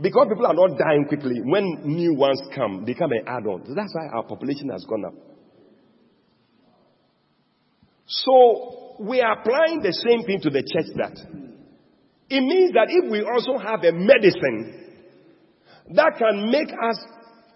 because 0.00 0.28
people 0.28 0.46
are 0.46 0.54
not 0.54 0.78
dying 0.78 1.06
quickly, 1.08 1.40
when 1.42 1.82
new 1.84 2.14
ones 2.14 2.40
come, 2.54 2.84
they 2.86 2.94
come 2.94 3.10
and 3.10 3.26
add 3.26 3.48
on. 3.48 3.64
So 3.66 3.74
that's 3.74 3.92
why 3.92 4.16
our 4.16 4.22
population 4.22 4.68
has 4.68 4.84
gone 4.88 5.04
up. 5.04 5.31
So 8.06 8.96
we 9.00 9.20
are 9.20 9.38
applying 9.40 9.82
the 9.82 9.92
same 9.92 10.24
thing 10.24 10.40
to 10.42 10.50
the 10.50 10.62
church 10.62 10.92
that 10.96 11.16
it 12.32 12.40
means 12.40 12.72
that 12.72 12.86
if 12.88 13.10
we 13.10 13.20
also 13.20 13.58
have 13.58 13.84
a 13.84 13.92
medicine 13.92 14.72
that 15.94 16.14
can 16.18 16.50
make 16.50 16.70
us 16.72 17.04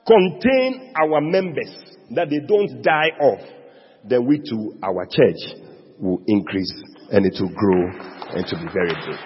contain 0.07 0.93
our 1.01 1.21
members, 1.23 1.75
that 2.11 2.29
they 2.29 2.41
don't 2.47 2.83
die 2.83 3.09
off, 3.19 3.41
then 4.05 4.27
we 4.27 4.39
too, 4.39 4.79
our 4.83 5.07
church 5.07 5.57
will 5.99 6.23
increase 6.27 6.73
and 7.11 7.25
it 7.25 7.35
will 7.41 7.55
grow 7.55 7.89
and 8.37 8.47
to 8.47 8.57
be 8.57 8.67
very 8.73 8.93
good. 9.07 9.19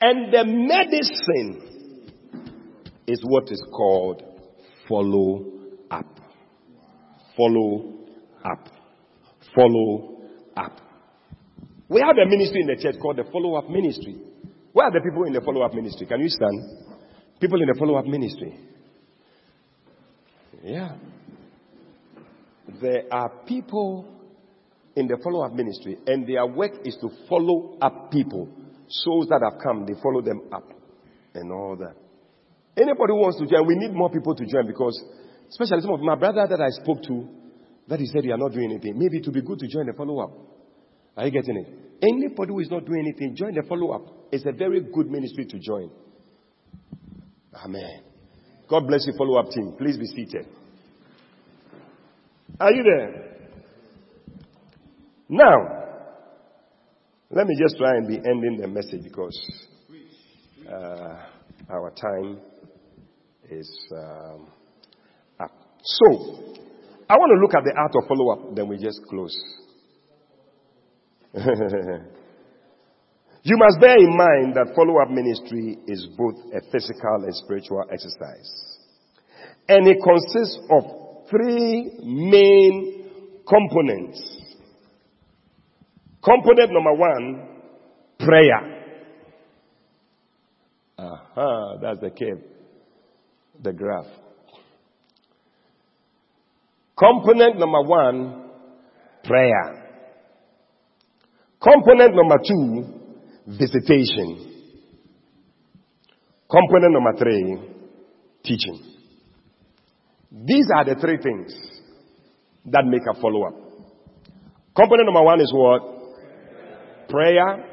And 0.00 0.32
the 0.32 0.44
medicine 0.44 1.68
is 3.08 3.20
what 3.24 3.50
is 3.50 3.62
called 3.72 4.22
follow 4.88 5.46
up. 5.90 6.21
Follow 7.36 7.92
up. 8.44 8.68
Follow 9.54 10.18
up. 10.56 10.78
We 11.88 12.00
have 12.00 12.16
a 12.16 12.28
ministry 12.28 12.60
in 12.60 12.66
the 12.68 12.82
church 12.82 12.96
called 13.00 13.16
the 13.16 13.24
follow 13.30 13.56
up 13.56 13.68
ministry. 13.68 14.16
Where 14.72 14.86
are 14.86 14.92
the 14.92 15.00
people 15.00 15.24
in 15.24 15.32
the 15.32 15.40
follow 15.40 15.62
up 15.62 15.74
ministry? 15.74 16.06
Can 16.06 16.20
you 16.20 16.28
stand? 16.28 16.98
People 17.40 17.60
in 17.60 17.68
the 17.68 17.76
follow 17.78 17.96
up 17.96 18.06
ministry. 18.06 18.58
Yeah. 20.62 20.96
There 22.80 23.02
are 23.10 23.30
people 23.46 24.06
in 24.96 25.06
the 25.06 25.18
follow 25.22 25.44
up 25.44 25.52
ministry, 25.52 25.98
and 26.06 26.26
their 26.26 26.46
work 26.46 26.72
is 26.84 26.96
to 27.00 27.10
follow 27.28 27.76
up 27.80 28.10
people 28.10 28.48
souls 28.92 29.28
that 29.28 29.40
have 29.42 29.60
come, 29.62 29.86
they 29.86 29.94
follow 30.02 30.20
them 30.20 30.42
up 30.52 30.68
and 31.34 31.50
all 31.50 31.76
that. 31.76 31.96
Anybody 32.76 33.12
who 33.12 33.20
wants 33.20 33.38
to 33.38 33.46
join, 33.46 33.66
we 33.66 33.74
need 33.74 33.92
more 33.92 34.10
people 34.10 34.34
to 34.34 34.44
join 34.46 34.66
because, 34.66 35.02
especially 35.52 35.82
some 35.82 35.92
of 35.92 36.00
my 36.00 36.14
brother 36.14 36.46
that 36.48 36.60
I 36.60 36.70
spoke 36.82 37.02
to, 37.04 37.28
that 37.86 38.00
he 38.00 38.06
said 38.06 38.24
you 38.24 38.32
are 38.32 38.38
not 38.38 38.52
doing 38.52 38.70
anything. 38.70 38.98
Maybe 38.98 39.18
it 39.18 39.26
would 39.26 39.34
be 39.34 39.42
good 39.42 39.58
to 39.58 39.68
join 39.68 39.86
the 39.86 39.92
follow 39.92 40.20
up. 40.20 40.32
Are 41.14 41.26
you 41.26 41.30
getting 41.30 41.58
it? 41.58 41.68
Anybody 42.02 42.52
who 42.52 42.60
is 42.60 42.70
not 42.70 42.86
doing 42.86 43.00
anything, 43.00 43.36
join 43.36 43.54
the 43.54 43.62
follow 43.68 43.92
up. 43.92 44.02
It's 44.32 44.46
a 44.46 44.52
very 44.52 44.80
good 44.80 45.10
ministry 45.10 45.44
to 45.44 45.58
join. 45.58 45.90
Amen. 47.54 48.00
God 48.66 48.86
bless 48.86 49.06
you, 49.06 49.12
follow 49.18 49.38
up 49.38 49.50
team. 49.50 49.74
Please 49.76 49.98
be 49.98 50.06
seated. 50.06 50.46
Are 52.58 52.72
you 52.72 52.82
there? 52.82 53.36
Now, 55.28 55.56
let 57.30 57.46
me 57.46 57.54
just 57.60 57.76
try 57.76 57.90
and 57.96 58.08
be 58.08 58.16
ending 58.16 58.58
the 58.58 58.68
message 58.68 59.04
because 59.04 59.38
uh, 60.66 61.26
our 61.70 61.90
time 61.90 62.40
is 63.50 63.70
um. 63.94 64.48
So, 65.82 66.06
I 67.08 67.16
want 67.16 67.32
to 67.34 67.40
look 67.40 67.54
at 67.54 67.64
the 67.64 67.74
art 67.76 67.92
of 67.96 68.08
follow 68.08 68.32
up, 68.32 68.54
then 68.54 68.68
we 68.68 68.78
just 68.78 69.00
close. 69.08 69.36
you 73.42 73.56
must 73.56 73.80
bear 73.80 73.96
in 73.98 74.16
mind 74.16 74.54
that 74.54 74.74
follow 74.76 75.00
up 75.02 75.10
ministry 75.10 75.78
is 75.86 76.06
both 76.16 76.36
a 76.54 76.60
physical 76.70 77.24
and 77.24 77.34
spiritual 77.34 77.84
exercise. 77.92 78.78
And 79.68 79.88
it 79.88 79.98
consists 80.02 80.58
of 80.70 80.84
three 81.30 81.90
main 82.02 83.08
components 83.48 84.42
Component 86.22 86.72
number 86.72 86.92
one, 86.92 87.48
prayer. 88.20 88.78
Aha, 90.98 91.76
that's 91.82 92.00
the 92.00 92.10
cave, 92.10 92.38
the 93.60 93.72
graph. 93.72 94.06
Component 96.98 97.58
number 97.58 97.82
one, 97.82 98.50
prayer. 99.24 99.78
Component 101.60 102.14
number 102.14 102.38
two, 102.46 102.84
visitation. 103.46 104.50
Component 106.50 106.92
number 106.92 107.18
three, 107.18 107.58
teaching. 108.44 108.96
These 110.30 110.66
are 110.76 110.84
the 110.84 111.00
three 111.00 111.18
things 111.22 111.54
that 112.66 112.84
make 112.86 113.02
a 113.10 113.20
follow 113.20 113.44
up. 113.44 113.54
Component 114.74 115.06
number 115.06 115.22
one 115.22 115.40
is 115.40 115.52
what? 115.54 115.92
prayer. 117.12 117.68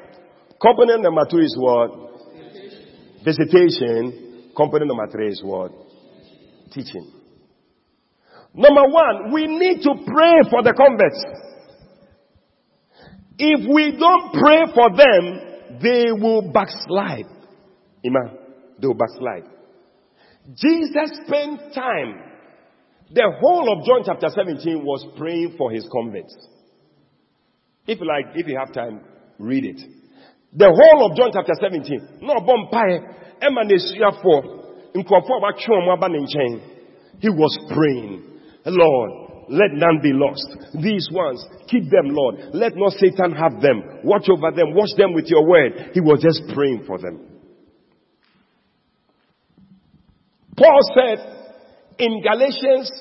Component 0.61 1.01
number 1.01 1.26
two 1.32 1.39
is 1.39 1.55
what? 1.57 1.89
Visitation. 3.24 4.51
Component 4.55 4.89
number 4.89 5.07
three 5.09 5.30
is 5.30 5.41
what? 5.43 5.72
Teaching. 6.72 7.18
Number 8.60 8.84
one, 8.91 9.32
we 9.32 9.47
need 9.47 9.82
to 9.84 9.93
pray 10.05 10.41
for 10.51 10.62
the 10.64 10.74
converts. 10.76 11.26
If 13.38 13.74
we 13.74 13.97
don't 13.97 14.34
pray 14.34 14.66
for 14.76 14.89
them, 14.95 15.80
they 15.82 16.12
will 16.12 16.51
backslide. 16.51 17.26
Iman, 18.05 18.38
they 18.80 18.88
will 18.88 18.95
backslide. 18.95 19.45
Jesus 20.53 21.20
spent 21.26 21.74
time. 21.74 22.22
The 23.12 23.32
whole 23.39 23.72
of 23.72 23.86
John 23.86 24.03
chapter 24.05 24.28
17 24.30 24.84
was 24.84 25.07
praying 25.18 25.55
for 25.57 25.72
his 25.72 25.88
converts. 25.91 26.36
If 27.88 27.99
you 28.01 28.07
like, 28.07 28.36
if 28.36 28.45
you 28.45 28.57
have 28.60 28.74
time, 28.74 29.01
Read 29.39 29.64
it. 29.64 29.82
The 30.53 30.68
whole 30.68 31.10
of 31.10 31.16
John 31.16 31.32
chapter 31.32 31.53
17. 31.60 32.20
No 32.22 32.36
bompae. 32.43 32.99
Emma 33.41 33.64
for 34.22 34.43
He 37.20 37.30
was 37.30 37.57
praying. 37.74 38.28
Lord, 38.66 39.30
let 39.49 39.72
none 39.74 39.99
be 40.01 40.12
lost. 40.14 40.47
These 40.80 41.10
ones, 41.12 41.43
keep 41.68 41.89
them, 41.89 42.10
Lord. 42.10 42.36
Let 42.53 42.76
not 42.76 42.93
Satan 42.93 43.32
have 43.34 43.62
them. 43.62 43.82
Watch 44.03 44.30
over 44.30 44.51
them. 44.51 44.76
Watch 44.76 44.91
them 44.97 45.14
with 45.14 45.26
your 45.28 45.47
word. 45.47 45.91
He 45.93 46.01
was 46.01 46.22
just 46.22 46.43
praying 46.53 46.84
for 46.86 46.99
them. 46.99 47.26
Paul 50.55 50.80
said 50.93 51.20
in 51.97 52.22
Galatians 52.22 52.91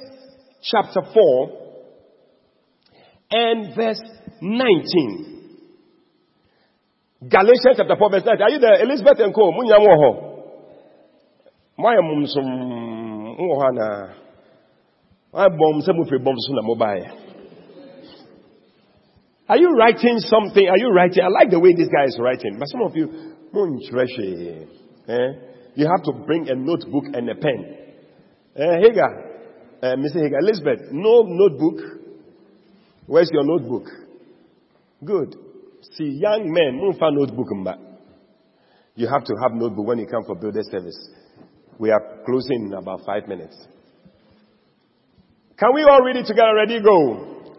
chapter 0.63 1.03
4 1.13 1.51
and 3.31 3.75
verse 3.77 4.01
19, 4.41 5.39
Galatians 7.29 7.77
chapter 7.77 7.97
4 7.99 8.11
verse 8.11 8.23
19. 8.25 8.43
Are 8.43 8.51
you 8.51 8.59
there? 8.61 8.83
Elizabeth 8.83 9.19
and 9.19 9.35
Co. 9.35 9.51
Munya 9.53 9.79
moho. 9.81 10.29
Why 11.77 11.95
am 11.95 12.25
Are 19.49 19.59
you 19.59 19.76
writing 19.76 20.18
something? 20.20 20.68
Are 20.68 20.79
you 20.79 20.91
writing? 20.91 21.22
I 21.22 21.29
like 21.29 21.51
the 21.51 21.59
way 21.61 21.74
this 21.74 21.89
guy 21.89 22.05
is 22.05 22.18
writing. 22.20 22.57
But 22.59 22.68
some 22.68 22.83
of 22.83 22.97
you, 22.97 23.35
eh? 25.09 25.29
you 25.74 25.87
have 25.87 26.03
to 26.05 26.12
bring 26.26 26.49
a 26.49 26.55
notebook 26.55 27.05
and 27.12 27.29
a 27.31 27.35
pen. 27.35 27.76
Eh, 28.57 28.76
Hagar, 28.83 29.24
uh, 29.83 29.97
Mr. 29.97 30.22
Hagar, 30.22 30.41
Elizabeth, 30.41 30.81
no 30.93 31.22
notebook. 31.26 31.81
Where's 33.07 33.31
your 33.33 33.45
notebook? 33.45 33.87
Good. 35.05 35.37
See, 35.93 36.18
young 36.20 36.51
men, 36.53 36.81
notebook. 36.83 37.49
You 38.97 39.09
have 39.09 39.24
to 39.24 39.35
have 39.43 39.53
notebook 39.53 39.87
when 39.87 39.99
you 39.99 40.07
come 40.07 40.24
for 40.26 40.37
builder 40.37 40.62
service. 40.70 41.11
We 41.79 41.91
are 41.91 42.01
closing 42.26 42.66
in 42.66 42.74
about 42.74 43.03
five 43.07 43.29
minutes. 43.29 43.57
Can 45.59 45.75
we 45.75 45.83
all 45.83 46.03
read 46.03 46.15
it 46.15 46.27
together? 46.27 46.55
Ready? 46.55 46.81
Go. 46.81 47.55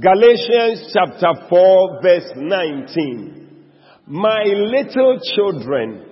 Galatians 0.00 0.92
chapter 0.92 1.46
4 1.48 2.02
verse 2.02 2.32
19. 2.34 3.62
My 4.08 4.42
little 4.42 5.20
children, 5.36 6.04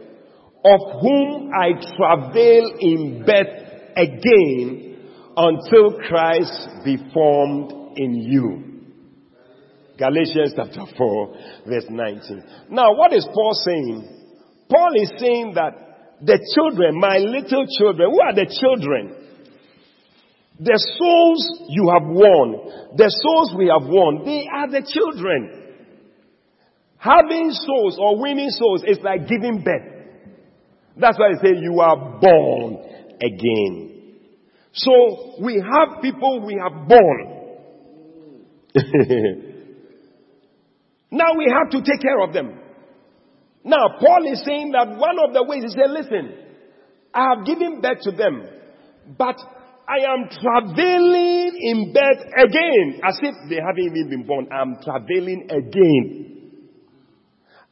of 0.65 0.81
whom 1.01 1.51
I 1.53 1.73
travail 1.97 2.77
in 2.79 3.25
birth 3.27 3.97
again 3.97 4.97
until 5.37 5.99
Christ 6.09 6.69
be 6.85 6.97
formed 7.13 7.99
in 7.99 8.15
you. 8.15 8.93
Galatians 9.99 10.53
chapter 10.55 10.85
4 10.97 11.37
verse 11.67 11.87
19. 11.91 12.45
Now 12.71 12.95
what 12.95 13.13
is 13.13 13.27
Paul 13.35 13.55
saying? 13.55 14.09
Paul 14.71 14.93
is 15.03 15.11
saying 15.19 15.55
that 15.55 16.21
the 16.23 16.39
children, 16.55 17.01
my 17.01 17.19
little 17.19 17.67
children, 17.77 18.09
who 18.09 18.21
are 18.21 18.35
the 18.35 18.47
children? 18.61 19.22
The 20.63 20.79
souls 20.79 21.67
you 21.69 21.91
have 21.91 22.07
won, 22.07 22.95
the 22.95 23.11
souls 23.11 23.53
we 23.59 23.67
have 23.67 23.83
won, 23.83 24.25
they 24.25 24.47
are 24.47 24.71
the 24.71 24.87
children. 24.87 25.59
Having 26.99 27.51
souls 27.51 27.99
or 27.99 28.21
winning 28.21 28.51
souls 28.51 28.85
is 28.87 28.99
like 29.03 29.27
giving 29.27 29.65
birth. 29.65 29.83
That's 30.97 31.19
why 31.19 31.31
I 31.31 31.43
say 31.43 31.55
you 31.61 31.81
are 31.81 32.21
born 32.21 32.79
again. 33.21 34.19
So 34.73 35.35
we 35.43 35.55
have 35.55 36.01
people 36.01 36.47
we 36.47 36.55
have 36.63 36.87
born. 36.87 37.27
now 41.11 41.35
we 41.37 41.53
have 41.53 41.71
to 41.71 41.79
take 41.83 42.01
care 42.01 42.21
of 42.21 42.33
them. 42.33 42.61
Now 43.65 43.99
Paul 43.99 44.33
is 44.33 44.45
saying 44.45 44.71
that 44.73 44.97
one 44.97 45.19
of 45.27 45.35
the 45.35 45.43
ways 45.43 45.65
he 45.65 45.71
said, 45.71 45.91
listen, 45.91 46.35
I 47.13 47.35
have 47.35 47.45
given 47.45 47.81
birth 47.81 47.99
to 48.03 48.13
them, 48.13 48.47
but 49.19 49.37
I 49.89 50.13
am 50.13 50.29
traveling 50.29 51.53
in 51.61 51.93
birth 51.93 52.27
again. 52.37 53.01
As 53.05 53.19
if 53.23 53.35
they 53.49 53.57
haven't 53.57 53.97
even 53.97 54.11
been 54.11 54.27
born. 54.27 54.49
I'm 54.53 54.77
traveling 54.83 55.49
again. 55.51 56.33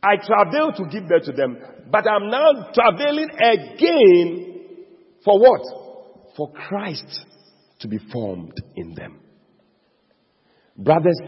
I 0.03 0.17
travel 0.17 0.73
to 0.77 0.85
give 0.91 1.09
birth 1.09 1.25
to 1.25 1.33
them, 1.33 1.59
but 1.91 2.07
I'm 2.09 2.31
now 2.31 2.71
traveling 2.73 3.29
again 3.31 4.51
for 5.25 5.39
what? 5.39 5.61
For 6.37 6.51
Christ 6.53 7.27
to 7.81 7.89
be 7.89 7.99
formed 8.11 8.55
in 8.77 8.95
them. 8.95 9.21
Brothers, 10.77 11.21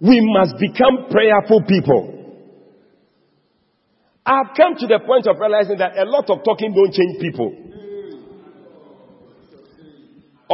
we 0.00 0.20
must 0.20 0.54
become 0.58 1.06
prayerful 1.10 1.62
people. 1.68 2.10
I've 4.26 4.56
come 4.56 4.74
to 4.76 4.86
the 4.86 5.00
point 5.06 5.26
of 5.28 5.36
realizing 5.38 5.78
that 5.78 5.96
a 5.98 6.04
lot 6.04 6.28
of 6.30 6.44
talking 6.44 6.72
don't 6.74 6.92
change 6.92 7.20
people. 7.20 7.52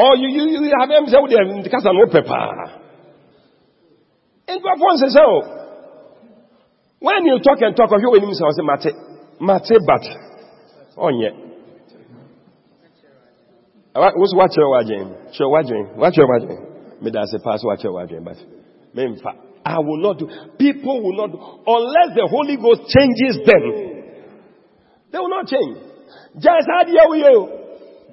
Or 0.01 0.17
you, 0.17 0.33
you, 0.33 0.65
you 0.65 0.73
have 0.81 0.89
them 0.89 1.05
say, 1.13 1.21
because 1.63 1.85
I 1.85 1.93
know 1.93 2.07
paper. 2.09 2.33
And 4.49 4.63
God 4.63 4.81
wants 4.81 5.05
to 5.05 5.11
say, 5.13 5.21
oh, 5.21 5.45
when 7.01 7.27
you 7.27 7.39
talk 7.45 7.61
and 7.61 7.77
talk 7.77 7.93
of 7.93 8.01
you, 8.01 8.11
when 8.11 8.25
you 8.25 8.33
say, 8.33 8.65
mate, 8.65 8.97
mate, 9.45 9.69
but, 9.85 10.05
oh 10.97 11.11
yeah. 11.13 11.37
What's 13.93 14.35
what 14.35 14.57
you're 14.57 14.71
watching? 14.71 15.35
Sure, 15.35 15.51
watching. 15.51 15.85
What 15.97 16.17
you're 16.17 16.27
watching? 16.27 17.03
Me 17.03 17.11
that's 17.13 17.35
a 17.35 17.39
pass 17.45 17.63
what 17.63 17.83
you're 17.83 17.93
watching, 17.93 18.25
but, 18.25 18.37
me 18.95 19.21
I 19.67 19.79
will 19.81 20.01
not 20.01 20.19
do. 20.19 20.31
People 20.59 21.05
will 21.05 21.17
not 21.17 21.31
do, 21.31 21.39
unless 21.67 22.17
the 22.17 22.27
Holy 22.27 22.57
Ghost 22.57 22.89
changes 22.89 23.37
them. 23.45 23.65
They 25.13 25.19
will 25.19 25.29
not 25.29 25.47
change. 25.47 25.77
Just 26.41 26.67
had 26.73 26.89
you. 26.89 27.60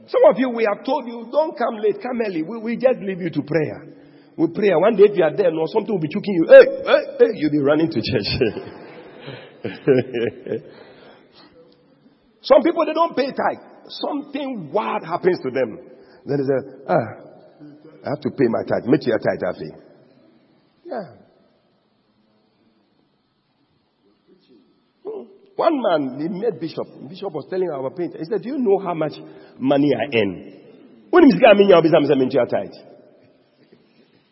Some 0.07 0.23
of 0.29 0.39
you, 0.39 0.49
we 0.49 0.63
have 0.63 0.85
told 0.85 1.05
you, 1.05 1.27
don't 1.31 1.57
come 1.57 1.75
late, 1.83 2.01
come 2.01 2.21
early. 2.25 2.43
We, 2.43 2.57
we 2.59 2.75
just 2.77 2.99
leave 2.99 3.19
you 3.19 3.29
to 3.29 3.41
prayer. 3.41 3.93
We 4.37 4.47
pray. 4.53 4.71
One 4.75 4.95
day 4.95 5.05
if 5.09 5.17
you 5.17 5.23
are 5.23 5.35
there, 5.35 5.51
no, 5.51 5.65
something 5.67 5.91
will 5.91 5.99
be 5.99 6.07
choking 6.07 6.33
you. 6.33 6.45
Hey, 6.47 6.65
hey, 6.85 7.03
hey, 7.19 7.31
you'll 7.35 7.51
be 7.51 7.59
running 7.59 7.89
to 7.91 7.99
church. 7.99 8.29
Some 12.41 12.61
people, 12.63 12.85
they 12.85 12.93
don't 12.93 13.17
pay 13.17 13.27
tithe. 13.27 13.59
Something 13.89 14.69
wild 14.71 15.03
happens 15.03 15.39
to 15.43 15.49
them. 15.51 15.79
Then 16.25 16.37
they 16.37 16.45
say, 16.45 16.59
ah, 16.87 17.27
I 18.05 18.09
have 18.11 18.21
to 18.21 18.29
pay 18.29 18.47
my 18.47 18.63
tithe. 18.63 18.85
Make 18.85 19.05
your 19.07 19.17
tithe, 19.17 19.41
Afi. 19.43 19.71
Yeah. 20.85 21.26
One 25.57 25.81
man, 25.81 26.19
he 26.21 26.27
met 26.29 26.61
Bishop. 26.61 26.85
Bishop 27.09 27.33
was 27.33 27.47
telling 27.49 27.69
our 27.71 27.89
painter, 27.89 28.19
he 28.19 28.25
said, 28.25 28.43
Do 28.43 28.49
you 28.49 28.59
know 28.59 28.77
how 28.77 28.93
much 28.93 29.13
money 29.57 29.89
I 29.91 30.15
earn? 30.15 30.53
When 31.09 31.23
he 31.23 31.31
said, 31.31 31.41
tithe. 32.45 32.69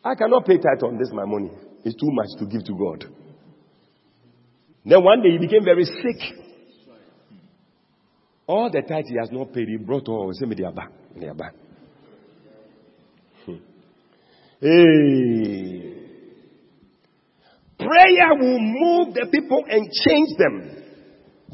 I 0.04 0.14
cannot 0.14 0.46
pay 0.46 0.58
tithe 0.58 0.84
on 0.84 1.00
this, 1.00 1.10
my 1.12 1.26
money. 1.26 1.50
It's 1.84 1.96
too 1.96 2.12
much 2.12 2.28
to 2.38 2.46
give 2.46 2.64
to 2.66 2.74
God. 2.78 3.06
Then 4.86 5.04
one 5.04 5.24
day 5.24 5.32
he 5.32 5.40
became 5.40 5.64
very 5.64 5.86
sick. 5.86 6.38
All 8.46 8.70
the 8.70 8.84
tithe 8.84 9.06
he 9.08 9.18
has 9.20 9.32
not 9.32 9.52
paid, 9.52 9.68
he 9.68 9.78
brought 9.78 10.08
all. 10.08 10.30
Send 10.34 10.52
me 10.52 10.64
back. 10.76 10.92
Their 11.20 11.34
back. 11.34 11.54
Hmm. 13.46 13.56
Hey. 14.60 15.96
Prayer 17.80 18.30
will 18.40 18.60
move 18.60 19.16
the 19.16 19.28
people 19.32 19.64
and 19.68 19.90
change 20.08 20.38
them. 20.38 20.75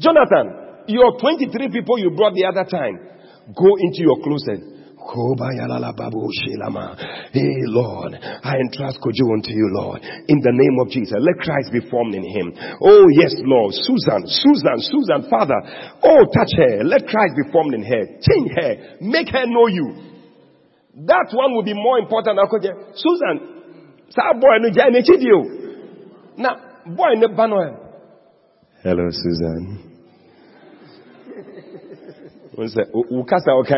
Jonathan, 0.02 0.90
your 0.90 1.14
23 1.18 1.70
people 1.70 1.98
you 1.98 2.10
brought 2.10 2.34
the 2.34 2.44
other 2.44 2.66
time, 2.66 2.98
go 3.54 3.70
into 3.78 4.02
your 4.02 4.18
closet. 4.18 4.72
Hey 5.02 5.10
Lord, 7.66 8.14
I 8.14 8.54
entrust 8.54 9.02
Kojo 9.02 9.34
unto 9.34 9.50
you, 9.50 9.66
Lord. 9.74 9.98
In 10.28 10.38
the 10.38 10.54
name 10.54 10.78
of 10.78 10.90
Jesus, 10.94 11.18
let 11.18 11.42
Christ 11.42 11.72
be 11.72 11.80
formed 11.90 12.14
in 12.14 12.22
him. 12.22 12.54
Oh 12.80 13.08
yes, 13.10 13.34
Lord. 13.42 13.74
Susan, 13.74 14.22
Susan, 14.30 14.78
Susan, 14.78 15.26
Father. 15.28 15.58
Oh, 16.06 16.22
touch 16.30 16.54
her. 16.56 16.84
Let 16.84 17.08
Christ 17.08 17.34
be 17.34 17.50
formed 17.50 17.74
in 17.74 17.82
her. 17.82 18.02
Change 18.22 18.50
her. 18.54 18.76
Make 19.02 19.28
her 19.34 19.44
know 19.46 19.66
you. 19.66 19.90
That 21.06 21.34
one 21.34 21.52
will 21.54 21.64
be 21.64 21.74
more 21.74 21.98
important 21.98 22.38
Susan. 22.94 23.40
Sa 24.10 24.34
boy 24.38 24.58
no 24.62 24.68
Now, 26.38 26.56
oh. 26.86 26.90
boy 26.94 27.14
ne. 27.18 27.26
Eh. 27.26 27.74
Hello, 28.84 29.10
Susan 29.10 29.91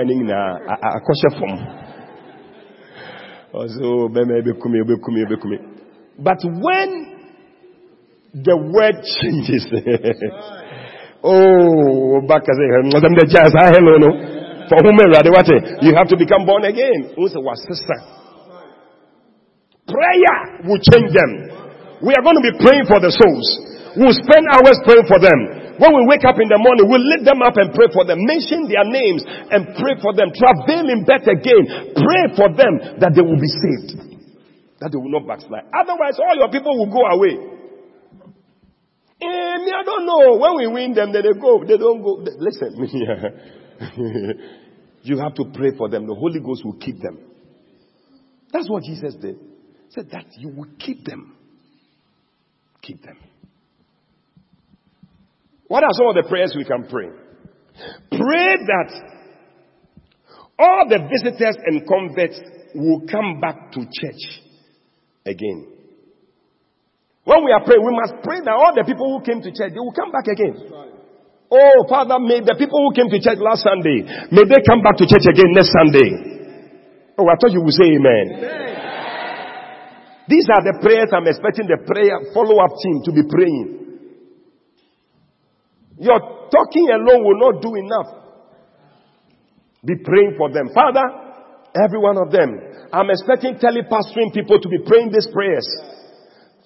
ne 0.05 0.15
nyinaa 0.15 0.59
akɔhyɛ 0.97 1.31
fam 1.39 1.55
ɔso 3.55 4.09
bɛma 4.13 4.43
but 6.19 6.39
when 6.45 6.91
the 8.35 8.57
word 8.57 8.97
changes 9.03 9.67
oh 11.23 12.21
baka 12.27 12.53
sɛ 12.53 12.65
ɔsɛm 12.95 13.15
dɛ 13.15 13.25
gyaa 13.31 13.49
saa 13.51 13.71
hello 13.75 13.99
no. 13.99 14.11
For 14.69 14.81
whom 14.81 14.97
awurade 14.97 15.29
wate 15.29 15.85
you 15.85 15.93
have 15.95 16.09
to 16.09 16.17
become 16.17 16.47
born 16.47 16.65
again. 16.65 17.13
Wo 17.17 17.29
wasesa 17.29 17.97
prayer 19.87 20.65
will 20.65 20.81
change 20.81 21.13
them. 21.13 21.33
We 22.01 22.17
are 22.17 22.25
going 22.25 22.41
to 22.41 22.45
be 22.49 22.55
praying 22.65 22.89
for 22.89 22.99
the 23.01 23.13
souls. 23.13 23.49
We'll 23.97 24.17
spend 24.17 24.45
hours 24.51 24.81
praying 24.89 25.07
for 25.07 25.21
them 25.21 25.64
when 25.79 25.91
we 25.95 26.03
wake 26.07 26.23
up 26.23 26.39
in 26.39 26.47
the 26.47 26.61
morning, 26.61 26.87
we 26.87 26.99
lift 27.03 27.27
them 27.27 27.43
up 27.43 27.59
and 27.59 27.75
pray 27.75 27.91
for 27.91 28.07
them. 28.07 28.23
Mention 28.23 28.71
their 28.71 28.87
names 28.87 29.27
and 29.27 29.75
pray 29.75 29.99
for 29.99 30.15
them. 30.15 30.31
Travail 30.31 30.87
in 30.87 31.03
bed 31.03 31.27
again. 31.27 31.65
Pray 31.99 32.25
for 32.39 32.49
them 32.55 33.03
that 33.03 33.11
they 33.15 33.23
will 33.23 33.41
be 33.41 33.51
saved. 33.51 33.99
That 34.79 34.95
they 34.95 35.01
will 35.01 35.11
not 35.11 35.27
backslide. 35.27 35.67
Otherwise, 35.75 36.19
all 36.23 36.37
your 36.39 36.51
people 36.51 36.79
will 36.79 36.93
go 36.93 37.03
away. 37.07 37.55
Me, 39.65 39.73
I 39.73 39.83
don't 39.83 40.07
know. 40.07 40.37
When 40.37 40.57
we 40.57 40.69
win 40.69 40.95
them, 40.95 41.13
then 41.13 41.23
they 41.23 41.33
go. 41.41 41.65
They 41.65 41.79
don't 41.79 42.03
go. 42.03 42.23
Listen, 42.39 42.77
you 45.03 45.19
have 45.19 45.35
to 45.35 45.45
pray 45.55 45.73
for 45.77 45.89
them. 45.89 46.07
The 46.07 46.15
Holy 46.15 46.39
Ghost 46.41 46.65
will 46.65 46.79
keep 46.79 47.01
them. 47.01 47.19
That's 48.53 48.69
what 48.69 48.85
Jesus 48.85 49.15
did. 49.15 49.37
He 49.37 49.91
said 49.91 50.11
that 50.13 50.27
you 50.39 50.51
will 50.51 50.69
keep 50.79 51.05
them. 51.05 51.35
Keep 52.83 53.03
them. 53.03 53.17
What 55.75 55.83
are 55.83 55.91
some 55.99 56.07
of 56.07 56.15
the 56.15 56.23
prayers 56.31 56.55
we 56.55 56.63
can 56.63 56.87
pray? 56.87 57.11
Pray 58.07 58.51
that 58.63 58.91
all 60.55 60.87
the 60.87 61.03
visitors 61.03 61.59
and 61.67 61.83
converts 61.83 62.39
will 62.79 63.03
come 63.11 63.43
back 63.43 63.75
to 63.75 63.83
church 63.83 64.23
again. 65.27 65.67
When 67.27 67.43
we 67.43 67.51
are 67.51 67.67
praying, 67.67 67.83
we 67.83 67.91
must 67.91 68.23
pray 68.23 68.39
that 68.47 68.55
all 68.55 68.71
the 68.71 68.87
people 68.87 69.19
who 69.19 69.27
came 69.27 69.43
to 69.43 69.51
church, 69.51 69.75
they 69.75 69.83
will 69.83 69.91
come 69.91 70.15
back 70.15 70.31
again. 70.31 70.63
Oh, 71.51 71.79
Father, 71.91 72.23
may 72.23 72.39
the 72.39 72.55
people 72.55 72.79
who 72.79 72.95
came 72.95 73.11
to 73.11 73.19
church 73.19 73.43
last 73.43 73.67
Sunday, 73.67 74.07
may 74.31 74.47
they 74.47 74.63
come 74.63 74.79
back 74.79 74.95
to 75.03 75.11
church 75.11 75.27
again 75.27 75.59
next 75.59 75.75
Sunday. 75.75 77.19
Oh, 77.19 77.27
I 77.27 77.35
thought 77.35 77.51
you 77.51 77.67
would 77.67 77.75
say 77.75 77.99
amen. 77.99 78.27
amen. 78.31 78.63
These 80.31 80.47
are 80.55 80.63
the 80.71 80.79
prayers 80.79 81.11
I'm 81.11 81.27
expecting 81.27 81.67
the 81.67 81.83
prayer 81.83 82.31
follow-up 82.31 82.79
team 82.79 83.03
to 83.03 83.11
be 83.11 83.27
praying. 83.27 83.84
Your 85.99 86.19
talking 86.51 86.89
alone 86.91 87.25
will 87.25 87.39
not 87.39 87.63
do 87.63 87.75
enough. 87.75 88.25
Be 89.85 89.95
praying 90.05 90.35
for 90.37 90.51
them. 90.53 90.71
Father, 90.75 91.05
every 91.77 91.99
one 91.99 92.17
of 92.17 92.31
them. 92.31 92.59
I'm 92.93 93.11
expecting 93.11 93.55
telepastoring 93.57 94.33
people 94.33 94.61
to 94.61 94.69
be 94.69 94.79
praying 94.87 95.11
these 95.13 95.29
prayers. 95.33 95.67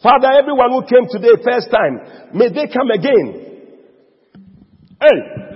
Father, 0.02 0.28
everyone 0.38 0.70
who 0.70 0.82
came 0.86 1.08
today 1.10 1.34
first 1.42 1.70
time, 1.70 2.30
may 2.34 2.48
they 2.48 2.70
come 2.72 2.90
again. 2.90 3.44
Hey, 5.00 5.48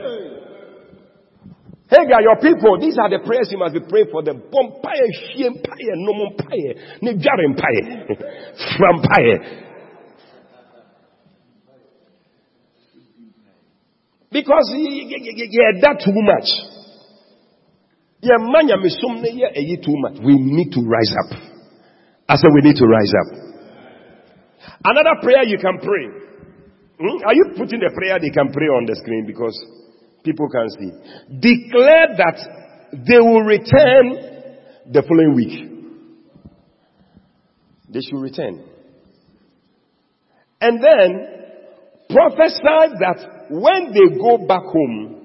Hey, 1.93 2.09
God, 2.09 2.25
your 2.25 2.41
people, 2.41 2.81
these 2.81 2.97
are 2.97 3.13
the 3.13 3.21
prayers 3.21 3.53
you 3.53 3.59
must 3.61 3.75
be 3.75 3.81
praying 3.85 4.09
for 4.11 4.25
them. 4.25 4.41
Shiempire, 4.49 5.93
nomompire, 6.01 6.73
negarimpire, 7.05 8.09
frampire. 8.81 9.37
Because 9.37 9.53
yeah, 9.53 9.53
that 9.53 9.72
too 16.01 16.17
much. 16.17 16.49
Yeah, 18.23 18.39
manya 18.39 18.77
misum 18.79 19.21
yeah, 19.23 19.51
too 19.85 19.99
much. 19.99 20.19
We 20.25 20.37
need 20.39 20.73
to 20.73 20.81
rise 20.81 21.15
up. 21.25 21.39
I 22.29 22.37
said 22.37 22.51
we 22.55 22.63
need 22.63 22.77
to 22.77 22.87
rise 22.87 23.13
up. 23.13 23.29
Another 24.85 25.21
prayer 25.23 25.45
you 25.45 25.59
can 25.59 25.79
pray. 25.79 26.07
Hmm? 26.99 27.19
Are 27.27 27.35
you 27.35 27.53
putting 27.57 27.81
the 27.81 27.91
prayer 27.95 28.19
they 28.21 28.31
can 28.31 28.53
pray 28.53 28.67
on 28.67 28.87
the 28.87 28.95
screen 28.97 29.27
because 29.27 29.59
People 30.25 30.49
can 30.49 30.69
see. 30.71 30.91
Declare 31.41 32.17
that 32.17 32.39
they 32.93 33.19
will 33.19 33.43
return 33.43 34.53
the 34.93 35.03
following 35.03 35.35
week. 35.35 35.69
They 37.89 38.01
should 38.01 38.21
return. 38.21 38.65
And 40.61 40.83
then 40.83 41.42
prophesy 42.13 42.95
that 43.01 43.49
when 43.51 43.93
they 43.93 44.17
go 44.17 44.39
back 44.47 44.63
home, 44.63 45.23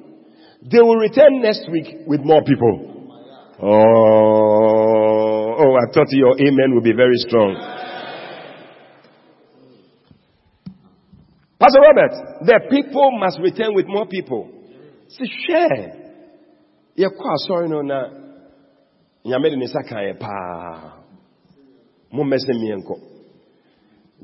they 0.64 0.80
will 0.80 0.98
return 0.98 1.42
next 1.42 1.70
week 1.72 2.08
with 2.08 2.22
more 2.24 2.42
people. 2.44 2.94
Oh, 3.62 3.68
oh, 5.60 5.76
I 5.76 5.92
thought 5.94 6.08
your 6.12 6.36
amen 6.40 6.74
would 6.76 6.84
be 6.84 6.94
very 6.94 7.18
strong. 7.18 7.56
Pastor 11.60 11.80
Robert, 11.82 12.46
the 12.46 12.60
people 12.70 13.18
must 13.20 13.40
return 13.42 13.74
with 13.74 13.88
more 13.88 14.06
people. 14.08 14.52
no 17.68 17.82
na 17.82 18.10
nyame 19.26 19.50
de 19.50 19.56
ne 19.58 19.66
nsa 19.66 19.84
ka 19.90 19.96
yɛ 20.00 20.20
paa 20.20 21.04
mommɛsɛ 22.12 22.54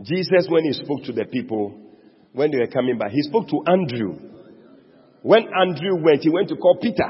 jesus 0.01 0.47
when 0.49 0.63
he 0.63 0.73
spoke 0.73 1.03
to 1.03 1.11
the 1.11 1.25
people 1.25 1.82
when 2.33 2.51
they 2.51 2.57
were 2.57 2.67
coming 2.67 2.97
back 2.97 3.11
he 3.11 3.21
spoke 3.23 3.47
to 3.47 3.61
andrew 3.67 4.13
when 5.21 5.47
andrew 5.59 6.03
went 6.03 6.21
he 6.21 6.29
went 6.29 6.49
to 6.49 6.55
call 6.55 6.77
peter 6.81 7.09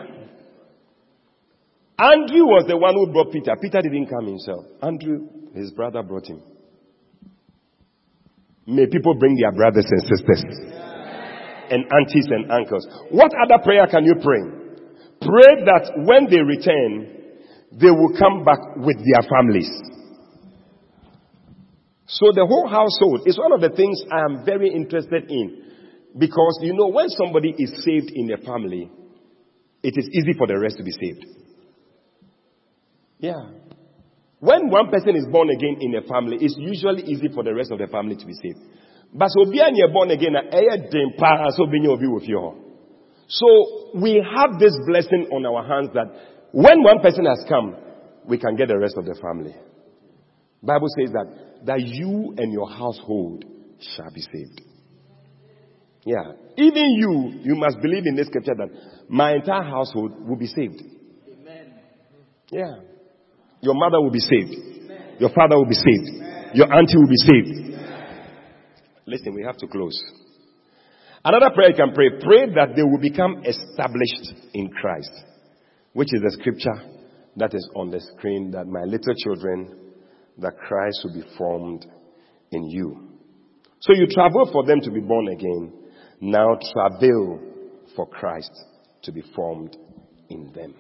andrew 1.97 2.45
was 2.45 2.65
the 2.67 2.77
one 2.77 2.93
who 2.93 3.11
brought 3.11 3.31
peter 3.31 3.55
peter 3.61 3.81
didn't 3.81 4.07
come 4.07 4.27
himself 4.27 4.65
andrew 4.81 5.27
his 5.55 5.71
brother 5.71 6.03
brought 6.03 6.27
him 6.27 6.41
may 8.67 8.85
people 8.85 9.15
bring 9.15 9.35
their 9.35 9.51
brothers 9.51 9.85
and 9.89 10.01
sisters 10.03 10.73
and 11.69 11.85
aunties 11.91 12.27
and 12.29 12.51
uncles. 12.51 12.87
What 13.09 13.31
other 13.33 13.61
prayer 13.63 13.87
can 13.87 14.05
you 14.05 14.15
pray? 14.21 14.43
Pray 15.21 15.63
that 15.65 15.91
when 16.05 16.29
they 16.29 16.41
return, 16.41 17.07
they 17.71 17.89
will 17.89 18.13
come 18.19 18.43
back 18.43 18.59
with 18.77 18.97
their 18.97 19.23
families. 19.25 19.69
So 22.05 22.31
the 22.35 22.45
whole 22.45 22.67
household 22.67 23.27
is 23.27 23.37
one 23.37 23.53
of 23.53 23.61
the 23.61 23.75
things 23.75 24.01
I 24.11 24.25
am 24.25 24.45
very 24.45 24.69
interested 24.69 25.29
in. 25.29 25.63
Because 26.17 26.59
you 26.61 26.73
know, 26.73 26.87
when 26.87 27.09
somebody 27.09 27.55
is 27.57 27.71
saved 27.83 28.11
in 28.13 28.31
a 28.31 28.37
family, 28.37 28.91
it 29.81 29.93
is 29.97 30.07
easy 30.13 30.37
for 30.37 30.47
the 30.47 30.59
rest 30.59 30.77
to 30.77 30.83
be 30.83 30.91
saved. 30.91 31.25
Yeah. 33.19 33.39
When 34.39 34.69
one 34.69 34.91
person 34.91 35.15
is 35.15 35.25
born 35.31 35.49
again 35.49 35.77
in 35.79 35.95
a 35.95 36.01
family, 36.01 36.37
it's 36.41 36.55
usually 36.59 37.03
easy 37.03 37.29
for 37.33 37.43
the 37.43 37.53
rest 37.53 37.71
of 37.71 37.79
the 37.79 37.87
family 37.87 38.17
to 38.17 38.25
be 38.25 38.33
saved. 38.33 38.59
But 39.13 39.29
so 39.29 39.49
be 39.49 39.61
born 39.93 40.11
again, 40.11 40.35
eh, 40.35 40.57
eh, 40.57 40.77
so 41.55 41.65
So 43.27 43.91
we 43.95 44.25
have 44.35 44.59
this 44.59 44.75
blessing 44.85 45.29
on 45.31 45.45
our 45.45 45.63
hands 45.65 45.91
that 45.93 46.07
when 46.51 46.83
one 46.83 46.99
person 46.99 47.25
has 47.25 47.45
come, 47.47 47.75
we 48.27 48.37
can 48.37 48.55
get 48.55 48.67
the 48.67 48.77
rest 48.77 48.95
of 48.97 49.05
the 49.05 49.15
family. 49.21 49.55
Bible 50.61 50.87
says 50.97 51.11
that 51.13 51.52
that 51.65 51.81
you 51.81 52.33
and 52.37 52.51
your 52.51 52.69
household 52.69 53.45
shall 53.95 54.11
be 54.13 54.21
saved. 54.21 54.61
Yeah. 56.05 56.33
Even 56.57 56.83
you, 56.97 57.39
you 57.43 57.55
must 57.55 57.77
believe 57.81 58.03
in 58.05 58.15
this 58.15 58.27
scripture 58.27 58.55
that 58.57 58.69
my 59.09 59.33
entire 59.33 59.63
household 59.63 60.27
will 60.27 60.35
be 60.35 60.47
saved. 60.47 60.81
Amen. 61.31 61.73
Yeah. 62.51 62.75
Your 63.61 63.75
mother 63.75 64.01
will 64.01 64.11
be 64.11 64.19
saved. 64.19 64.53
Amen. 64.53 65.15
Your 65.19 65.29
father 65.29 65.55
will 65.55 65.67
be 65.67 65.75
saved. 65.75 66.09
Amen. 66.15 66.51
Your 66.53 66.73
auntie 66.73 66.97
will 66.97 67.07
be 67.07 67.17
saved. 67.17 67.63
Listen, 69.05 69.33
we 69.33 69.43
have 69.43 69.57
to 69.57 69.67
close. 69.67 70.01
Another 71.25 71.51
prayer 71.55 71.69
you 71.69 71.75
can 71.75 71.93
pray, 71.93 72.09
pray 72.21 72.53
that 72.53 72.75
they 72.75 72.83
will 72.83 72.99
become 72.99 73.43
established 73.45 74.33
in 74.53 74.69
Christ, 74.69 75.11
which 75.93 76.13
is 76.13 76.21
the 76.21 76.31
scripture 76.39 76.93
that 77.37 77.53
is 77.53 77.67
on 77.75 77.89
the 77.89 78.01
screen 78.15 78.51
that 78.51 78.67
my 78.67 78.83
little 78.83 79.13
children, 79.15 79.92
that 80.39 80.57
Christ 80.57 81.01
will 81.03 81.13
be 81.13 81.27
formed 81.37 81.85
in 82.51 82.63
you. 82.69 83.09
So 83.79 83.93
you 83.93 84.07
travel 84.07 84.49
for 84.51 84.65
them 84.65 84.79
to 84.81 84.91
be 84.91 85.01
born 85.01 85.27
again. 85.27 85.73
Now 86.21 86.57
travel 86.73 87.39
for 87.95 88.07
Christ 88.07 88.51
to 89.03 89.11
be 89.11 89.23
formed 89.35 89.75
in 90.29 90.51
them. 90.53 90.73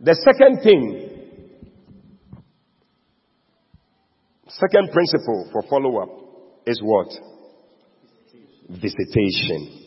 The 0.00 0.14
second 0.14 0.62
thing, 0.62 1.10
second 4.48 4.90
principle 4.92 5.50
for 5.52 5.62
follow 5.68 6.02
up 6.02 6.08
is 6.66 6.80
what? 6.82 7.08
Visitation. 8.68 9.86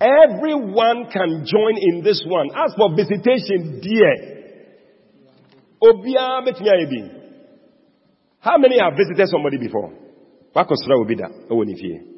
Everyone 0.00 1.10
can 1.12 1.44
join 1.46 1.76
in 1.76 2.02
this 2.02 2.24
one. 2.26 2.50
As 2.54 2.74
for 2.76 2.96
visitation, 2.96 3.80
dear. 3.80 4.33
How 8.40 8.58
many 8.58 8.78
have 8.80 8.92
visited 8.96 9.28
somebody 9.28 9.58
before? 9.58 9.92
Wakosra 10.54 11.06
be 11.06 11.14
that. 11.16 11.30
Oh, 11.50 11.62
if 11.62 11.82
you. 11.82 12.14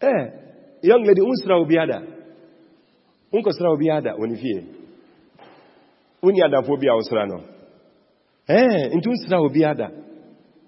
Eh, 0.00 0.30
young 0.82 1.04
lady, 1.04 1.20
unsra 1.20 1.64
be 1.66 1.76
ada. 1.78 2.02
Unkosra 3.32 3.78
be 3.78 3.90
ada 3.90 4.14
when 4.16 4.32
if 4.32 4.42
you. 4.42 4.62
Unya 6.22 6.50
da 6.50 6.62
phobia 6.62 6.94
usra 6.94 7.26
no. 7.26 7.44
Eh, 8.48 8.90
ada. 9.64 9.90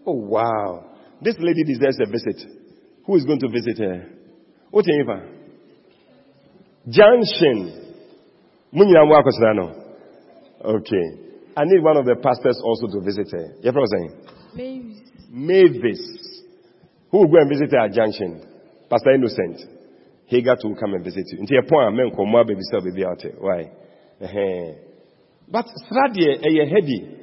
Oh, 0.07 0.13
wow. 0.13 0.85
This 1.21 1.37
lady 1.39 1.65
deserves 1.65 1.99
a 2.01 2.11
visit. 2.11 2.43
Who 3.07 3.17
is 3.17 3.25
going 3.25 3.41
to 3.41 3.49
visit 3.49 3.79
her? 3.79 4.09
What 4.71 4.85
Junction. 6.89 7.79
Okay. 10.65 11.07
I 11.57 11.65
need 11.65 11.83
one 11.83 11.97
of 11.97 12.05
the 12.07 12.15
pastors 12.17 12.61
also 12.65 12.87
to 12.87 13.01
visit 13.05 13.29
her. 13.33 13.55
You 13.61 13.73
know 13.73 13.81
what 13.81 13.91
I'm 13.93 13.99
saying? 13.99 14.13
Mavis. 14.55 15.01
Mavis. 15.31 16.01
Who 17.11 17.19
will 17.19 17.27
go 17.29 17.39
and 17.39 17.49
visit 17.51 17.73
her 17.73 17.81
at 17.85 17.93
Junction? 17.93 18.41
Pastor 18.89 19.11
Innocent. 19.13 19.61
Hagar 20.27 20.57
to 20.57 20.75
come 20.81 20.95
and 20.95 21.05
visit 21.05 21.27
you. 21.33 21.39
Into 21.41 21.57
a 21.59 21.63
point, 21.69 21.95
men 21.97 22.11
come 22.17 22.31
more 22.31 22.45
baby 22.45 22.63
self 22.71 22.85
baby 22.85 23.05
out 23.05 23.23
Why? 23.39 23.71
But 25.51 25.67
Sradie, 25.91 26.39
a 26.41 26.67
heady. 26.71 27.19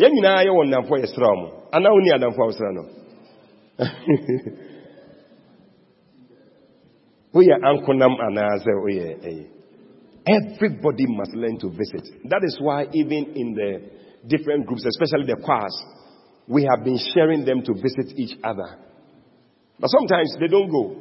Yɛn 0.00 0.12
nyinaa 0.14 0.44
yɛ 0.46 0.50
wɔ 0.56 0.62
nnamfo 0.64 0.94
yɛ 0.96 1.06
sra 1.12 1.28
mo 1.36 1.46
anaa 1.72 1.92
woni 1.92 2.10
adamfo 2.14 2.42
a 2.42 2.46
wosra 2.48 2.72
no 2.72 2.82
woyɛ 7.34 7.54
ankonam 7.68 8.14
anaasɛ 8.26 8.72
woyɛ 8.82 9.06
ɛyɛ 9.28 9.44
everybody 10.26 11.06
must 11.06 11.32
learn 11.34 11.58
to 11.60 11.70
visit. 11.70 12.06
That 12.28 12.42
is 12.44 12.58
why 12.60 12.86
even 12.92 13.32
in 13.34 13.54
the 13.54 13.90
different 14.28 14.66
groups 14.66 14.84
especially 14.84 15.26
the 15.26 15.40
choirs 15.42 15.74
we 16.46 16.64
have 16.64 16.84
been 16.84 16.98
sharing 17.14 17.44
them 17.44 17.62
to 17.62 17.74
visit 17.74 18.18
each 18.18 18.36
other. 18.42 18.76
But 19.78 19.88
sometimes 19.88 20.36
they 20.40 20.48
don't 20.48 20.70
go. 20.70 20.96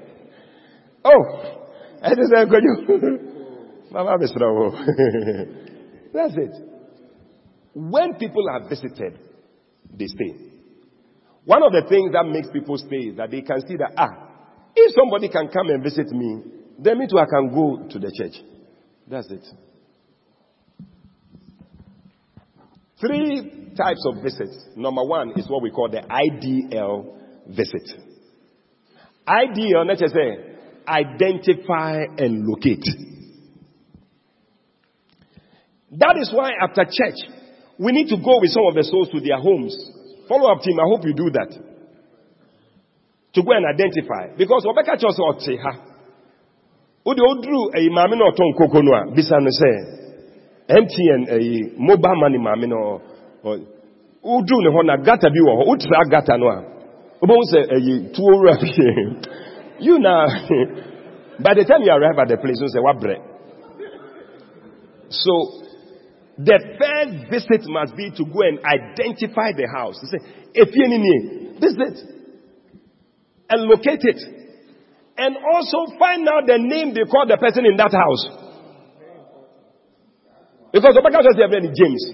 oh 1.10 1.22
ɛte 2.02 2.22
sɛ 2.30 2.36
nkɔdwo 2.46 2.72
mama 3.92 4.18
bɛsrɛ 4.20 4.46
wo 4.56 4.66
that's 6.12 6.36
it 6.36 6.54
when 7.74 8.14
people 8.14 8.44
are 8.50 8.68
visited 8.68 9.18
they 9.98 10.06
stay 10.06 10.32
one 11.44 11.62
of 11.62 11.72
the 11.72 11.82
things 11.88 12.10
that 12.12 12.26
makes 12.26 12.48
people 12.50 12.76
stay 12.76 13.10
is 13.10 13.16
that 13.16 13.30
they 13.30 13.42
can 13.42 13.60
see 13.68 13.76
that 13.76 13.92
ah 13.96 14.26
if 14.76 14.94
somebody 14.94 15.28
can 15.28 15.48
come 15.48 15.70
and 15.70 15.82
visit 15.82 16.08
me, 16.10 16.42
then 16.78 16.98
me 16.98 17.06
too, 17.08 17.18
I 17.18 17.24
can 17.24 17.48
go 17.52 17.88
to 17.88 17.98
the 17.98 18.12
church. 18.14 18.34
That's 19.08 19.30
it. 19.30 19.44
Three 23.00 23.72
types 23.76 24.04
of 24.06 24.22
visits. 24.22 24.66
Number 24.76 25.02
one 25.02 25.32
is 25.36 25.48
what 25.48 25.62
we 25.62 25.70
call 25.70 25.88
the 25.88 26.02
IDL 26.02 27.06
visit. 27.48 27.88
IDL, 29.26 29.86
let's 29.86 30.00
just 30.00 30.14
say, 30.14 30.45
identify 30.88 32.04
and 32.18 32.46
locate. 32.46 32.84
That 35.92 36.16
is 36.20 36.30
why 36.34 36.50
after 36.60 36.84
church, 36.84 37.18
we 37.78 37.92
need 37.92 38.08
to 38.08 38.16
go 38.16 38.40
with 38.40 38.50
some 38.50 38.66
of 38.66 38.74
the 38.74 38.82
souls 38.84 39.08
to 39.12 39.20
their 39.20 39.38
homes. 39.38 39.74
Follow 40.28 40.50
up 40.52 40.62
team, 40.62 40.78
I 40.80 40.86
hope 40.88 41.04
you 41.04 41.14
do 41.14 41.30
that. 41.30 41.50
To 43.34 43.42
go 43.42 43.52
and 43.52 43.64
identify. 43.66 44.36
Because 44.36 44.64
wɔbɛka 44.64 44.96
kyerɛ 44.96 45.12
sɛ 45.12 45.22
ɔte 45.30 45.58
ha 45.62 45.72
wode 47.06 47.20
woduru 47.22 47.70
eh, 47.74 47.78
ayi 47.78 47.90
maame 47.90 48.16
na 48.18 48.24
ɔtɔ 48.30 48.42
nkoko 48.50 48.82
no 48.82 48.92
a 48.94 49.04
mtn 50.82 51.30
ayi 51.30 51.72
mobile 51.78 52.16
money 52.16 52.38
maame 52.38 52.66
no 52.66 53.00
eh, 53.44 53.58
oh, 54.24 54.40
ne 54.40 54.70
hɔ 54.70 54.84
na 54.86 54.96
gata 54.96 55.30
bi 55.30 55.38
wɔ 55.38 55.52
hɔ 55.58 55.66
wotra 55.68 56.10
gata 56.10 56.36
no 56.38 56.48
a 56.48 56.64
wobɛhu 57.22 57.42
sɛ 57.52 57.60
ayi 57.74 57.92
eh, 57.94 58.12
tuo 58.12 58.26
wura 58.34 58.56
you 59.80 59.98
na 59.98 60.26
by 61.44 61.54
the 61.54 61.64
time 61.64 61.82
you 61.82 61.92
arrive 61.92 62.18
at 62.18 62.28
the 62.28 62.36
place 62.36 62.60
wo 62.60 62.68
sɛ 62.68 62.80
wabrɛ 62.82 63.16
so 65.08 65.62
the 66.38 66.58
first 66.76 67.30
visit 67.30 67.64
must 67.70 67.96
be 67.96 68.10
to 68.10 68.24
go 68.24 68.42
and 68.44 68.58
identify 68.60 69.52
the 69.56 69.66
house. 69.72 69.96
You 70.02 70.08
say, 70.12 70.20
you 70.54 71.56
visit 71.58 71.96
and 73.48 73.62
locate 73.62 74.04
it. 74.04 74.20
And 75.16 75.36
also 75.36 75.96
find 75.98 76.28
out 76.28 76.44
the 76.46 76.58
name 76.58 76.92
they 76.92 77.08
call 77.10 77.24
the 77.26 77.38
person 77.38 77.64
in 77.64 77.76
that 77.78 77.92
house. 77.92 78.28
Because 80.72 80.92
the 80.92 81.00
says 81.24 81.36
they 81.36 81.42
have 81.42 81.54
any 81.56 81.72
James. 81.72 82.04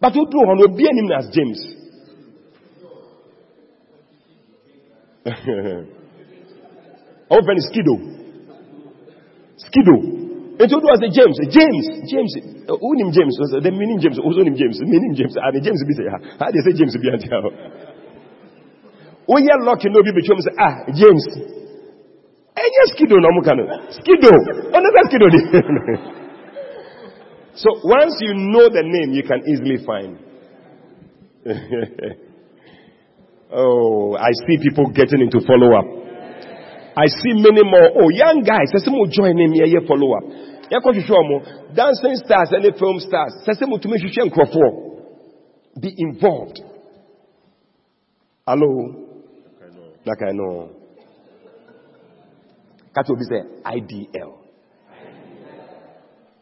But 0.00 0.12
who 0.14 0.26
do 0.26 0.38
will 0.58 0.76
be 0.76 0.82
him 0.82 1.12
as 1.16 1.30
James? 1.32 1.60
Open 7.30 7.56
Skido. 7.64 7.94
Skido. 9.60 9.96
And 10.54 10.70
was 10.70 11.02
a 11.02 11.10
James. 11.10 11.36
James. 11.50 11.84
James. 12.06 12.30
Uh, 12.68 12.78
who 12.78 12.94
named 12.94 13.10
uh, 13.10 13.18
James? 13.18 13.34
The 13.38 13.70
meaning 13.74 13.98
James. 13.98 14.18
Ah, 14.18 14.24
Who's 14.24 14.38
name 14.38 14.54
James? 14.54 14.78
Meaning 14.80 15.14
James. 15.18 15.34
And 15.34 15.58
James 15.64 15.82
be 15.82 15.94
say, 15.98 16.06
ah, 16.06 16.20
how 16.38 16.50
do 16.50 16.56
you 16.56 16.62
say 16.62 16.72
James 16.78 16.94
be 16.94 17.10
woyɛ 19.28 19.54
lɔki 19.64 19.88
na 19.88 19.98
obi 19.98 20.12
betwam 20.12 20.38
sɛ 20.44 20.52
ah 20.58 20.74
james 20.92 21.24
eh, 22.56 22.60
ɛnyɛ 22.60 22.82
skido 22.92 23.16
na 23.20 23.28
ɔmo 23.28 23.40
ka 23.44 23.54
no 23.54 23.64
skido 23.96 24.28
oh, 24.28 24.38
ɔno 24.76 24.88
sɛ 24.94 25.00
skido 25.08 25.26
so 27.62 27.68
once 27.84 28.20
you 28.20 28.34
know 28.34 28.68
the 28.68 28.82
name 28.82 29.12
you 29.14 29.22
can 29.22 29.40
easily 29.48 29.78
find 29.86 30.18
oh 33.52 34.16
i 34.18 34.30
see 34.46 34.58
people 34.58 34.86
getting 34.92 35.20
into 35.20 35.40
follow 35.46 35.72
up 35.78 35.86
i 36.96 37.06
see 37.06 37.34
many 37.34 37.62
more 37.64 37.88
oh 38.00 38.08
young 38.10 38.42
guys 38.42 38.68
sɛ 38.72 38.78
sɛ 38.84 38.90
mo 38.90 39.06
join 39.06 39.36
him 39.38 39.52
yɛyɛ 39.52 39.86
follow 39.86 40.16
up 40.18 40.24
yɛkɔ 40.70 40.88
hwehwɛ 40.94 41.16
ɔmo 41.22 41.36
dancing 41.74 42.16
stars 42.16 42.50
ɛne 42.52 42.78
film 42.78 42.98
stars 43.00 43.32
sɛ 43.46 43.52
sɛ 43.58 43.68
mo 43.68 43.78
tumi 43.78 43.98
hwehwɛ 43.98 44.30
nkurɔfoɔ 44.30 44.70
be 45.80 45.94
involved 45.98 46.60
hello 48.46 49.04
like 50.06 50.22
I 50.22 50.32
know. 50.32 50.70
Catch 52.94 53.06
will 53.08 53.16
be 53.16 53.24
say 53.24 53.42
IDL. 53.64 54.38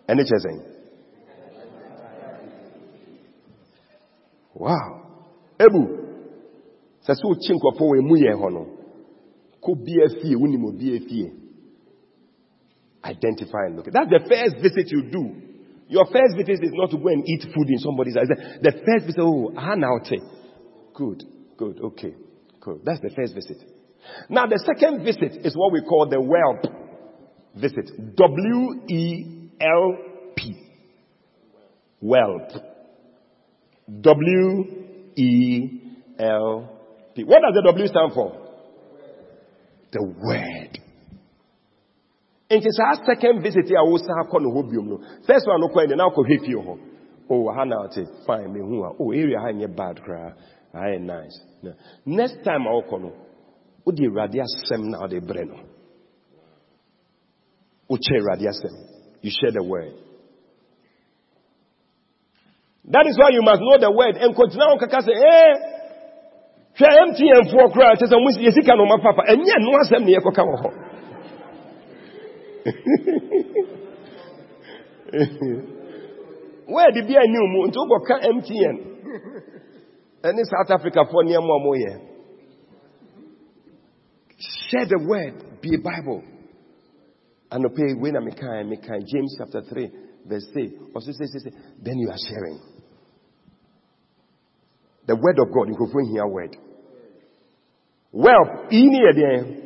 NHS. 0.09 0.46
Wow. 4.55 5.00
Ebu. 5.59 5.98
Sɛ 7.07 7.14
sɛ 7.14 7.24
wokyi 7.24 7.53
nkurɔfoɔ 7.55 7.88
wɔ 7.88 7.98
emu 7.98 8.16
yɛn 8.16 8.82
hɔ 9.62 9.68
no 9.68 9.74
kɔ 9.74 9.84
bia 9.84 10.08
fie 10.20 10.36
wonim 10.36 10.64
obia 10.64 11.00
fie 11.08 11.32
identify 13.04 13.66
and 13.66 13.76
look 13.76 13.86
that's 13.92 14.10
the 14.10 14.20
first 14.28 14.56
visit 14.62 14.90
you 14.90 15.02
do 15.10 15.30
your 15.88 16.06
first 16.06 16.36
visit 16.36 16.64
is 16.64 16.72
not 16.72 16.90
to 16.90 16.96
go 16.98 17.08
and 17.08 17.28
eat 17.28 17.42
food 17.54 17.68
in 17.68 17.78
somebody's 17.78 18.14
house 18.14 18.28
the 18.60 18.72
first 18.72 19.06
visit 19.06 19.20
oh 19.20 19.50
na 19.76 19.88
good 20.94 21.24
good 21.56 21.80
okay 21.80 22.14
Cool. 22.62 22.80
That's 22.84 23.00
the 23.00 23.10
first 23.10 23.34
visit. 23.34 23.58
Now, 24.28 24.46
the 24.46 24.62
second 24.64 25.04
visit 25.04 25.44
is 25.44 25.56
what 25.56 25.72
we 25.72 25.82
call 25.82 26.08
the 26.08 26.20
whelp 26.20 26.64
visit. 27.56 27.90
W 28.16 28.80
E 28.88 29.50
L 29.60 29.96
P. 30.36 30.68
Whelp. 32.00 32.50
W 34.00 34.64
E 35.16 35.80
L 36.20 36.78
P. 37.16 37.24
What 37.24 37.42
does 37.42 37.54
the 37.54 37.62
W 37.64 37.86
stand 37.88 38.12
for? 38.14 38.41
The 39.93 40.03
word. 40.03 40.78
nti 42.51 42.68
saa 42.70 43.05
second 43.07 43.43
visit 43.43 43.70
a 43.70 43.84
wosan 43.84 44.16
akɔ 44.24 44.40
no 44.40 44.51
hɔ 44.51 44.62
biom 44.70 44.88
no 44.88 44.97
first 45.26 45.47
one 45.47 45.61
no 45.61 45.68
kɔ 45.68 45.86
ɛnɛ 45.86 45.97
na 45.97 46.09
akɔhwɛ 46.09 46.40
fie 46.45 46.55
hɔ. 46.55 46.78
Oh 47.30 47.53
ha 47.53 47.64
na 47.64 47.76
ɔte 47.86 48.05
fine 48.26 48.49
mehu 48.53 48.84
a. 48.84 48.97
Oh 49.01 49.12
area 49.12 49.38
ha 49.40 49.66
bad 49.68 49.97
koraa. 50.05 50.34
Ayɛ 50.74 51.01
nice. 51.01 51.40
Next 52.05 52.43
time 52.45 52.66
a 52.66 52.70
wokɔ 52.70 53.01
no 53.01 53.12
wode 53.84 54.01
awurade 54.01 54.40
asɛm 54.40 54.90
na 54.90 55.01
wode 55.01 55.20
brɛ 55.20 55.49
no. 55.49 55.57
Asɛm. 57.90 58.74
You 59.22 59.30
share 59.30 59.53
the 59.53 59.62
word. 59.62 59.93
That 62.84 63.07
is 63.07 63.16
why 63.16 63.28
you 63.30 63.43
must 63.43 63.61
know 63.61 63.78
the 63.78 63.90
word. 63.90 64.16
And 64.16 64.34
continue 64.34 64.64
on 64.66 64.78
kaka 64.78 64.97
sɛ 64.97 65.12
eh 65.12 65.71
hwɛ 66.78 66.88
mtn 67.06 67.44
foɔ 67.50 67.66
koraa 67.72 67.96
kyɛ 67.98 68.06
sɛ 68.10 68.16
mo 68.22 68.28
yɛsika 68.44 68.72
no 68.76 68.84
ɔma 68.86 68.96
papa. 69.02 69.22
Ɛnyɛ 69.32 69.56
no 69.60 69.70
asɛm 69.82 70.02
ne 70.04 70.12
yɛkɔka 70.16 70.42
wɔ 70.48 70.56
hɔ. 70.62 70.70
Word 76.72 76.94
bi 77.06 77.14
a 77.20 77.24
new 77.26 77.46
mu 77.52 77.66
nti 77.68 77.76
wobɔka 77.76 78.14
mtn 78.36 78.76
ɛne 80.24 80.42
south 80.48 80.70
africa 80.70 81.04
for 81.10 81.24
nneɛma 81.24 81.52
ɔmo 81.60 81.72
yɛ 81.76 81.92
share 84.38 84.86
the 84.86 84.98
word 85.06 85.34
be 85.60 85.74
a 85.74 85.78
bible. 85.78 86.22
Anɔpɛ 87.50 88.00
wei 88.00 88.10
na 88.12 88.20
mekan 88.20 88.68
mekan 88.70 89.04
james 89.04 89.36
chapter 89.38 89.60
3 89.60 89.90
verse 90.24 90.46
3 90.54 90.70
ɔso 90.94 91.10
sɛ 91.12 91.24
sɛ 91.28 91.38
sɛ 91.44 91.50
then 91.82 91.98
you 91.98 92.08
are 92.08 92.22
sharing 92.28 92.71
the 95.07 95.16
word 95.16 95.38
of 95.38 95.48
god 95.53 95.68
nkurɔfoɔ 95.68 96.03
hia 96.11 96.26
word. 96.26 96.57
Well 98.12 98.66
ne 98.70 98.98
yɛ 98.98 99.12
deɛ 99.16 99.62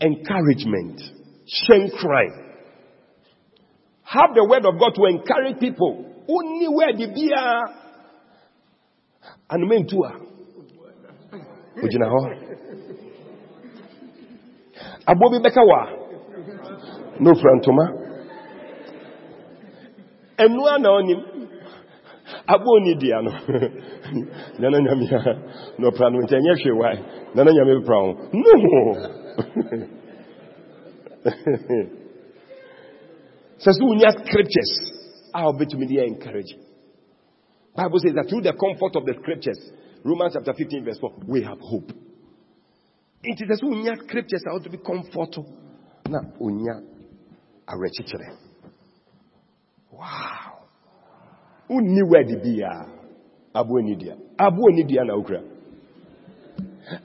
encouragement. 0.00 1.00
Hyɛn 1.48 1.90
cry. 1.98 2.26
Have 4.04 4.34
the 4.34 4.44
word 4.44 4.64
of 4.64 4.78
god 4.78 4.94
to 4.94 5.04
encourage 5.06 5.58
people. 5.58 6.04
Only 6.28 6.68
where 6.68 6.92
biara 6.92 7.78
anome 9.50 9.86
ah. 10.04 10.14
and 11.80 11.82
a 11.82 11.86
ogyina 11.86 12.06
hɔ 12.12 12.20
aboɔ 15.06 15.30
bi 15.30 15.38
bɛka 15.44 15.62
wɔ 15.68 15.76
a 15.80 15.84
na 17.22 17.30
ofura 17.30 17.54
ntoma 17.56 17.84
ɛnua 20.38 20.78
na 20.80 20.88
ɔnim 20.98 21.20
aboɔ 22.48 22.80
ni 22.82 22.94
dua 22.94 23.22
no 23.22 23.30
nana 24.58 24.78
nyame 24.80 25.06
a 25.12 25.20
na 25.78 25.88
ɔpra 25.88 26.10
no 26.10 26.18
nti 26.22 26.34
ɛnyɛ 26.34 26.52
hwee 26.60 26.76
wae 26.80 26.98
nana 27.34 27.50
nyame 27.52 27.72
bɛpra 27.78 27.96
ho 28.02 28.10
no 28.32 28.52
sɛ 33.62 33.70
sɛ 33.72 33.82
wonya 33.84 34.10
scriptures 34.24 34.72
a 35.34 35.42
wobɛtumi 35.44 35.86
de 35.86 36.04
encourage 36.04 36.56
Bible 37.78 38.00
says 38.00 38.14
that 38.16 38.26
through 38.28 38.42
the 38.42 38.52
comfort 38.58 38.96
of 38.98 39.06
the 39.06 39.14
scriptures, 39.22 39.70
Romans 40.02 40.34
chapter 40.34 40.52
15 40.52 40.84
verse 40.84 40.98
4. 40.98 41.12
We 41.28 41.44
have 41.44 41.60
hope. 41.60 41.92
It 43.22 43.38
is 43.48 43.60
unya 43.62 43.94
scriptures 44.02 44.42
how 44.44 44.58
to 44.58 44.68
be 44.68 44.78
comfortable. 44.78 45.46
Na 46.08 46.18
unya 46.40 46.82
arechichire. 47.68 48.34
Wow. 49.92 50.47
Unni 51.70 52.02
word 52.02 52.42
bi 52.42 52.58
ya. 52.58 52.86
Abu 53.54 53.74
onidia. 53.74 54.16
Abu 54.38 54.62
onidia 54.66 55.04
na 55.04 55.16
ukra. 55.16 55.42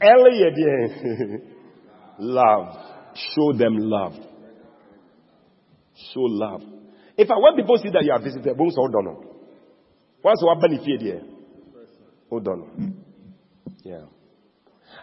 Earlier 0.01 0.51
there. 0.55 1.41
love. 2.19 2.75
Show 3.13 3.53
them 3.53 3.77
love. 3.77 4.15
Show 6.13 6.21
love. 6.21 6.61
If 7.17 7.29
I 7.29 7.35
want 7.35 7.57
people 7.57 7.77
to 7.77 7.83
see 7.83 7.89
that 7.89 8.03
you 8.03 8.11
are 8.11 8.21
visited, 8.21 8.57
bones 8.57 8.75
hold 8.75 8.95
on. 8.95 9.25
Once 10.23 10.41
what 10.43 10.59
benefit 10.61 11.01
here? 11.01 11.21
Hold 12.29 12.47
on. 12.47 12.95
Yeah. 13.83 14.05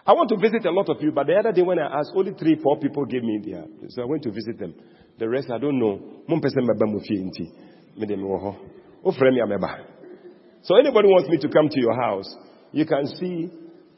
I 0.05 0.13
want 0.13 0.29
to 0.29 0.37
visit 0.37 0.65
a 0.65 0.71
lot 0.71 0.89
of 0.89 1.01
you, 1.01 1.11
but 1.11 1.27
the 1.27 1.35
other 1.35 1.51
day 1.51 1.61
when 1.61 1.77
I 1.77 1.99
asked, 1.99 2.11
only 2.15 2.33
three, 2.33 2.59
four 2.61 2.79
people 2.79 3.05
gave 3.05 3.23
me 3.23 3.39
there. 3.45 3.65
So 3.89 4.01
I 4.01 4.05
went 4.05 4.23
to 4.23 4.31
visit 4.31 4.57
them. 4.57 4.73
The 5.19 5.29
rest, 5.29 5.51
I 5.51 5.59
don't 5.59 5.77
know. 5.77 5.99
So 10.63 10.75
anybody 10.77 11.07
wants 11.07 11.29
me 11.29 11.37
to 11.37 11.49
come 11.49 11.69
to 11.69 11.79
your 11.79 11.95
house, 11.99 12.35
you 12.71 12.85
can 12.85 13.07
see, 13.07 13.49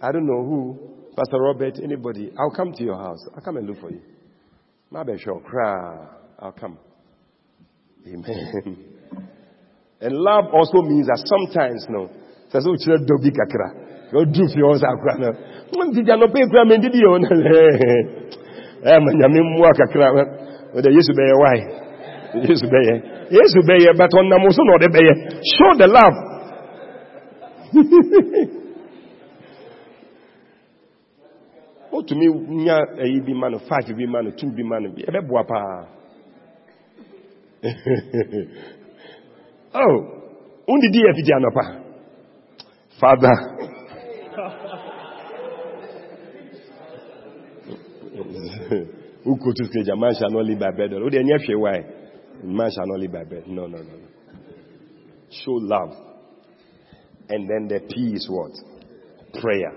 I 0.01 0.11
don't 0.11 0.25
know 0.25 0.43
who, 0.43 0.79
Pastor 1.15 1.37
Robert, 1.39 1.79
anybody. 1.83 2.31
I'll 2.39 2.55
come 2.55 2.73
to 2.73 2.83
your 2.83 2.97
house. 2.97 3.19
I'll 3.35 3.41
come 3.41 3.57
and 3.57 3.67
look 3.67 3.79
for 3.79 3.91
you. 3.91 4.01
I'll 6.39 6.51
come. 6.51 6.77
Amen. 8.07 8.77
And 10.01 10.15
love 10.15 10.45
also 10.53 10.81
means 10.81 11.07
that 11.07 11.23
sometimes, 11.23 11.85
no, 11.89 12.09
oh, 12.09 12.09
be 13.21 13.31
why? 22.33 22.41
Yesu 22.47 22.67
be 22.69 22.77
Yesu 23.35 23.59
be 23.67 23.75
but 23.97 24.13
on 24.17 24.29
the 24.29 24.37
most 24.39 24.59
not 24.63 24.81
the 24.81 24.89
be 24.89 24.99
Show 25.57 25.71
the 25.77 25.87
love. 25.87 26.15
Oh, 31.95 32.01
to 32.01 32.15
me, 32.15 32.25
nya 32.27 32.81
a 32.97 33.03
be 33.23 33.33
man, 33.35 33.53
five 33.69 33.85
be 33.95 34.07
man, 34.07 34.33
two 34.35 34.49
be 34.49 34.63
man, 34.63 34.91
be 34.95 35.03
a 35.03 35.11
bit 35.11 35.27
oh, 39.75 40.05
undi 40.67 40.89
di 40.89 40.99
efiti 41.07 41.33
anapa. 41.33 41.81
Father. 42.99 43.33
Who 49.23 49.37
go 49.37 49.51
to 49.53 49.65
scripture? 49.65 49.95
Man 49.95 50.13
shall 50.15 50.31
not 50.31 50.45
live 50.45 50.59
by 50.59 50.71
bread. 50.71 50.93
Oh, 50.93 51.09
they 51.09 51.23
never 51.23 51.57
why. 51.59 51.83
Man 52.43 52.69
shall 52.75 52.87
not 52.87 52.99
live 52.99 53.11
by 53.11 53.23
bread. 53.23 53.47
No, 53.47 53.67
no, 53.67 53.77
no, 53.77 53.83
no. 53.83 54.07
Show 55.31 55.53
love. 55.53 55.95
And 57.29 57.49
then 57.49 57.67
the 57.67 57.79
P 57.87 58.13
is 58.13 58.27
what? 58.29 58.51
Prayer. 59.41 59.71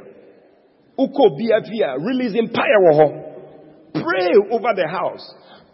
Uko 0.99 1.39
biafia, 1.39 1.97
releasing 2.01 2.49
power. 2.49 3.23
Pray 3.95 4.33
over 4.51 4.75
the 4.75 4.89
house. 4.91 5.25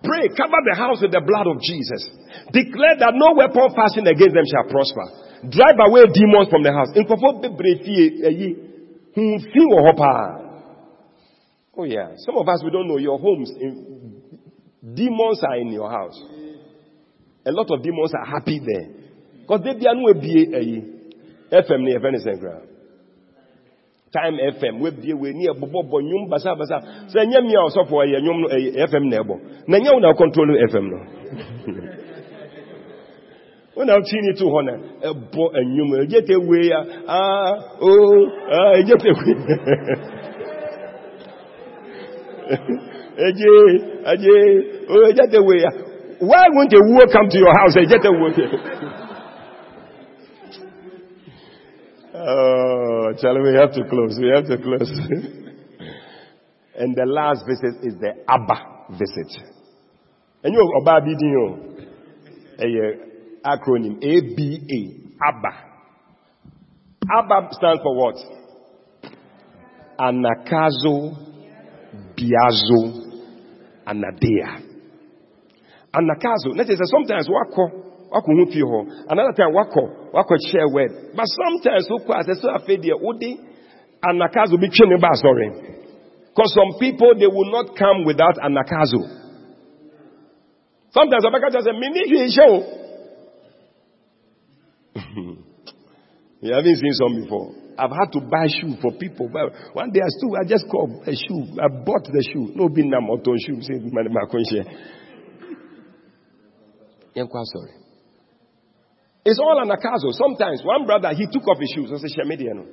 Pray, 0.05 0.29
cover 0.37 0.61
the 0.69 0.77
house 0.77 1.01
with 1.01 1.13
the 1.13 1.23
blood 1.23 1.47
of 1.47 1.63
Jesus. 1.63 2.11
Declare 2.53 2.99
that 2.99 3.15
no 3.15 3.35
weapon 3.39 3.71
fashioned 3.75 4.07
against 4.07 4.35
them 4.35 4.45
shall 4.45 4.67
prosper. 4.69 5.07
Drive 5.49 5.79
away 5.79 6.07
demons 6.13 6.51
from 6.51 6.63
the 6.63 6.73
house. 6.75 6.91
Oh 11.75 11.85
yeah. 11.85 12.15
Some 12.27 12.37
of 12.37 12.49
us, 12.49 12.63
we 12.65 12.71
don't 12.71 12.89
know 12.89 12.99
your 12.99 13.19
homes. 13.19 13.51
Demons 14.95 15.43
are 15.43 15.57
in 15.57 15.69
your 15.69 15.91
house. 15.91 16.21
A 17.45 17.51
lot 17.53 17.67
of 17.71 17.83
demons 17.83 18.13
are 18.15 18.27
happy 18.27 18.61
there. 18.65 18.89
Because 19.41 19.61
they 19.65 19.75
be 19.75 19.87
a 19.87 21.63
FM 21.63 21.81
near 21.83 22.01
Venice 22.01 22.25
time 24.13 24.37
fm 24.37 24.81
webie 24.81 25.15
we 25.19 25.33
ni 25.33 25.49
ɛbobɔbɔ 25.49 25.97
nwom 26.05 26.29
basabasa 26.31 26.77
sɛ 27.09 27.19
ɛnyɛ 27.25 27.41
mmea 27.41 27.61
ɔsɔfo 27.67 27.95
ɛyɛ 28.05 28.19
nwom 28.21 28.39
no 28.43 28.49
fm 28.87 29.05
na 29.09 29.17
ɛbɔ. 29.23 29.35
Na 29.69 29.79
ɛnyɛ 29.79 29.91
wo 29.95 29.99
na 30.01 30.13
control 30.13 30.49
fm 30.69 30.85
no. 30.91 30.99
Wo 33.75 33.85
na 33.85 33.95
wotwi 33.97 34.21
ni 34.21 34.33
to 34.37 34.45
hɔ 34.45 34.65
na 34.65 34.73
ɛbɔ 35.09 35.43
anwom 35.57 35.91
ɛgye 36.05 36.21
te 36.27 36.37
wei 36.37 36.71
a 36.73 36.81
aa 37.09 37.53
o 37.81 37.89
ɛgye 38.77 38.97
te 39.01 39.11
wei 39.17 39.35
ɛgye 43.27 43.51
ɛgye 44.13 44.35
o 44.91 44.95
ɛgye 45.09 45.25
te 45.31 45.39
wei 45.41 45.65
a 45.65 45.71
why 46.23 46.47
won't 46.55 46.73
a 46.73 46.79
war 46.87 47.07
come 47.11 47.29
to 47.29 47.39
your 47.39 47.53
house 47.59 47.75
ɛgye 47.77 47.99
te 48.01 48.09
wei 48.09 48.33
Oh, 52.15 53.13
Charlie, 53.21 53.41
we 53.51 53.57
have 53.59 53.73
to 53.73 53.83
close. 53.89 54.17
We 54.21 54.29
have 54.29 54.47
to 54.47 54.57
close. 54.59 54.89
and 56.79 56.95
the 56.95 57.07
last 57.07 57.45
visit 57.49 57.83
is 57.83 57.95
the 57.99 58.13
ABBA 58.29 58.55
visit. 58.91 59.33
And 60.45 60.55
you 60.55 60.61
know, 60.61 60.81
ABBA, 60.83 61.07
know, 61.33 61.51
a 62.59 62.67
uh, 62.67 63.57
acronym 63.57 63.97
ABA, 63.97 64.51
ABBA. 65.27 65.53
ABBA 67.11 67.49
stands 67.53 67.81
for 67.83 67.97
what? 67.97 68.17
Anakazo 69.99 71.17
Biazo 72.15 72.81
Anadea. 73.87 74.72
Anakazo. 75.93 76.57
That 76.57 76.71
is 76.71 76.81
sometimes 76.91 77.29
wako 77.29 77.93
wakɔ 78.13 78.31
ho 78.37 78.45
fie 78.53 78.65
another 79.09 79.33
time 79.33 79.53
wakɔ 79.57 80.13
wakɔ 80.13 80.37
share 80.51 80.69
word 80.69 80.93
but 81.17 81.27
sometimes 81.27 81.89
wokɔ 81.89 82.13
asɛ 82.21 82.35
so 82.37 82.49
afei 82.53 82.77
deɛ 82.77 83.01
wode 83.01 83.41
anakazo 84.05 84.61
bi 84.61 84.69
twe 84.69 84.87
ne 84.89 84.97
ba 85.01 85.09
asɔre 85.17 85.49
because 86.29 86.53
some 86.55 86.79
people 86.79 87.15
they 87.19 87.27
will 87.27 87.51
not 87.51 87.75
come 87.77 88.05
without 88.05 88.37
anakazo 88.45 89.01
sometimes 90.93 91.25
ɔbɛka 91.25 91.49
kyerɛ 91.51 91.65
sɛ 91.65 91.73
mene 91.81 92.01
hwee 92.09 92.29
hyɛ 92.29 92.45
o 92.49 92.59
you 96.43 96.53
haven't 96.55 96.77
seen 96.77 96.93
some 96.93 97.15
before 97.23 97.55
I've 97.79 97.91
had 97.91 98.13
to 98.13 98.21
buy 98.21 98.47
shoe 98.49 98.77
for 98.83 98.93
people. 99.01 99.31
But 99.33 99.49
one 99.73 99.91
day 99.91 100.01
I 100.05 100.09
still, 100.21 100.37
I 100.37 100.45
just 100.47 100.69
called 100.71 101.09
a 101.09 101.17
shoe. 101.17 101.57
I 101.57 101.69
bought 101.73 102.05
the 102.05 102.23
shoe. 102.31 102.53
No 102.55 102.69
nam 102.69 103.09
auto 103.09 103.33
shoe. 103.41 103.63
Say, 103.63 103.81
my 103.81 104.29
conscience. 104.31 104.69
It's 109.25 109.39
all 109.39 109.61
an 109.63 109.69
akazo. 109.69 110.13
Sometimes 110.13 110.63
one 110.65 110.87
brother, 110.87 111.13
he 111.15 111.27
took 111.27 111.47
off 111.47 111.59
his 111.61 111.73
shoes. 111.75 111.91
I 111.93 111.99
said, 111.99 112.11
Shemediano. 112.19 112.67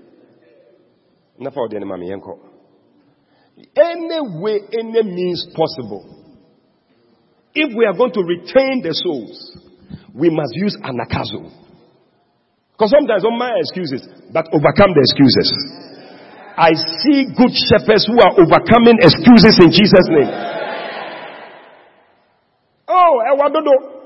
Any 3.76 4.20
way, 4.42 4.60
any 4.78 5.04
means 5.04 5.48
possible. 5.56 6.16
If 7.54 7.76
we 7.76 7.86
are 7.86 7.94
going 7.94 8.14
to 8.14 8.22
retain 8.24 8.82
the 8.82 8.94
souls, 8.94 9.58
we 10.14 10.30
must 10.30 10.54
use 10.56 10.78
anakazo. 10.84 11.52
Because 12.72 12.92
sometimes 12.92 13.26
on 13.26 13.38
my 13.38 13.52
excuses, 13.60 14.08
but 14.32 14.48
overcome 14.54 14.96
the 14.96 15.04
excuses. 15.04 15.52
I 16.56 16.72
see 17.04 17.28
good 17.36 17.52
shepherds 17.52 18.08
who 18.08 18.20
are 18.20 18.36
overcoming 18.36 19.00
excuses 19.00 19.60
in 19.60 19.72
Jesus' 19.72 20.08
name. 20.08 20.32
Oh, 22.88 23.22
ewa 23.32 23.50
dodo. 23.52 23.99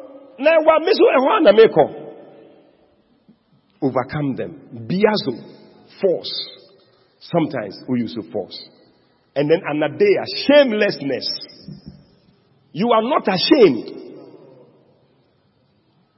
Na 0.44 1.40
na 1.42 1.52
meko 1.52 2.04
overcome 3.84 4.36
them. 4.36 4.88
Biazo, 4.88 5.36
force. 6.02 6.34
Sometimes 7.20 7.76
we 7.88 8.00
use 8.02 8.18
force. 8.32 8.58
And 9.36 9.50
then 9.50 9.62
anadea, 9.62 10.24
shamelessness. 10.48 11.28
You 12.72 12.90
are 12.92 13.04
not 13.04 13.28
ashamed. 13.28 14.00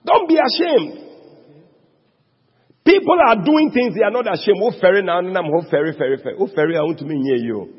Don't 0.06 0.30
be 0.30 0.38
ashamed. 0.38 1.02
People 2.86 3.18
are 3.28 3.44
doing 3.44 3.72
things 3.74 3.96
they 3.96 4.04
are 4.04 4.12
not 4.12 4.32
ashamed. 4.32 4.60
Oh, 4.62 4.72
ferry 4.80 5.02
now, 5.02 5.18
I'm 5.18 5.36
oh, 5.36 5.70
ferry, 5.72 5.94
ferry, 5.98 6.18
ferry. 6.22 6.36
Oh, 6.40 6.48
ferry, 6.56 6.78
I 6.78 6.82
want 6.82 7.00
to 7.00 7.06
mean 7.06 7.24
near 7.24 7.38
you. 7.38 7.74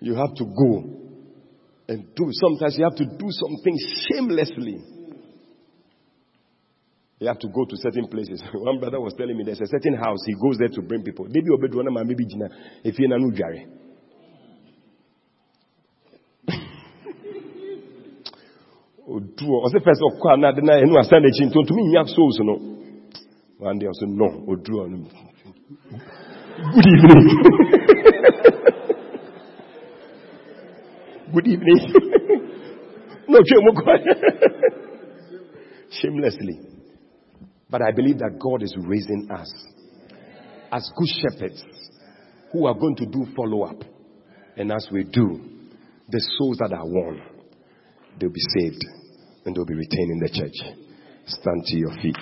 You 0.00 0.14
have 0.14 0.34
to 0.36 0.44
go 0.44 0.84
and 1.88 2.14
do. 2.14 2.28
Sometimes 2.32 2.76
you 2.76 2.84
have 2.84 2.96
to 2.96 3.04
do 3.06 3.28
something 3.30 3.78
shamelessly. 4.10 4.95
You 7.18 7.28
have 7.28 7.38
to 7.38 7.48
go 7.48 7.64
to 7.64 7.76
certain 7.76 8.08
places. 8.08 8.42
One 8.52 8.78
brother 8.78 9.00
was 9.00 9.14
telling 9.16 9.36
me 9.36 9.44
there's 9.44 9.60
a 9.60 9.66
certain 9.66 9.94
house 9.94 10.18
he 10.26 10.34
goes 10.34 10.58
there 10.58 10.68
to 10.68 10.82
bring 10.82 11.02
people. 11.02 11.26
Maybe 11.28 11.48
obedwana 11.50 11.90
ma 11.90 12.04
maybe 12.04 12.26
jina 12.26 12.48
if 12.84 12.98
you 12.98 13.08
na 13.08 13.16
nu 13.16 13.32
jare. 13.32 13.66
Oduo 19.08 19.62
ose 19.64 19.80
first 19.82 20.02
okwa 20.02 20.36
na 20.38 20.52
de 20.52 20.60
na 20.62 20.78
enu 20.78 20.98
asan 20.98 21.22
nto 21.24 21.62
ntumi 21.62 21.82
nya 21.88 22.04
souls 22.06 22.38
no. 22.40 22.58
Day 23.58 23.86
I 23.88 23.92
said 23.98 24.08
no, 24.10 24.26
oduo 24.46 24.86
no. 24.86 25.08
Good 26.74 26.86
evening. 26.86 27.28
Good 31.32 31.46
evening. 31.46 31.80
no, 33.28 33.40
shamelessly. 35.90 36.75
But 37.68 37.82
I 37.82 37.90
believe 37.90 38.18
that 38.18 38.38
God 38.38 38.62
is 38.62 38.74
raising 38.78 39.28
us 39.30 39.52
as 40.72 40.90
good 40.96 41.08
shepherds 41.08 41.64
who 42.52 42.66
are 42.66 42.74
going 42.74 42.96
to 42.96 43.06
do 43.06 43.26
follow 43.36 43.62
up. 43.62 43.82
And 44.56 44.72
as 44.72 44.88
we 44.90 45.04
do, 45.04 45.40
the 46.08 46.20
souls 46.38 46.58
that 46.58 46.72
are 46.72 46.86
won, 46.86 47.20
they'll 48.18 48.30
be 48.30 48.40
saved 48.58 48.84
and 49.44 49.54
they'll 49.54 49.66
be 49.66 49.74
retained 49.74 50.10
in 50.10 50.18
the 50.20 50.28
church. 50.28 50.74
Stand 51.26 51.64
to 51.64 51.76
your 51.76 51.94
feet. 52.00 52.16